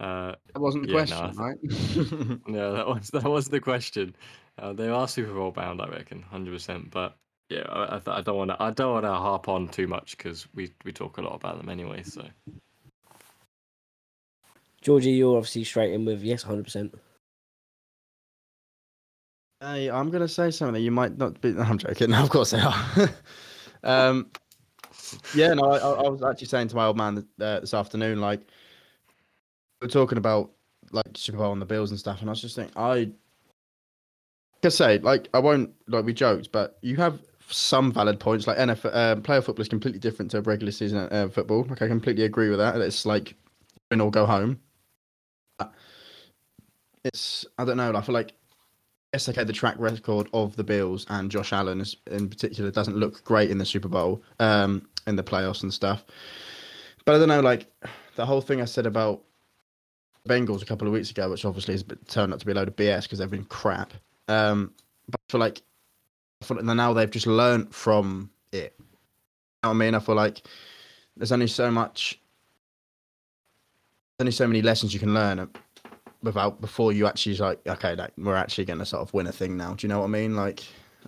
[0.00, 2.40] uh, That wasn't the Yeah, no, I question, right?
[2.46, 4.14] no, that was that was the question.
[4.58, 6.90] Uh, they are Super Bowl bound, I reckon, hundred percent.
[6.90, 7.16] But
[7.50, 10.46] yeah, I, I, don't want to I don't want to harp on too much because
[10.54, 12.04] we we talk a lot about them anyway.
[12.04, 12.24] So
[14.80, 16.94] Georgie, you're obviously straight in with yes, 100%.
[19.60, 21.54] Hey, I'm gonna say something you might not be.
[21.58, 22.10] I'm joking.
[22.10, 23.10] No, of course they are.
[23.84, 24.30] um,
[25.34, 28.20] yeah, no, I, I I was actually saying to my old man uh, this afternoon,
[28.20, 28.40] like
[29.82, 30.52] we are talking about
[30.92, 33.12] like Super Bowl and the Bills and stuff, and I was just thinking, I, like
[34.64, 37.20] I say, like I won't like we joked, but you have
[37.52, 38.46] some valid points.
[38.46, 41.64] Like NFL, um, player football is completely different to regular season uh, football.
[41.68, 42.76] Like I completely agree with that.
[42.76, 43.34] It's like
[43.90, 44.60] win or go home.
[47.04, 47.94] It's I don't know.
[47.94, 48.32] I feel like
[49.12, 52.96] yes, okay, the track record of the Bills and Josh Allen is, in particular doesn't
[52.96, 56.04] look great in the Super Bowl, um, in the playoffs and stuff.
[57.04, 57.66] But I don't know, like
[58.16, 59.22] the whole thing I said about
[60.28, 62.68] Bengals a couple of weeks ago, which obviously has turned out to be a load
[62.68, 63.92] of BS because they've been crap.
[64.28, 64.72] Um,
[65.08, 65.62] but for like
[66.44, 68.74] feel like now they've just learned from it.
[68.78, 68.84] You
[69.64, 69.94] know what I mean?
[69.94, 70.42] I feel like
[71.16, 72.20] there's only so much,
[74.20, 75.48] only so many lessons you can learn
[76.22, 79.32] without before you actually like okay like we're actually going to sort of win a
[79.32, 80.62] thing now do you know what i mean like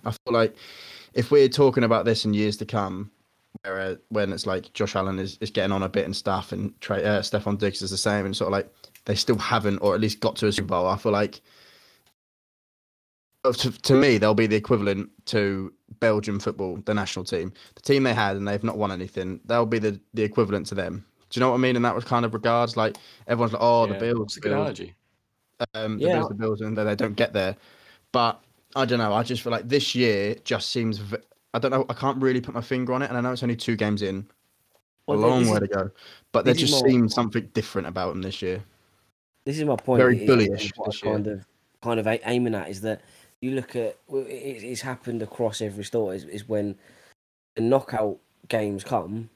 [0.05, 0.55] i feel like
[1.13, 3.11] if we're talking about this in years to come
[3.61, 6.51] where uh, when it's like josh allen is, is getting on a bit and stuff
[6.51, 8.73] and Trey, uh, stefon diggs is the same and sort of like
[9.05, 11.41] they still haven't or at least got to a super bowl i feel like
[13.51, 18.03] to, to me they'll be the equivalent to belgium football the national team the team
[18.03, 21.39] they had and they've not won anything they'll be the, the equivalent to them Do
[21.39, 21.75] you know what I mean?
[21.75, 22.95] And that was kind of regards like
[23.27, 24.93] everyone's like, oh, the Yeah, Bills, It's a the good Bills, analogy.
[25.73, 26.13] um, the Yeah.
[26.17, 27.55] Bills, the Bills, and then they don't get there.
[28.11, 28.39] But
[28.75, 29.13] I don't know.
[29.13, 30.99] I just feel like this year just seems.
[30.99, 31.17] V-
[31.55, 31.85] I don't know.
[31.89, 34.03] I can't really put my finger on it, and I know it's only two games
[34.03, 34.27] in,
[35.07, 35.89] Well, a long way to go.
[36.31, 38.63] But there just seems something different about them this year.
[39.45, 39.99] This is my point.
[40.01, 41.15] Very is- bullyish what this I'm year.
[41.15, 41.45] kind of
[41.81, 43.01] kind of aiming at is that
[43.43, 46.15] you look at it, it's happened across every sport.
[46.15, 46.75] Is, is when
[47.57, 48.17] the knockout
[48.47, 49.29] games come,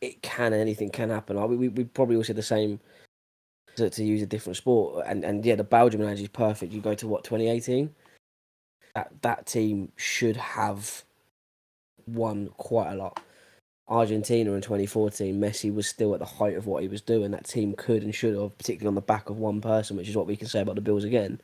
[0.00, 1.40] it can anything can happen.
[1.48, 2.80] We we we probably all said the same.
[3.76, 6.72] To, to use a different sport, and and yeah, the Belgium analogy is perfect.
[6.72, 7.94] You go to what 2018.
[8.96, 11.04] That that team should have
[12.08, 13.20] won quite a lot.
[13.86, 17.30] Argentina in 2014, Messi was still at the height of what he was doing.
[17.30, 20.16] That team could and should have, particularly on the back of one person, which is
[20.16, 21.40] what we can say about the Bills again.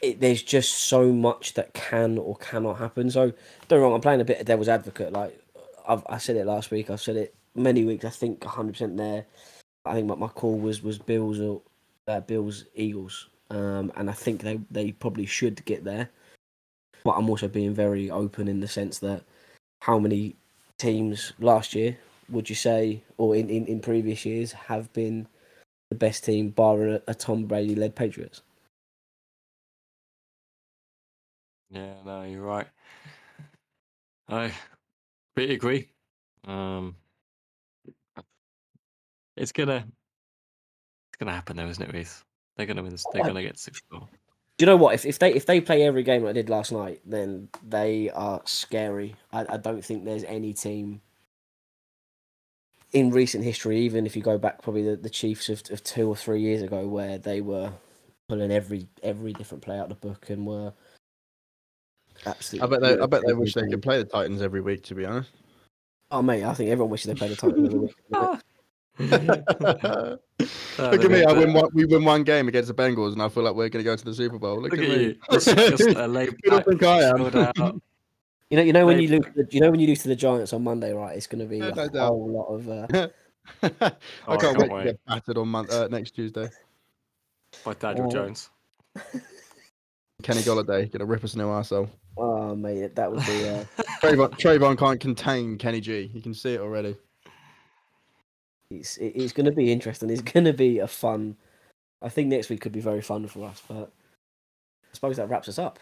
[0.00, 3.10] It, there's just so much that can or cannot happen.
[3.10, 3.32] So,
[3.66, 5.12] don't wrong, I'm playing a bit of devil's advocate.
[5.12, 5.38] Like
[5.88, 8.04] I've, I said it last week, I've said it many weeks.
[8.04, 9.26] I think 100% there.
[9.84, 11.62] I think my, my call was was Bills or
[12.06, 16.10] uh, Bills Eagles, um, and I think they they probably should get there.
[17.04, 19.22] But I'm also being very open in the sense that
[19.80, 20.36] how many
[20.78, 21.96] teams last year
[22.28, 25.26] would you say, or in, in, in previous years, have been
[25.90, 28.42] the best team, bar a, a Tom Brady led Patriots?
[31.70, 32.66] Yeah, no, you're right.
[34.28, 34.52] I
[35.34, 35.88] completely agree.
[36.46, 36.96] Um,
[39.36, 39.86] it's gonna,
[41.10, 42.24] it's gonna happen though, isn't it, Reese?
[42.56, 42.92] They're gonna win.
[42.92, 44.08] This, they're gonna get Super Bowl.
[44.58, 44.94] Do you know what?
[44.94, 48.10] If, if they if they play every game like they did last night, then they
[48.10, 49.14] are scary.
[49.32, 51.00] I, I don't think there's any team
[52.92, 56.08] in recent history, even if you go back probably the, the Chiefs of, of two
[56.08, 57.72] or three years ago, where they were
[58.28, 60.72] pulling every every different play out of the book and were
[62.26, 62.78] I absolutely.
[62.78, 63.02] bet they.
[63.02, 64.82] I bet they wish they could play the Titans every week.
[64.84, 65.30] To be honest.
[66.10, 67.94] Oh mate, I think everyone wishes they played the Titans every week.
[70.80, 71.24] Oh, Look at me!
[71.24, 71.68] I win one.
[71.72, 73.96] We win one game against the Bengals, and I feel like we're going to go
[73.96, 74.62] to the Super Bowl.
[74.62, 75.04] Look, Look at, at me.
[75.06, 75.16] you.
[75.32, 77.18] Just, just a laid do you back, think I am?
[78.48, 80.14] You know, you know when you lose, the- you know when you lose to the
[80.14, 81.16] Giants on Monday, right?
[81.16, 82.08] It's going to be Yeah, a no doubt.
[82.08, 82.68] whole lot of.
[82.68, 83.08] Uh,
[83.62, 83.92] I
[84.28, 84.84] Oh, I can't, can't wait, wait.
[84.84, 86.48] to get battered on mon- uh, next Tuesday.
[87.64, 88.10] by Daniel Oh.
[88.10, 88.50] Jones.
[90.22, 91.88] Kenny Golladay gonna rip us a new arsehole.
[92.18, 93.48] Oh mate, that would be.
[93.48, 93.64] Uh,
[94.02, 96.10] Trayvon, Trayvon can't contain Kenny G.
[96.12, 96.96] You can see it already.
[98.70, 100.10] it's it's going to be interesting.
[100.10, 101.36] It's going to be a fun.
[102.02, 103.92] I think next week could be very fun for us, but
[104.84, 105.78] I suppose that wraps us up.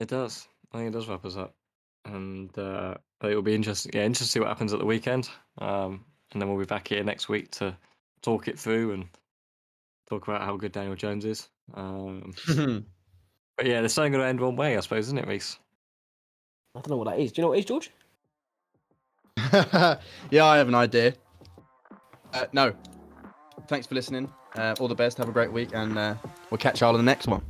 [0.00, 0.46] It does.
[0.72, 1.54] I think it does wrap us up,
[2.04, 3.92] and uh, it will be interesting.
[3.94, 5.30] Yeah, interesting to see what happens at the weekend.
[5.58, 7.76] Um, and then we'll be back here next week to
[8.22, 9.06] talk it through and
[10.08, 11.48] talk about how good Daniel Jones is.
[11.74, 12.34] Um,
[13.58, 15.58] but yeah, there's something going to end one way, I suppose, isn't it, Reese?
[16.76, 17.32] I don't know what that is.
[17.32, 17.90] Do you know what it is, George?
[20.30, 21.14] yeah, I have an idea.
[22.32, 22.72] Uh, no.
[23.66, 24.32] Thanks for listening.
[24.54, 25.18] Uh, all the best.
[25.18, 26.14] Have a great week, and uh,
[26.50, 27.42] we'll catch y'all in the next one.